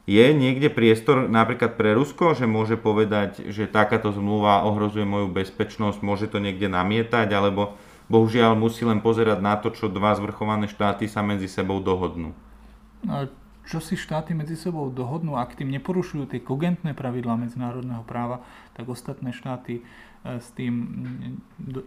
Je 0.09 0.33
niekde 0.33 0.73
priestor 0.73 1.29
napríklad 1.29 1.77
pre 1.77 1.93
Rusko, 1.93 2.33
že 2.33 2.49
môže 2.49 2.81
povedať, 2.81 3.53
že 3.53 3.69
takáto 3.69 4.09
zmluva 4.17 4.65
ohrozuje 4.65 5.05
moju 5.05 5.29
bezpečnosť, 5.29 6.01
môže 6.01 6.33
to 6.33 6.41
niekde 6.41 6.73
namietať, 6.73 7.29
alebo 7.37 7.77
bohužiaľ 8.09 8.57
musí 8.57 8.89
len 8.89 9.05
pozerať 9.05 9.45
na 9.45 9.61
to, 9.61 9.75
čo 9.77 9.93
dva 9.93 10.17
zvrchované 10.17 10.73
štáty 10.73 11.05
sa 11.05 11.21
medzi 11.21 11.53
sebou 11.53 11.85
dohodnú? 11.85 12.33
No, 13.05 13.29
čo 13.67 13.83
si 13.83 13.99
štáty 13.99 14.33
medzi 14.33 14.55
sebou 14.55 14.89
dohodnú, 14.89 15.35
ak 15.35 15.59
tým 15.59 15.75
neporušujú 15.75 16.31
tie 16.31 16.41
kogentné 16.41 16.95
pravidlá 16.95 17.35
medzinárodného 17.35 18.07
práva, 18.07 18.47
tak 18.79 18.87
ostatné 18.87 19.35
štáty 19.35 19.83
s 20.27 20.51
tým 20.55 20.75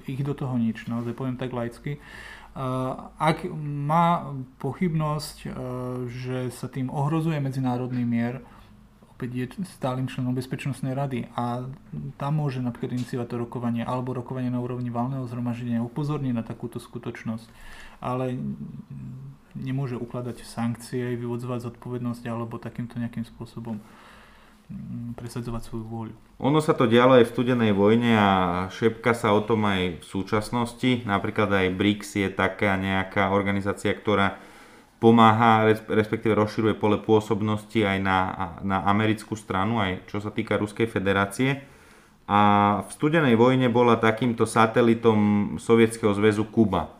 ich 0.08 0.24
do 0.24 0.36
toho 0.36 0.56
nič, 0.60 0.88
naozaj 0.88 1.16
poviem 1.16 1.40
tak 1.40 1.52
laicky. 1.56 2.00
Ak 3.20 3.48
má 3.56 4.36
pochybnosť, 4.60 5.38
že 6.08 6.52
sa 6.52 6.68
tým 6.68 6.92
ohrozuje 6.92 7.40
medzinárodný 7.40 8.04
mier, 8.04 8.44
opäť 9.16 9.30
je 9.36 9.46
stálym 9.76 10.08
členom 10.08 10.32
Bezpečnostnej 10.32 10.96
rady 10.96 11.28
a 11.36 11.68
tam 12.16 12.40
môže 12.40 12.64
napríklad 12.64 12.96
iniciovať 12.96 13.28
to 13.28 13.36
rokovanie 13.44 13.84
alebo 13.84 14.16
rokovanie 14.16 14.48
na 14.48 14.64
úrovni 14.64 14.88
valného 14.88 15.28
zhromaždenia 15.28 15.84
upozorniť 15.84 16.32
na 16.32 16.44
takúto 16.44 16.80
skutočnosť, 16.80 17.48
ale 18.00 18.40
nemôže 19.58 19.98
ukladať 19.98 20.46
sankcie, 20.46 21.18
vyvodzovať 21.18 21.72
zodpovednosť 21.72 22.24
alebo 22.30 22.62
takýmto 22.62 23.02
nejakým 23.02 23.26
spôsobom 23.26 23.80
mm, 23.80 25.18
presadzovať 25.18 25.62
svoju 25.66 25.86
vôľu. 25.86 26.16
Ono 26.40 26.60
sa 26.64 26.78
to 26.78 26.88
dialo 26.88 27.20
aj 27.20 27.28
v 27.28 27.34
studenej 27.34 27.72
vojne 27.74 28.12
a 28.16 28.30
šepka 28.72 29.18
sa 29.18 29.34
o 29.34 29.42
tom 29.42 29.66
aj 29.66 30.00
v 30.00 30.06
súčasnosti. 30.06 31.04
Napríklad 31.04 31.50
aj 31.52 31.76
BRICS 31.76 32.10
je 32.22 32.30
taká 32.32 32.78
nejaká 32.80 33.34
organizácia, 33.34 33.92
ktorá 33.92 34.40
pomáha, 35.00 35.72
respektíve 35.88 36.36
rozširuje 36.36 36.76
pole 36.76 37.00
pôsobnosti 37.00 37.80
aj 37.80 37.98
na, 38.04 38.20
na 38.62 38.84
americkú 38.84 39.34
stranu, 39.40 39.80
aj 39.80 40.04
čo 40.12 40.20
sa 40.20 40.30
týka 40.30 40.60
Ruskej 40.60 40.92
federácie. 40.92 41.64
A 42.30 42.40
v 42.86 42.90
studenej 42.94 43.34
vojne 43.34 43.74
bola 43.74 43.98
takýmto 43.98 44.46
satelitom 44.46 45.56
Sovietskeho 45.58 46.14
zväzu 46.14 46.46
Kuba. 46.46 46.99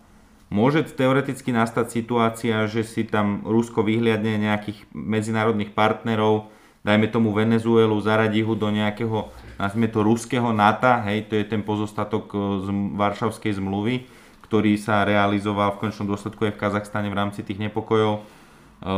Môže 0.50 0.82
teoreticky 0.82 1.54
nastať 1.54 1.94
situácia, 1.94 2.66
že 2.66 2.82
si 2.82 3.06
tam 3.06 3.46
Rusko 3.46 3.86
vyhliadne 3.86 4.42
nejakých 4.42 4.90
medzinárodných 4.98 5.78
partnerov, 5.78 6.50
dajme 6.82 7.06
tomu 7.14 7.30
Venezuelu, 7.38 7.94
zaradí 8.02 8.42
ho 8.42 8.58
do 8.58 8.74
nejakého, 8.74 9.30
nazvime 9.62 9.94
to, 9.94 10.02
ruského 10.02 10.50
NATO, 10.50 10.90
hej, 11.06 11.30
to 11.30 11.38
je 11.38 11.46
ten 11.46 11.62
pozostatok 11.62 12.34
z 12.66 12.68
Varšavskej 12.98 13.62
zmluvy, 13.62 14.10
ktorý 14.50 14.74
sa 14.82 15.06
realizoval 15.06 15.78
v 15.78 15.86
končnom 15.86 16.10
dôsledku 16.10 16.50
aj 16.50 16.58
v 16.58 16.62
Kazachstane 16.66 17.14
v 17.14 17.20
rámci 17.22 17.46
tých 17.46 17.62
nepokojov. 17.62 18.18
E, 18.18 18.22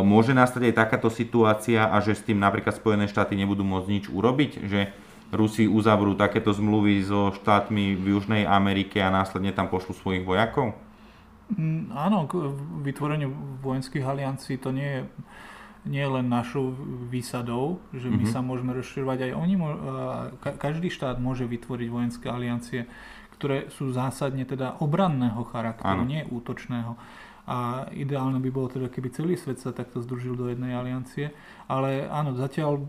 môže 0.07 0.31
nastať 0.31 0.71
aj 0.71 0.79
takáto 0.87 1.11
situácia 1.11 1.83
a 1.83 1.99
že 1.99 2.15
s 2.15 2.23
tým 2.23 2.39
napríklad 2.39 2.79
Spojené 2.79 3.11
štáty 3.11 3.35
nebudú 3.35 3.67
môcť 3.67 3.91
nič 3.91 4.05
urobiť, 4.07 4.51
že 4.71 4.95
Rusi 5.35 5.67
uzavrú 5.67 6.15
takéto 6.15 6.55
zmluvy 6.55 7.03
so 7.03 7.35
štátmi 7.35 7.99
v 7.99 8.15
Južnej 8.15 8.43
Amerike 8.47 9.03
a 9.03 9.11
následne 9.11 9.51
tam 9.51 9.67
pošlu 9.67 9.91
svojich 9.91 10.23
vojakov? 10.23 10.75
Mm, 11.51 11.91
áno, 11.91 12.27
vytvorenie 12.83 13.27
vojenských 13.59 14.05
aliancií 14.07 14.55
to 14.55 14.71
nie 14.71 14.87
je, 14.87 15.01
nie 15.89 16.05
len 16.05 16.31
našou 16.31 16.71
výsadou, 17.09 17.83
že 17.91 18.07
my 18.07 18.23
mm-hmm. 18.23 18.31
sa 18.31 18.39
môžeme 18.39 18.71
rozširovať 18.77 19.27
aj 19.27 19.31
oni, 19.35 19.55
každý 20.61 20.87
štát 20.93 21.19
môže 21.19 21.43
vytvoriť 21.43 21.87
vojenské 21.89 22.31
aliancie 22.31 22.87
ktoré 23.41 23.73
sú 23.73 23.89
zásadne 23.89 24.45
teda 24.45 24.77
obranného 24.85 25.41
charakteru, 25.49 26.05
ano. 26.05 26.05
nie 26.05 26.21
útočného. 26.29 26.93
A 27.49 27.89
ideálne 27.89 28.37
by 28.37 28.53
bolo 28.53 28.69
teda, 28.69 28.85
keby 28.85 29.09
celý 29.09 29.33
svet 29.33 29.57
sa 29.57 29.73
takto 29.73 29.97
združil 29.97 30.37
do 30.37 30.45
jednej 30.45 30.77
aliancie. 30.77 31.33
Ale 31.65 32.05
áno, 32.05 32.37
zatiaľ 32.37 32.85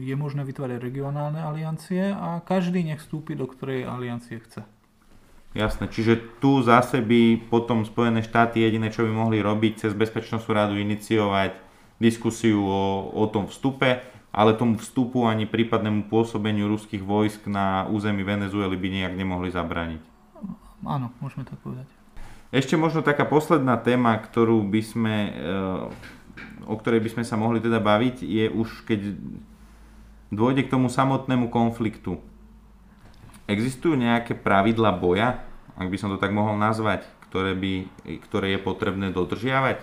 je 0.00 0.16
možné 0.16 0.48
vytvárať 0.48 0.80
regionálne 0.80 1.44
aliancie 1.44 2.08
a 2.08 2.40
každý 2.40 2.88
nech 2.88 3.04
vstúpi 3.04 3.36
do 3.36 3.44
ktorej 3.44 3.84
aliancie 3.84 4.40
chce. 4.40 4.64
Jasné, 5.50 5.90
čiže 5.90 6.22
tu 6.38 6.62
zase 6.62 7.02
by 7.02 7.50
potom 7.50 7.82
Spojené 7.82 8.22
štáty 8.22 8.62
jediné, 8.62 8.94
čo 8.94 9.02
by 9.02 9.10
mohli 9.10 9.42
robiť, 9.42 9.82
cez 9.82 9.92
Bezpečnostnú 9.98 10.54
radu 10.54 10.78
iniciovať 10.78 11.58
diskusiu 11.98 12.62
o, 12.62 13.10
o 13.10 13.24
tom 13.26 13.50
vstupe 13.50 13.98
ale 14.30 14.54
tomu 14.54 14.78
vstupu 14.78 15.26
ani 15.26 15.46
prípadnému 15.46 16.06
pôsobeniu 16.06 16.70
ruských 16.70 17.02
vojsk 17.02 17.50
na 17.50 17.86
území 17.90 18.22
Venezuely 18.22 18.78
by 18.78 18.88
nejak 18.88 19.14
nemohli 19.18 19.50
zabrániť. 19.50 20.02
Áno, 20.86 21.10
môžeme 21.18 21.42
tak 21.42 21.58
povedať. 21.60 21.86
Ešte 22.54 22.78
možno 22.78 23.02
taká 23.02 23.26
posledná 23.26 23.78
téma, 23.78 24.18
ktorú 24.18 24.62
by 24.70 24.82
sme, 24.82 25.16
eh, 25.34 26.66
o 26.66 26.74
ktorej 26.78 27.02
by 27.02 27.10
sme 27.18 27.24
sa 27.26 27.34
mohli 27.34 27.58
teda 27.58 27.82
baviť, 27.82 28.22
je 28.22 28.46
už 28.50 28.86
keď 28.86 29.18
dôjde 30.30 30.66
k 30.66 30.72
tomu 30.72 30.86
samotnému 30.86 31.50
konfliktu. 31.50 32.22
Existujú 33.50 33.98
nejaké 33.98 34.38
pravidla 34.38 34.94
boja, 34.94 35.42
ak 35.74 35.90
by 35.90 35.96
som 35.98 36.14
to 36.14 36.22
tak 36.22 36.30
mohol 36.30 36.54
nazvať, 36.54 37.02
ktoré, 37.26 37.58
by, 37.58 37.90
ktoré 38.30 38.54
je 38.54 38.60
potrebné 38.62 39.10
dodržiavať? 39.10 39.82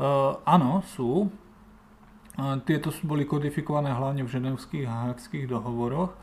Uh, 0.00 0.40
áno, 0.48 0.80
sú. 0.96 1.28
Tieto 2.66 2.90
boli 3.06 3.28
kodifikované 3.28 3.94
hlavne 3.94 4.26
v 4.26 4.32
ženevských 4.34 4.90
a 4.90 5.06
hákských 5.06 5.46
dohovoroch, 5.46 6.10
e, 6.10 6.18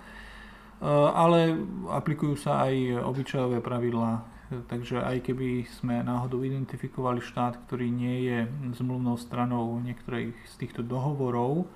ale 0.91 1.55
aplikujú 1.87 2.35
sa 2.35 2.67
aj 2.67 2.99
obyčajové 3.07 3.63
pravidlá. 3.63 4.27
Takže 4.67 4.99
aj 4.99 5.31
keby 5.31 5.63
sme 5.71 6.03
náhodou 6.03 6.43
identifikovali 6.43 7.23
štát, 7.23 7.63
ktorý 7.63 7.87
nie 7.87 8.27
je 8.27 8.37
zmluvnou 8.75 9.15
stranou 9.15 9.79
niektorých 9.79 10.35
z 10.35 10.53
týchto 10.59 10.83
dohovorov, 10.83 11.71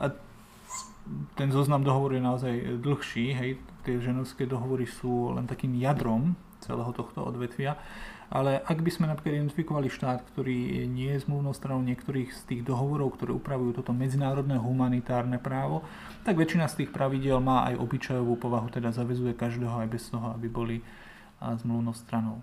a 0.00 0.16
ten 1.36 1.52
zoznam 1.52 1.84
dohovorov 1.84 2.16
je 2.16 2.24
naozaj 2.24 2.54
dlhší, 2.80 3.26
hej, 3.36 3.50
tie 3.84 4.00
ženevské 4.00 4.48
dohovory 4.48 4.88
sú 4.88 5.36
len 5.36 5.44
takým 5.44 5.76
jadrom 5.76 6.32
celého 6.64 6.92
tohto 6.96 7.20
odvetvia, 7.20 7.76
ale 8.32 8.56
ak 8.64 8.80
by 8.80 8.88
sme 8.88 9.06
napríklad 9.12 9.36
identifikovali 9.36 9.92
štát, 9.92 10.24
ktorý 10.32 10.88
nie 10.88 11.12
je 11.12 11.28
zmluvnou 11.28 11.52
stranou 11.52 11.84
niektorých 11.84 12.32
z 12.32 12.40
tých 12.48 12.62
dohovorov, 12.64 13.20
ktoré 13.20 13.36
upravujú 13.36 13.84
toto 13.84 13.92
medzinárodné 13.92 14.56
humanitárne 14.56 15.36
právo, 15.36 15.84
tak 16.24 16.40
väčšina 16.40 16.64
z 16.72 16.82
tých 16.82 16.90
pravidel 16.90 17.36
má 17.44 17.68
aj 17.68 17.78
obyčajovú 17.84 18.40
povahu, 18.40 18.72
teda 18.72 18.96
zavezuje 18.96 19.36
každého 19.36 19.76
aj 19.84 19.88
bez 19.92 20.08
toho, 20.08 20.32
aby 20.32 20.48
boli 20.48 20.76
zmluvnou 21.44 21.92
stranou. 21.92 22.40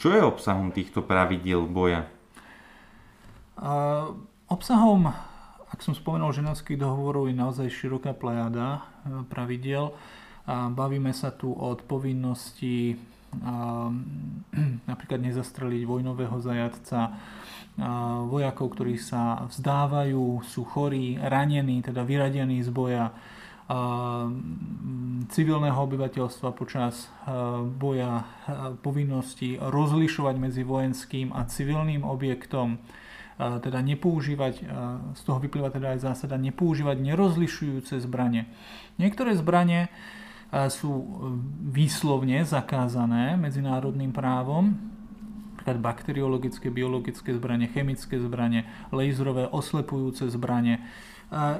Čo 0.00 0.08
je 0.10 0.24
obsahom 0.24 0.72
týchto 0.72 1.04
pravidiel 1.04 1.68
boja? 1.68 2.08
A, 3.60 4.08
obsahom, 4.48 5.12
ak 5.74 5.82
som 5.82 5.90
spomenul, 5.90 6.30
ženevských 6.30 6.78
dohovorov 6.78 7.26
je 7.26 7.34
naozaj 7.34 7.66
široká 7.66 8.14
plejada 8.14 8.78
e, 8.78 9.26
pravidiel. 9.26 9.90
A 10.46 10.70
bavíme 10.70 11.10
sa 11.10 11.34
tu 11.34 11.50
od 11.50 11.82
povinnosti 11.82 12.94
a, 13.42 13.90
napríklad 14.90 15.18
nezastreliť 15.18 15.82
vojnového 15.82 16.38
zajatca, 16.38 17.00
a, 17.10 17.12
vojakov, 18.22 18.70
ktorí 18.78 19.02
sa 19.02 19.50
vzdávajú, 19.50 20.46
sú 20.46 20.62
chorí, 20.62 21.18
ranení, 21.18 21.82
teda 21.82 22.06
vyradení 22.06 22.62
z 22.62 22.70
boja, 22.70 23.10
a, 23.10 24.30
civilného 25.24 25.74
obyvateľstva 25.74 26.54
počas 26.54 27.08
boja 27.80 28.28
povinnosti 28.84 29.56
rozlišovať 29.56 30.34
medzi 30.36 30.62
vojenským 30.62 31.32
a 31.32 31.48
civilným 31.48 32.04
objektom, 32.04 32.78
teda 33.38 33.82
nepoužívať, 33.82 34.54
z 35.14 35.22
toho 35.26 35.38
vyplýva 35.42 35.74
teda 35.74 35.98
aj 35.98 36.06
zásada 36.06 36.38
nepoužívať 36.38 37.02
nerozlišujúce 37.02 37.98
zbranie. 37.98 38.46
Niektoré 38.98 39.34
zbranie 39.34 39.90
sú 40.70 40.92
e, 40.94 41.06
výslovne 41.74 42.46
zakázané 42.46 43.34
medzinárodným 43.34 44.14
právom, 44.14 44.78
napríklad 45.54 45.78
bakteriologické, 45.80 46.68
biologické 46.70 47.34
zbranie, 47.34 47.66
chemické 47.72 48.20
zbranie, 48.20 48.68
laserové 48.94 49.48
oslepujúce 49.50 50.28
zbranie. 50.30 50.84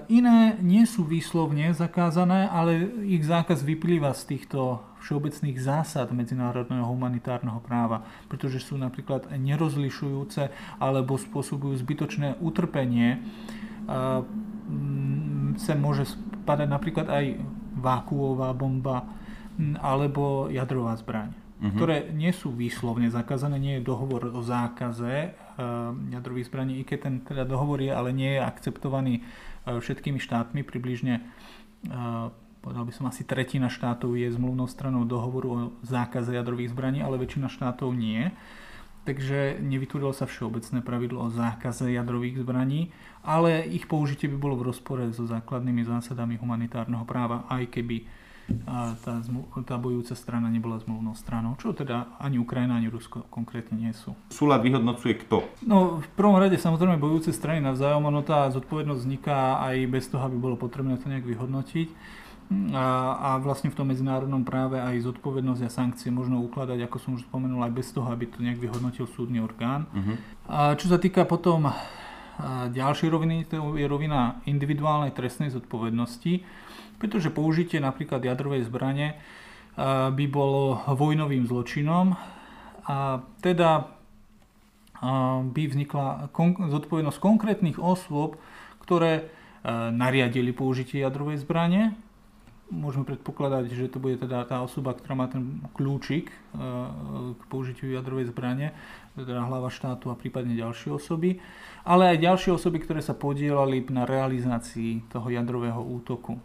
Iné 0.06 0.54
nie 0.62 0.86
sú 0.86 1.02
výslovne 1.02 1.74
zakázané, 1.74 2.46
ale 2.46 2.86
ich 3.10 3.26
zákaz 3.26 3.66
vyplýva 3.66 4.14
z 4.14 4.38
týchto 4.38 4.86
všeobecných 5.02 5.58
zásad 5.58 6.14
medzinárodného 6.14 6.86
humanitárneho 6.86 7.58
práva, 7.58 8.06
pretože 8.30 8.62
sú 8.62 8.78
napríklad 8.78 9.34
nerozlišujúce 9.34 10.54
alebo 10.78 11.18
spôsobujú 11.18 11.74
zbytočné 11.82 12.38
utrpenie. 12.38 13.18
Sem 15.58 15.78
môže 15.82 16.06
spadať 16.06 16.68
napríklad 16.70 17.10
aj 17.10 17.42
vákuová 17.74 18.54
bomba 18.54 19.10
alebo 19.82 20.46
jadrová 20.54 20.94
zbraň, 20.94 21.34
uh-huh. 21.34 21.74
ktoré 21.74 21.96
nie 22.14 22.30
sú 22.30 22.54
výslovne 22.54 23.10
zakázané, 23.10 23.58
nie 23.58 23.74
je 23.78 23.86
dohovor 23.86 24.30
o 24.30 24.42
zákaze 24.42 25.34
jadrových 26.10 26.50
zbraní, 26.50 26.82
i 26.82 26.86
keď 26.86 26.98
ten 27.10 27.14
teda 27.22 27.46
dohovor 27.46 27.78
je, 27.78 27.90
ale 27.94 28.10
nie 28.10 28.34
je 28.34 28.42
akceptovaný 28.42 29.22
všetkými 29.64 30.20
štátmi, 30.20 30.60
približne 30.60 31.24
uh, 31.88 32.28
povedal 32.64 32.88
by 32.88 32.92
som 32.96 33.04
asi 33.08 33.28
tretina 33.28 33.68
štátov 33.68 34.16
je 34.16 34.32
zmluvnou 34.32 34.64
stranou 34.64 35.04
dohovoru 35.04 35.48
o 35.52 35.58
zákaze 35.84 36.32
jadrových 36.32 36.72
zbraní, 36.72 37.04
ale 37.04 37.20
väčšina 37.20 37.52
štátov 37.52 37.92
nie. 37.92 38.32
Takže 39.04 39.60
nevytvorilo 39.60 40.16
sa 40.16 40.24
všeobecné 40.24 40.80
pravidlo 40.80 41.28
o 41.28 41.32
zákaze 41.32 41.92
jadrových 41.92 42.40
zbraní, 42.40 42.88
ale 43.20 43.60
ich 43.68 43.84
použitie 43.84 44.32
by 44.32 44.40
bolo 44.40 44.56
v 44.56 44.72
rozpore 44.72 45.04
so 45.12 45.28
základnými 45.28 45.84
zásadami 45.84 46.40
humanitárneho 46.40 47.04
práva, 47.04 47.44
aj 47.52 47.68
keby 47.68 48.08
tá, 49.00 49.14
tá 49.64 49.76
bojujúca 49.80 50.12
strana 50.12 50.52
nebola 50.52 50.76
zmluvnou 50.80 51.16
stranou, 51.16 51.56
čo 51.56 51.72
teda 51.72 52.20
ani 52.20 52.36
Ukrajina, 52.36 52.76
ani 52.76 52.92
Rusko 52.92 53.24
konkrétne 53.32 53.80
nie 53.80 53.92
sú. 53.96 54.12
Súlad 54.28 54.60
vyhodnocuje 54.60 55.16
kto? 55.24 55.48
No 55.64 56.04
v 56.04 56.08
prvom 56.12 56.36
rade 56.36 56.60
samozrejme 56.60 57.00
bojujúce 57.00 57.32
strany 57.32 57.64
navzájom, 57.64 58.04
ono 58.04 58.20
tá 58.20 58.52
zodpovednosť 58.52 59.00
vzniká 59.00 59.64
aj 59.64 59.76
bez 59.88 60.12
toho, 60.12 60.22
aby 60.28 60.36
bolo 60.36 60.60
potrebné 60.60 61.00
to 61.00 61.08
nejak 61.08 61.24
vyhodnotiť. 61.24 61.88
a, 62.76 62.86
a 63.16 63.28
vlastne 63.40 63.72
v 63.72 63.76
tom 63.78 63.88
medzinárodnom 63.88 64.44
práve 64.44 64.76
aj 64.76 65.08
zodpovednosť 65.08 65.62
a 65.64 65.70
sankcie 65.72 66.12
možno 66.12 66.44
ukladať, 66.44 66.84
ako 66.84 66.96
som 67.00 67.10
už 67.16 67.24
spomenul, 67.24 67.64
aj 67.64 67.72
bez 67.72 67.88
toho, 67.90 68.06
aby 68.12 68.28
to 68.28 68.44
nejak 68.44 68.60
vyhodnotil 68.60 69.08
súdny 69.08 69.40
orgán. 69.40 69.88
Uh-huh. 69.90 70.16
A 70.44 70.76
čo 70.76 70.92
sa 70.92 71.00
týka 71.00 71.24
potom 71.24 71.72
ďalšej 72.74 73.08
roviny, 73.08 73.46
to 73.46 73.78
je 73.78 73.86
rovina 73.86 74.42
individuálnej 74.44 75.14
trestnej 75.14 75.54
zodpovednosti, 75.54 76.42
pretože 76.98 77.34
použitie 77.34 77.78
napríklad 77.82 78.22
jadrovej 78.22 78.66
zbrane 78.66 79.18
by 80.14 80.26
bolo 80.30 80.86
vojnovým 80.86 81.50
zločinom 81.50 82.14
a 82.86 83.24
teda 83.42 83.90
by 85.50 85.62
vznikla 85.66 86.30
zodpovednosť 86.70 87.18
konkrétnych 87.18 87.82
osôb, 87.82 88.38
ktoré 88.86 89.28
nariadili 89.90 90.54
použitie 90.54 91.02
jadrovej 91.02 91.42
zbrane 91.42 91.98
môžeme 92.72 93.04
predpokladať, 93.04 93.70
že 93.70 93.92
to 93.92 94.00
bude 94.00 94.16
teda 94.16 94.44
tá 94.48 94.64
osoba, 94.64 94.96
ktorá 94.96 95.14
má 95.14 95.26
ten 95.28 95.60
kľúčik 95.76 96.32
k 96.32 97.42
použitiu 97.52 97.92
jadrovej 97.92 98.32
zbrane, 98.32 98.72
teda 99.14 99.44
hlava 99.44 99.68
štátu 99.68 100.08
a 100.08 100.16
prípadne 100.16 100.56
ďalšie 100.56 100.90
osoby, 100.94 101.44
ale 101.84 102.16
aj 102.16 102.24
ďalšie 102.24 102.50
osoby, 102.56 102.80
ktoré 102.80 103.04
sa 103.04 103.12
podielali 103.12 103.84
na 103.92 104.08
realizácii 104.08 105.12
toho 105.12 105.28
jadrového 105.28 105.80
útoku. 105.80 106.40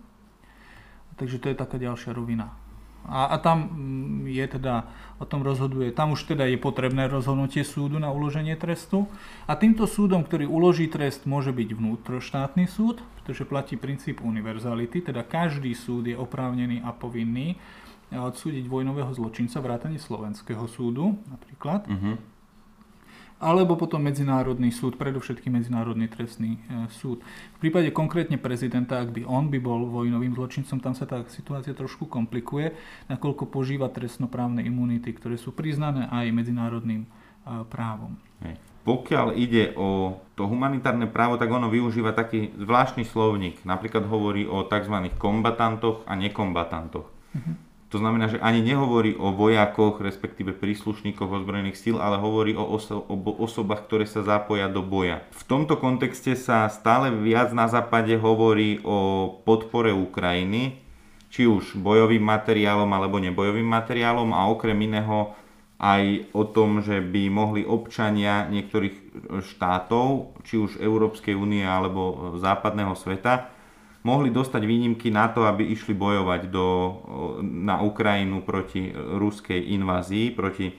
Takže 1.19 1.37
to 1.37 1.51
je 1.51 1.57
taká 1.59 1.75
ďalšia 1.75 2.15
rovina. 2.15 2.55
A, 3.07 3.31
a 3.31 3.35
tam 3.39 3.67
mm, 3.71 4.27
je 4.27 4.45
teda, 4.59 4.87
o 5.19 5.25
tom 5.25 5.43
rozhoduje, 5.43 5.91
tam 5.91 6.15
už 6.15 6.23
teda 6.35 6.47
je 6.47 6.59
potrebné 6.59 7.07
rozhodnutie 7.11 7.63
súdu 7.63 7.99
na 7.99 8.11
uloženie 8.11 8.55
trestu. 8.55 9.07
A 9.47 9.55
týmto 9.59 9.87
súdom, 9.87 10.23
ktorý 10.23 10.47
uloží 10.47 10.87
trest, 10.87 11.27
môže 11.27 11.51
byť 11.51 11.69
vnútroštátny 11.75 12.65
súd, 12.67 13.03
pretože 13.19 13.43
platí 13.47 13.75
princíp 13.75 14.23
univerzality, 14.23 15.11
teda 15.11 15.27
každý 15.27 15.75
súd 15.75 16.11
je 16.11 16.15
oprávnený 16.15 16.83
a 16.83 16.95
povinný 16.95 17.59
odsúdiť 18.09 18.65
vojnového 18.65 19.13
zločinca, 19.13 19.61
vrátane 19.61 20.01
slovenského 20.01 20.65
súdu 20.65 21.13
napríklad. 21.29 21.85
Uh-huh 21.85 22.38
alebo 23.39 23.79
potom 23.79 24.03
Medzinárodný 24.03 24.69
súd, 24.75 24.99
predovšetkým 24.99 25.55
Medzinárodný 25.55 26.11
trestný 26.11 26.59
e, 26.59 26.91
súd. 26.91 27.23
V 27.55 27.57
prípade 27.63 27.87
konkrétne 27.95 28.35
prezidenta, 28.35 28.99
ak 28.99 29.15
by 29.15 29.23
on 29.23 29.47
by 29.47 29.63
bol 29.63 29.87
vojnovým 29.87 30.35
zločincom, 30.35 30.83
tam 30.83 30.91
sa 30.91 31.07
tá 31.07 31.23
situácia 31.31 31.71
trošku 31.71 32.11
komplikuje, 32.11 32.75
nakoľko 33.07 33.47
požíva 33.47 33.87
trestnoprávne 33.87 34.59
imunity, 34.67 35.15
ktoré 35.15 35.39
sú 35.39 35.55
priznané 35.55 36.11
aj 36.11 36.35
medzinárodným 36.35 37.07
e, 37.07 37.09
právom. 37.71 38.19
Hej. 38.43 38.59
Pokiaľ 38.83 39.27
ide 39.35 39.75
o 39.75 40.19
to 40.35 40.47
humanitárne 40.47 41.07
právo, 41.07 41.39
tak 41.39 41.51
ono 41.51 41.71
využíva 41.71 42.11
taký 42.15 42.51
zvláštny 42.59 43.07
slovník. 43.07 43.63
Napríklad 43.63 44.07
hovorí 44.07 44.47
o 44.47 44.67
tzv. 44.67 45.13
kombatantoch 45.19 46.07
a 46.07 46.15
nekombatantoch. 46.15 47.07
Uh-huh. 47.07 47.68
To 47.89 47.97
znamená, 47.97 48.29
že 48.29 48.37
ani 48.37 48.61
nehovorí 48.61 49.17
o 49.17 49.33
vojakoch, 49.33 49.97
respektíve 50.05 50.53
príslušníkoch 50.53 51.25
ozbrojených 51.25 51.73
síl, 51.73 51.97
ale 51.97 52.21
hovorí 52.21 52.53
o, 52.53 52.61
oso- 52.61 53.01
o 53.01 53.17
osobách, 53.41 53.89
ktoré 53.89 54.05
sa 54.05 54.21
zapoja 54.21 54.69
do 54.69 54.85
boja. 54.85 55.25
V 55.33 55.43
tomto 55.49 55.73
kontexte 55.81 56.37
sa 56.37 56.69
stále 56.69 57.09
viac 57.09 57.49
na 57.49 57.65
západe 57.65 58.13
hovorí 58.13 58.77
o 58.85 59.41
podpore 59.41 59.89
Ukrajiny, 59.89 60.77
či 61.33 61.49
už 61.49 61.81
bojovým 61.81 62.21
materiálom 62.21 62.89
alebo 62.89 63.17
nebojovým 63.17 63.65
materiálom 63.65 64.37
a 64.37 64.49
okrem 64.49 64.77
iného 64.85 65.33
aj 65.79 66.29
o 66.35 66.43
tom, 66.45 66.83
že 66.83 67.01
by 67.01 67.31
mohli 67.31 67.65
občania 67.65 68.45
niektorých 68.51 68.95
štátov, 69.55 70.37
či 70.45 70.59
už 70.59 70.77
Európskej 70.77 71.33
únie 71.33 71.63
alebo 71.63 72.35
západného 72.37 72.93
sveta, 72.93 73.49
mohli 74.03 74.31
dostať 74.31 74.61
výnimky 74.63 75.11
na 75.11 75.27
to, 75.27 75.43
aby 75.43 75.67
išli 75.67 75.91
bojovať 75.91 76.41
do, 76.47 76.67
na 77.43 77.83
Ukrajinu 77.83 78.41
proti 78.43 78.91
ruskej 78.95 79.75
invázii, 79.75 80.31
proti, 80.31 80.71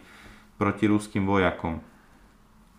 proti 0.57 0.85
ruským 0.89 1.29
vojakom. 1.29 1.85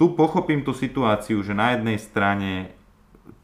Tu 0.02 0.06
pochopím 0.18 0.66
tú 0.66 0.74
situáciu, 0.74 1.46
že 1.46 1.54
na 1.54 1.78
jednej 1.78 2.02
strane 2.02 2.74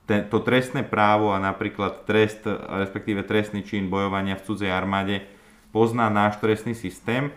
te, 0.09 0.25
to 0.25 0.41
trestné 0.41 0.81
právo 0.81 1.29
a 1.29 1.37
napríklad 1.37 2.07
trest, 2.09 2.47
respektíve 2.49 3.21
trestný 3.27 3.61
čin 3.61 3.93
bojovania 3.93 4.39
v 4.39 4.45
cudzej 4.47 4.71
armáde 4.73 5.21
pozná 5.69 6.09
náš 6.09 6.41
trestný 6.41 6.73
systém, 6.73 7.29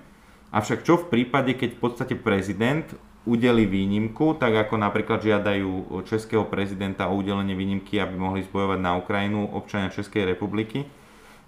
avšak 0.48 0.86
čo 0.86 0.96
v 0.96 1.08
prípade, 1.12 1.52
keď 1.52 1.76
v 1.76 1.80
podstate 1.82 2.14
prezident 2.16 2.88
udeli 3.28 3.68
výnimku, 3.68 4.36
tak 4.40 4.68
ako 4.68 4.80
napríklad 4.80 5.20
žiadajú 5.20 6.02
českého 6.08 6.48
prezidenta 6.48 7.12
o 7.12 7.20
udelenie 7.20 7.52
výnimky, 7.52 8.00
aby 8.00 8.16
mohli 8.16 8.40
zbojovať 8.48 8.80
na 8.80 8.96
Ukrajinu 8.96 9.44
občania 9.52 9.92
Českej 9.92 10.24
republiky. 10.24 10.88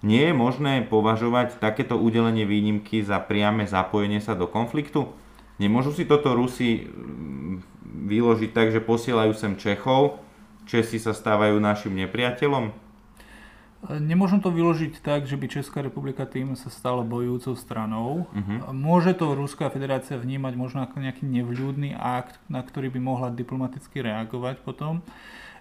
Nie 0.03 0.29
je 0.29 0.35
možné 0.35 0.83
považovať 0.85 1.57
takéto 1.63 1.95
udelenie 1.95 2.43
výnimky 2.43 3.01
za 3.01 3.17
priame 3.23 3.65
zapojenie 3.65 4.19
sa 4.19 4.35
do 4.35 4.45
konfliktu? 4.45 5.09
Nemôžu 5.57 5.95
si 5.95 6.03
toto 6.03 6.35
Rusi 6.35 6.85
mm, 6.85 7.63
vyložiť 8.11 8.51
tak, 8.51 8.75
že 8.75 8.83
posielajú 8.83 9.31
sem 9.31 9.55
Čechov, 9.55 10.19
Česi 10.63 10.99
sa 10.99 11.15
stávajú 11.15 11.59
našim 11.59 11.95
nepriateľom? 11.95 12.82
Nemôžem 13.91 14.39
to 14.39 14.47
vyložiť 14.47 15.03
tak, 15.03 15.27
že 15.27 15.35
by 15.35 15.51
Česká 15.51 15.83
republika 15.83 16.23
tým 16.23 16.55
sa 16.55 16.71
stala 16.71 17.03
bojujúcou 17.03 17.59
stranou. 17.59 18.23
Uh-huh. 18.31 18.71
Môže 18.71 19.11
to 19.11 19.35
Ruská 19.35 19.67
federácia 19.67 20.15
vnímať 20.15 20.53
možno 20.55 20.87
ako 20.87 21.03
nejaký 21.03 21.27
nevľúdny 21.27 21.91
akt, 21.91 22.39
na 22.47 22.63
ktorý 22.63 22.87
by 22.95 22.99
mohla 23.03 23.27
diplomaticky 23.27 23.99
reagovať 23.99 24.63
potom. 24.63 25.03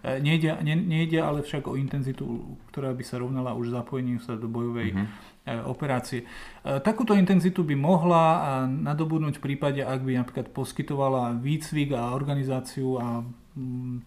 E, 0.06 0.22
nejde, 0.22 0.54
ne, 0.62 0.78
nejde 0.78 1.18
ale 1.18 1.42
však 1.42 1.66
o 1.66 1.74
intenzitu, 1.74 2.54
ktorá 2.70 2.94
by 2.94 3.02
sa 3.02 3.18
rovnala 3.18 3.58
už 3.58 3.74
zapojeniu 3.74 4.22
sa 4.22 4.38
do 4.38 4.46
bojovej 4.46 4.94
uh-huh. 4.94 5.66
operácie. 5.66 6.22
E, 6.22 6.78
takúto 6.78 7.18
intenzitu 7.18 7.66
by 7.66 7.74
mohla 7.74 8.24
nadobudnúť 8.70 9.42
v 9.42 9.44
prípade, 9.50 9.82
ak 9.82 9.98
by 9.98 10.22
napríklad 10.22 10.46
poskytovala 10.54 11.42
výcvik 11.42 11.98
a 11.98 12.14
organizáciu 12.14 13.02
a 13.02 13.26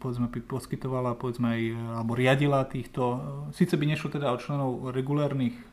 povedzme, 0.01 0.25
poskytovala, 0.25 1.21
povedzme 1.21 1.53
aj, 1.53 1.61
alebo 2.01 2.17
riadila 2.17 2.65
týchto, 2.65 3.21
síce 3.53 3.77
by 3.77 3.85
nešlo 3.93 4.09
teda 4.17 4.33
o 4.33 4.41
členov 4.41 4.89
regulárnych 4.89 5.53
e, 5.53 5.63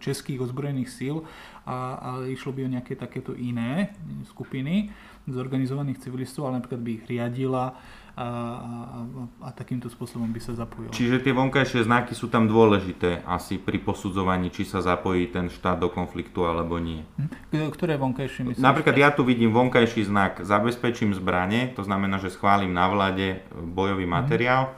českých 0.00 0.48
ozbrojených 0.48 0.88
síl, 0.88 1.20
a, 1.68 2.00
ale 2.00 2.32
išlo 2.32 2.56
by 2.56 2.64
o 2.64 2.72
nejaké 2.72 2.96
takéto 2.96 3.36
iné 3.36 3.92
skupiny 4.24 4.88
zorganizovaných 5.28 6.00
civilistov, 6.00 6.48
ale 6.48 6.64
napríklad 6.64 6.80
by 6.80 6.90
ich 6.96 7.04
riadila, 7.12 7.76
a, 8.18 8.26
a, 8.26 8.98
a 9.46 9.48
takýmto 9.54 9.86
spôsobom 9.86 10.26
by 10.30 10.40
sa 10.42 10.52
zapojil. 10.58 10.90
Čiže 10.90 11.22
tie 11.22 11.34
vonkajšie 11.34 11.86
znaky 11.86 12.12
sú 12.12 12.26
tam 12.26 12.50
dôležité 12.50 13.22
asi 13.24 13.56
pri 13.56 13.78
posudzovaní, 13.78 14.50
či 14.50 14.66
sa 14.66 14.82
zapojí 14.82 15.30
ten 15.30 15.46
štát 15.46 15.78
do 15.78 15.88
konfliktu 15.90 16.42
alebo 16.42 16.82
nie. 16.82 17.06
Hm? 17.54 17.70
Ktoré 17.70 17.94
vonkajšie 17.96 18.50
myslíš? 18.50 18.62
Napríklad 18.62 18.96
ja 18.98 19.10
tu 19.14 19.22
vidím 19.22 19.54
vonkajší 19.54 20.06
znak 20.10 20.42
zabezpečím 20.42 21.14
zbranie, 21.14 21.70
to 21.74 21.86
znamená, 21.86 22.18
že 22.18 22.34
schválim 22.34 22.74
na 22.74 22.90
vláde 22.90 23.42
bojový 23.54 24.04
mhm. 24.06 24.12
materiál, 24.12 24.62
mm. 24.70 24.74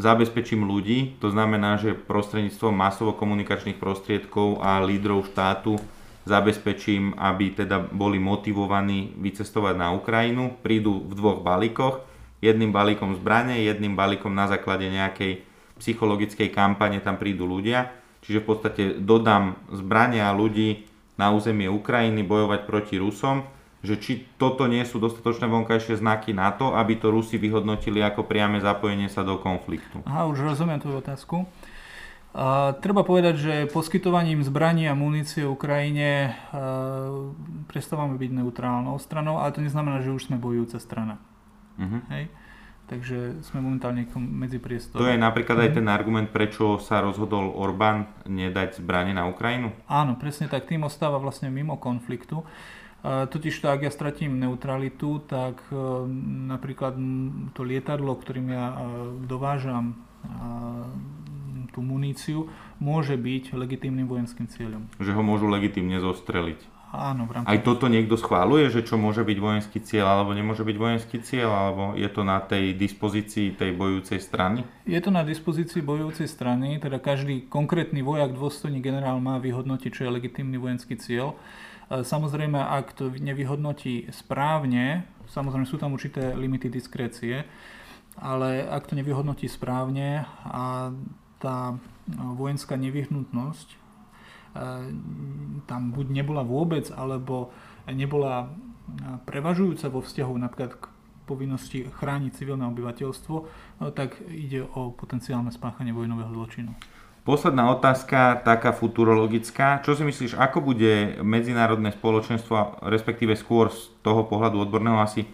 zabezpečím 0.00 0.64
ľudí, 0.64 1.16
to 1.18 1.32
znamená, 1.32 1.80
že 1.80 1.96
prostredníctvom 1.96 2.74
masovo-komunikačných 2.76 3.80
prostriedkov 3.80 4.60
a 4.60 4.80
lídrov 4.84 5.28
štátu 5.28 5.80
zabezpečím, 6.28 7.16
aby 7.16 7.56
teda 7.56 7.80
boli 7.80 8.20
motivovaní 8.20 9.16
vycestovať 9.16 9.74
na 9.80 9.96
Ukrajinu, 9.96 10.60
prídu 10.60 11.00
v 11.08 11.12
dvoch 11.16 11.40
balíkoch, 11.40 12.04
jedným 12.38 12.70
balíkom 12.70 13.18
zbrane, 13.18 13.62
jedným 13.62 13.98
balíkom 13.98 14.30
na 14.30 14.46
základe 14.46 14.86
nejakej 14.86 15.42
psychologickej 15.78 16.50
kampane 16.50 16.98
tam 17.02 17.18
prídu 17.18 17.46
ľudia. 17.46 17.94
Čiže 18.22 18.42
v 18.42 18.46
podstate 18.46 18.82
dodám 18.98 19.54
zbranie 19.70 20.22
a 20.22 20.34
ľudí 20.34 20.86
na 21.18 21.30
územie 21.34 21.70
Ukrajiny 21.70 22.22
bojovať 22.26 22.60
proti 22.66 22.98
Rusom, 22.98 23.46
že 23.82 23.94
či 23.98 24.26
toto 24.38 24.66
nie 24.66 24.82
sú 24.82 24.98
dostatočné 24.98 25.46
vonkajšie 25.46 25.98
znaky 26.02 26.34
na 26.34 26.50
to, 26.50 26.74
aby 26.74 26.98
to 26.98 27.14
Rusi 27.14 27.38
vyhodnotili 27.38 28.02
ako 28.02 28.26
priame 28.26 28.58
zapojenie 28.58 29.06
sa 29.06 29.22
do 29.22 29.38
konfliktu. 29.38 30.02
Aha, 30.02 30.26
už 30.26 30.42
rozumiem 30.42 30.82
tú 30.82 30.90
otázku. 30.94 31.46
Uh, 32.28 32.76
treba 32.84 33.02
povedať, 33.02 33.34
že 33.40 33.54
poskytovaním 33.72 34.44
zbraní 34.44 34.86
a 34.86 34.94
munície 34.94 35.48
Ukrajine 35.48 36.36
uh, 36.52 37.32
prestávame 37.66 38.20
byť 38.20 38.30
neutrálnou 38.44 39.00
stranou, 39.00 39.40
ale 39.40 39.54
to 39.54 39.64
neznamená, 39.64 40.04
že 40.04 40.12
už 40.12 40.28
sme 40.28 40.36
bojujúca 40.36 40.78
strana. 40.78 41.16
Uh-huh. 41.78 42.00
Hej? 42.12 42.28
Takže 42.88 43.44
sme 43.44 43.60
momentálne 43.60 44.08
medzi 44.16 44.56
priestorom. 44.56 45.04
To 45.04 45.12
je 45.12 45.20
napríklad 45.20 45.68
aj 45.68 45.70
mhm. 45.72 45.76
ten 45.76 45.86
argument, 45.92 46.28
prečo 46.32 46.80
sa 46.80 47.04
rozhodol 47.04 47.52
Orbán 47.52 48.08
nedať 48.24 48.80
zbranie 48.80 49.12
na 49.12 49.28
Ukrajinu? 49.28 49.76
Áno, 49.84 50.16
presne 50.16 50.48
tak. 50.48 50.64
Tým 50.64 50.88
ostáva 50.88 51.20
vlastne 51.20 51.52
mimo 51.52 51.76
konfliktu. 51.76 52.48
Totiž 53.04 53.54
to, 53.62 53.70
ak 53.70 53.86
ja 53.86 53.92
stratím 53.94 54.42
neutralitu, 54.42 55.22
tak 55.22 55.62
e, 55.70 55.78
napríklad 56.50 56.98
to 57.54 57.62
lietadlo, 57.62 58.18
ktorým 58.18 58.50
ja 58.50 58.74
e, 58.74 58.76
dovážam 59.22 59.94
tú 61.70 61.78
muníciu, 61.78 62.50
môže 62.82 63.14
byť 63.14 63.54
legitímnym 63.54 64.10
vojenským 64.10 64.50
cieľom. 64.50 64.90
Že 64.98 65.14
ho 65.14 65.22
môžu 65.22 65.46
legitímne 65.46 66.02
zostreliť. 66.02 66.58
Áno, 66.88 67.28
v 67.28 67.36
rámci... 67.36 67.48
Aj 67.52 67.60
toto 67.60 67.84
niekto 67.84 68.16
schváluje, 68.16 68.72
že 68.72 68.80
čo 68.80 68.96
môže 68.96 69.20
byť 69.20 69.38
vojenský 69.38 69.78
cieľ 69.84 70.08
alebo 70.08 70.32
nemôže 70.32 70.64
byť 70.64 70.76
vojenský 70.80 71.16
cieľ, 71.20 71.50
alebo 71.52 71.82
je 71.92 72.08
to 72.08 72.24
na 72.24 72.40
tej 72.40 72.72
dispozícii 72.72 73.52
tej 73.60 73.76
bojujúcej 73.76 74.16
strany? 74.16 74.64
Je 74.88 74.96
to 74.96 75.12
na 75.12 75.20
dispozícii 75.20 75.84
bojujúcej 75.84 76.24
strany, 76.24 76.80
teda 76.80 76.96
každý 76.96 77.44
konkrétny 77.44 78.00
vojak, 78.00 78.32
dôstojný 78.32 78.80
generál 78.80 79.20
má 79.20 79.36
vyhodnotiť, 79.36 79.90
čo 79.92 80.08
je 80.08 80.16
legitímny 80.16 80.56
vojenský 80.56 80.96
cieľ. 80.96 81.36
E, 81.92 82.04
samozrejme, 82.08 82.56
ak 82.56 82.96
to 82.96 83.12
nevyhodnotí 83.12 84.08
správne, 84.08 85.04
samozrejme 85.28 85.68
sú 85.68 85.76
tam 85.76 85.92
určité 85.92 86.32
limity 86.32 86.72
diskrécie, 86.72 87.44
ale 88.16 88.64
ak 88.64 88.88
to 88.88 88.96
nevyhodnotí 88.96 89.44
správne 89.44 90.24
a 90.42 90.90
tá 91.38 91.78
vojenská 92.34 92.74
nevyhnutnosť 92.74 93.77
tam 95.66 95.80
buď 95.94 96.06
nebola 96.10 96.42
vôbec, 96.42 96.90
alebo 96.90 97.54
nebola 97.86 98.50
prevažujúca 99.28 99.86
vo 99.92 100.00
vzťahu 100.02 100.34
napríklad 100.34 100.72
k 100.76 100.84
povinnosti 101.28 101.84
chrániť 101.84 102.32
civilné 102.40 102.64
obyvateľstvo, 102.72 103.36
tak 103.92 104.16
ide 104.32 104.64
o 104.64 104.90
potenciálne 104.96 105.52
spáchanie 105.52 105.92
vojnového 105.92 106.32
zločinu. 106.32 106.72
Posledná 107.28 107.68
otázka, 107.68 108.40
taká 108.40 108.72
futurologická. 108.72 109.84
Čo 109.84 109.92
si 109.92 110.00
myslíš, 110.00 110.40
ako 110.40 110.64
bude 110.64 111.20
medzinárodné 111.20 111.92
spoločenstvo, 111.92 112.80
respektíve 112.88 113.36
skôr 113.36 113.68
z 113.68 113.92
toho 114.00 114.24
pohľadu 114.24 114.64
odborného 114.64 114.96
asi, 114.96 115.28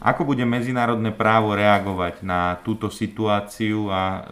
ako 0.00 0.24
bude 0.24 0.40
medzinárodné 0.48 1.12
právo 1.12 1.52
reagovať 1.52 2.24
na 2.24 2.56
túto 2.64 2.88
situáciu 2.88 3.92
a 3.92 4.02
e, 4.02 4.22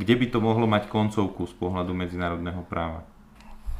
kde 0.00 0.14
by 0.16 0.26
to 0.32 0.38
mohlo 0.40 0.64
mať 0.64 0.88
koncovku 0.88 1.44
z 1.44 1.54
pohľadu 1.60 1.92
medzinárodného 1.92 2.64
práva? 2.64 3.04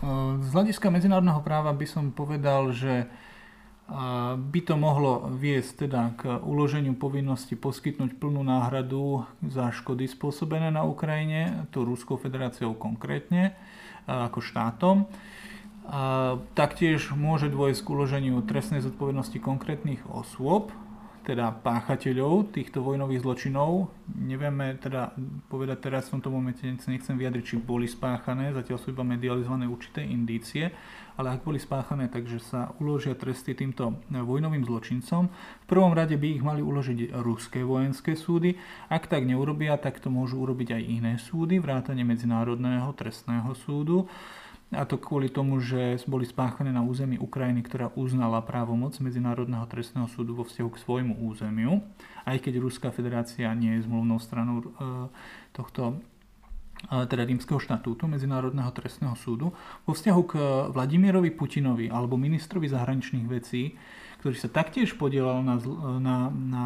Z 0.00 0.48
hľadiska 0.56 0.88
medzinárodného 0.88 1.44
práva 1.44 1.76
by 1.76 1.84
som 1.84 2.08
povedal, 2.08 2.72
že 2.72 3.04
by 4.38 4.60
to 4.64 4.78
mohlo 4.78 5.28
viesť 5.34 5.84
teda 5.84 6.02
k 6.16 6.40
uloženiu 6.40 6.96
povinnosti 6.96 7.58
poskytnúť 7.58 8.16
plnú 8.16 8.40
náhradu 8.40 9.28
za 9.44 9.68
škody 9.74 10.06
spôsobené 10.08 10.70
na 10.72 10.86
Ukrajine, 10.86 11.66
to 11.74 11.84
Ruskou 11.84 12.16
federáciou 12.16 12.72
konkrétne, 12.78 13.52
ako 14.06 14.40
štátom. 14.40 14.96
Taktiež 16.54 17.12
môže 17.12 17.50
dôjsť 17.50 17.82
k 17.82 17.92
uloženiu 17.92 18.40
trestnej 18.46 18.80
zodpovednosti 18.80 19.36
konkrétnych 19.42 20.00
osôb, 20.06 20.70
teda 21.30 21.54
páchateľov 21.62 22.50
týchto 22.50 22.82
vojnových 22.82 23.22
zločinov. 23.22 23.94
Nevieme 24.18 24.74
teda 24.82 25.14
povedať 25.46 25.86
teraz 25.86 26.10
v 26.10 26.18
tomto 26.18 26.34
momente, 26.34 26.66
nechcem 26.66 27.14
vyjadriť, 27.14 27.44
či 27.46 27.54
boli 27.62 27.86
spáchané, 27.86 28.50
zatiaľ 28.50 28.82
sú 28.82 28.90
iba 28.90 29.06
medializované 29.06 29.70
určité 29.70 30.02
indície, 30.02 30.74
ale 31.14 31.38
ak 31.38 31.46
boli 31.46 31.62
spáchané, 31.62 32.10
takže 32.10 32.42
sa 32.42 32.74
uložia 32.82 33.14
tresty 33.14 33.54
týmto 33.54 34.02
vojnovým 34.10 34.66
zločincom. 34.66 35.30
V 35.30 35.66
prvom 35.70 35.94
rade 35.94 36.18
by 36.18 36.28
ich 36.34 36.42
mali 36.42 36.66
uložiť 36.66 37.14
ruské 37.22 37.62
vojenské 37.62 38.18
súdy. 38.18 38.58
Ak 38.90 39.06
tak 39.06 39.22
neurobia, 39.22 39.78
tak 39.78 40.02
to 40.02 40.10
môžu 40.10 40.42
urobiť 40.42 40.74
aj 40.74 40.82
iné 40.82 41.14
súdy, 41.22 41.62
vrátane 41.62 42.02
Medzinárodného 42.02 42.90
trestného 42.98 43.54
súdu. 43.54 44.10
A 44.70 44.86
to 44.86 45.02
kvôli 45.02 45.26
tomu, 45.26 45.58
že 45.58 45.98
boli 46.06 46.22
spáchané 46.22 46.70
na 46.70 46.78
území 46.86 47.18
Ukrajiny, 47.18 47.66
ktorá 47.66 47.90
uznala 47.98 48.38
právomoc 48.38 48.94
Medzinárodného 49.02 49.66
trestného 49.66 50.06
súdu 50.06 50.38
vo 50.38 50.46
vzťahu 50.46 50.70
k 50.70 50.82
svojmu 50.86 51.14
územiu, 51.26 51.82
aj 52.22 52.38
keď 52.38 52.62
Ruská 52.62 52.94
federácia 52.94 53.50
nie 53.50 53.74
je 53.74 53.90
zmluvnou 53.90 54.22
stranou 54.22 54.62
e, 54.62 54.66
tohto 55.50 55.98
e, 56.86 57.02
teda 57.02 57.26
rímskeho 57.26 57.58
štatútu 57.58 58.06
Medzinárodného 58.06 58.70
trestného 58.70 59.18
súdu. 59.18 59.50
Vo 59.82 59.90
vzťahu 59.90 60.22
k 60.30 60.32
Vladimirovi 60.70 61.34
Putinovi 61.34 61.90
alebo 61.90 62.14
ministrovi 62.14 62.70
zahraničných 62.70 63.26
vecí, 63.26 63.74
ktorý 64.22 64.38
sa 64.38 64.54
taktiež 64.54 64.94
podielal 64.94 65.42
na, 65.42 65.58
na, 65.98 66.16
na, 66.30 66.64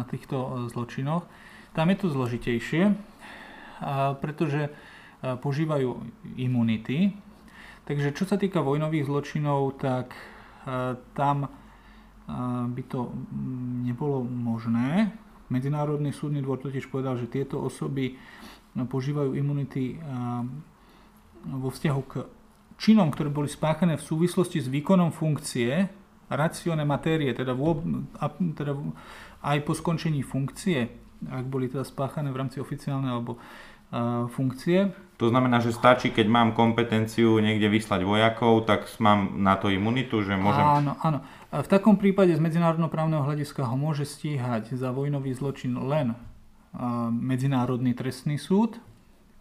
na 0.00 0.04
týchto 0.08 0.64
zločinoch, 0.72 1.28
tam 1.76 1.92
je 1.92 1.96
to 2.00 2.06
zložitejšie, 2.08 2.94
pretože 4.20 4.72
požívajú 5.22 6.02
imunity. 6.34 7.14
Takže 7.86 8.14
čo 8.14 8.26
sa 8.26 8.34
týka 8.38 8.58
vojnových 8.62 9.06
zločinov, 9.06 9.78
tak 9.78 10.14
tam 11.14 11.46
by 12.70 12.82
to 12.86 13.10
mm, 13.10 13.86
nebolo 13.90 14.22
možné. 14.22 15.14
Medzinárodný 15.50 16.14
súdny 16.14 16.40
dvor 16.40 16.62
totiž 16.62 16.86
povedal, 16.88 17.18
že 17.18 17.30
tieto 17.30 17.58
osoby 17.58 18.14
požívajú 18.72 19.36
imunity 19.36 20.00
vo 21.44 21.68
vzťahu 21.68 22.02
k 22.08 22.24
činom, 22.80 23.12
ktoré 23.12 23.28
boli 23.28 23.52
spáchané 23.52 24.00
v 24.00 24.06
súvislosti 24.06 24.64
s 24.64 24.70
výkonom 24.70 25.12
funkcie, 25.12 25.92
racione 26.32 26.88
materie, 26.88 27.36
teda, 27.36 27.52
vôb, 27.52 27.84
teda 28.56 28.72
aj 29.44 29.58
po 29.66 29.76
skončení 29.76 30.24
funkcie, 30.24 30.88
ak 31.28 31.44
boli 31.44 31.68
teda 31.68 31.84
spáchané 31.84 32.32
v 32.32 32.40
rámci 32.40 32.56
oficiálnej 32.62 33.12
alebo 33.12 33.36
funkcie. 34.32 34.88
To 35.22 35.30
znamená, 35.30 35.62
že 35.62 35.70
stačí, 35.70 36.10
keď 36.10 36.26
mám 36.26 36.48
kompetenciu 36.50 37.38
niekde 37.38 37.70
vyslať 37.70 38.02
vojakov, 38.02 38.66
tak 38.66 38.90
mám 38.98 39.38
na 39.38 39.54
to 39.54 39.70
imunitu, 39.70 40.18
že 40.26 40.34
môžem... 40.34 40.66
Áno, 40.66 40.98
áno. 40.98 41.22
V 41.54 41.68
takom 41.70 41.94
prípade 41.94 42.34
z 42.34 42.42
medzinárodnoprávneho 42.42 43.22
hľadiska 43.22 43.62
ho 43.62 43.78
môže 43.78 44.02
stíhať 44.02 44.74
za 44.74 44.90
vojnový 44.90 45.30
zločin 45.30 45.78
len 45.78 46.18
Medzinárodný 47.12 47.92
trestný 47.92 48.40
súd, 48.40 48.80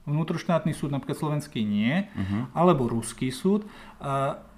vnútroštátny 0.03 0.75
súd, 0.75 0.91
napríklad 0.91 1.15
slovenský 1.15 1.63
nie, 1.63 2.11
uh-huh. 2.11 2.51
alebo 2.51 2.91
ruský 2.91 3.31
súd. 3.31 3.63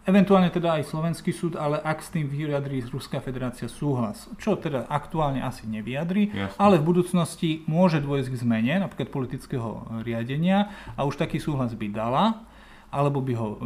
Eventuálne 0.04 0.52
teda 0.52 0.84
aj 0.84 0.92
slovenský 0.92 1.32
súd, 1.32 1.56
ale 1.56 1.80
ak 1.80 2.04
s 2.04 2.12
tým 2.12 2.28
vyjadrí 2.28 2.84
Ruská 2.92 3.24
federácia 3.24 3.72
súhlas, 3.72 4.28
čo 4.36 4.60
teda 4.60 4.84
aktuálne 4.92 5.40
asi 5.40 5.64
nevyjadrí, 5.64 6.28
Jasne. 6.28 6.60
ale 6.60 6.76
v 6.76 6.92
budúcnosti 6.92 7.64
môže 7.72 8.04
dôjsť 8.04 8.36
k 8.36 8.40
zmene, 8.44 8.74
napríklad 8.84 9.08
politického 9.08 10.04
riadenia 10.04 10.76
a 11.00 11.08
už 11.08 11.16
taký 11.16 11.40
súhlas 11.40 11.72
by 11.72 11.88
dala, 11.88 12.44
alebo 12.92 13.24
by 13.24 13.34
ho 13.40 13.48
e, 13.48 13.58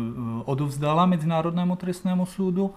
odovzdala 0.46 1.10
Medzinárodnému 1.10 1.74
trestnému 1.74 2.30
súdu, 2.30 2.70
e, 2.70 2.74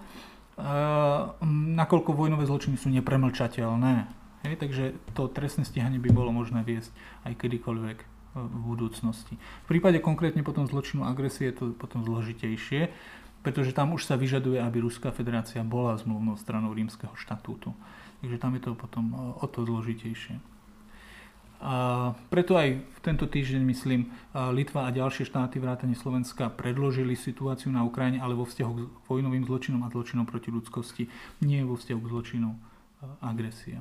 nakoľko 1.76 2.16
vojnové 2.16 2.48
zločiny 2.48 2.80
sú 2.80 2.88
nepremlčateľné. 2.96 4.08
Hej, 4.48 4.56
takže 4.56 4.96
to 5.12 5.28
trestné 5.28 5.68
stíhanie 5.68 6.00
by 6.00 6.08
bolo 6.08 6.32
možné 6.32 6.64
viesť 6.64 6.96
aj 7.28 7.36
kedykoľvek 7.36 7.98
e, 8.00 8.06
v 8.40 8.56
budúcnosti. 8.72 9.36
V 9.36 9.66
prípade 9.68 10.00
konkrétne 10.00 10.40
potom 10.40 10.64
zločinu 10.64 11.04
agresie 11.04 11.52
je 11.52 11.60
to 11.60 11.64
potom 11.76 12.08
zložitejšie, 12.08 12.88
pretože 13.40 13.72
tam 13.72 13.96
už 13.96 14.04
sa 14.04 14.20
vyžaduje, 14.20 14.60
aby 14.60 14.84
Ruská 14.84 15.10
federácia 15.10 15.64
bola 15.64 15.96
zmluvnou 15.96 16.36
stranou 16.36 16.76
rímskeho 16.76 17.12
štatútu. 17.16 17.72
Takže 18.20 18.36
tam 18.36 18.52
je 18.56 18.62
to 18.62 18.72
potom 18.76 19.04
e, 19.10 19.16
o 19.40 19.46
to 19.48 19.64
zložitejšie. 19.64 20.36
A 21.60 21.76
preto 22.32 22.56
aj 22.56 22.80
v 22.80 23.00
tento 23.04 23.28
týždeň, 23.28 23.62
myslím, 23.68 24.08
e, 24.08 24.08
Litva 24.52 24.88
a 24.88 24.94
ďalšie 24.94 25.28
štáty 25.28 25.56
vrátane 25.56 25.96
Slovenska 25.96 26.52
predložili 26.52 27.16
situáciu 27.16 27.72
na 27.72 27.84
Ukrajine, 27.84 28.20
ale 28.20 28.36
vo 28.36 28.44
vzťahu 28.44 28.72
k 28.76 29.06
vojnovým 29.08 29.44
zločinom 29.48 29.84
a 29.84 29.92
zločinom 29.92 30.28
proti 30.28 30.52
ľudskosti, 30.52 31.08
nie 31.44 31.64
vo 31.64 31.80
vzťahu 31.80 32.00
k 32.00 32.10
zločinu 32.12 32.48
e, 32.52 32.58
agresie. 33.24 33.80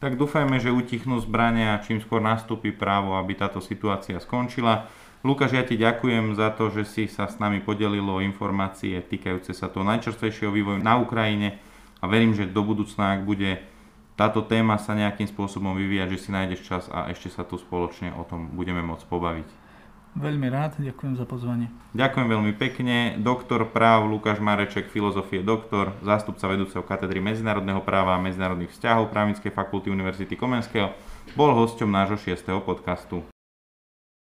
Tak 0.00 0.16
dúfajme, 0.16 0.56
že 0.56 0.72
utichnú 0.72 1.20
zbrania 1.20 1.76
a 1.76 1.82
čím 1.84 2.00
skôr 2.00 2.24
nastúpi 2.24 2.72
právo, 2.72 3.20
aby 3.20 3.36
táto 3.36 3.60
situácia 3.60 4.16
skončila. 4.16 4.88
Lukáš, 5.20 5.52
ja 5.52 5.60
ti 5.60 5.76
ďakujem 5.76 6.32
za 6.32 6.48
to, 6.56 6.72
že 6.72 6.88
si 6.88 7.04
sa 7.04 7.28
s 7.28 7.36
nami 7.36 7.60
podelilo 7.60 8.16
o 8.16 8.24
informácie 8.24 8.96
týkajúce 9.04 9.52
sa 9.52 9.68
toho 9.68 9.84
najčerstvejšieho 9.84 10.48
vývoju 10.48 10.80
na 10.80 10.96
Ukrajine 10.96 11.60
a 12.00 12.08
verím, 12.08 12.32
že 12.32 12.48
do 12.48 12.64
budúcna, 12.64 13.20
ak 13.20 13.28
bude 13.28 13.60
táto 14.16 14.40
téma 14.40 14.80
sa 14.80 14.96
nejakým 14.96 15.28
spôsobom 15.28 15.76
vyvíjať, 15.76 16.08
že 16.16 16.22
si 16.24 16.28
nájdeš 16.32 16.60
čas 16.64 16.84
a 16.88 17.12
ešte 17.12 17.28
sa 17.28 17.44
tu 17.44 17.60
spoločne 17.60 18.16
o 18.16 18.24
tom 18.24 18.48
budeme 18.56 18.80
môcť 18.80 19.04
pobaviť. 19.12 19.48
Veľmi 20.16 20.48
rád, 20.48 20.80
ďakujem 20.80 21.14
za 21.20 21.28
pozvanie. 21.28 21.68
Ďakujem 21.92 22.26
veľmi 22.26 22.52
pekne. 22.56 23.20
Doktor 23.20 23.68
práv 23.68 24.08
Lukáš 24.08 24.40
Mareček, 24.40 24.88
filozofie 24.88 25.44
doktor, 25.44 26.00
zástupca 26.00 26.48
vedúceho 26.48 26.80
katedry 26.80 27.20
medzinárodného 27.20 27.84
práva 27.84 28.16
a 28.16 28.24
medzinárodných 28.24 28.72
vzťahov 28.72 29.12
Právnickej 29.12 29.52
fakulty 29.52 29.92
Univerzity 29.92 30.32
Komenského, 30.32 30.96
bol 31.36 31.52
hosťom 31.52 31.92
nášho 31.92 32.16
6. 32.16 32.42
podcastu. 32.64 33.22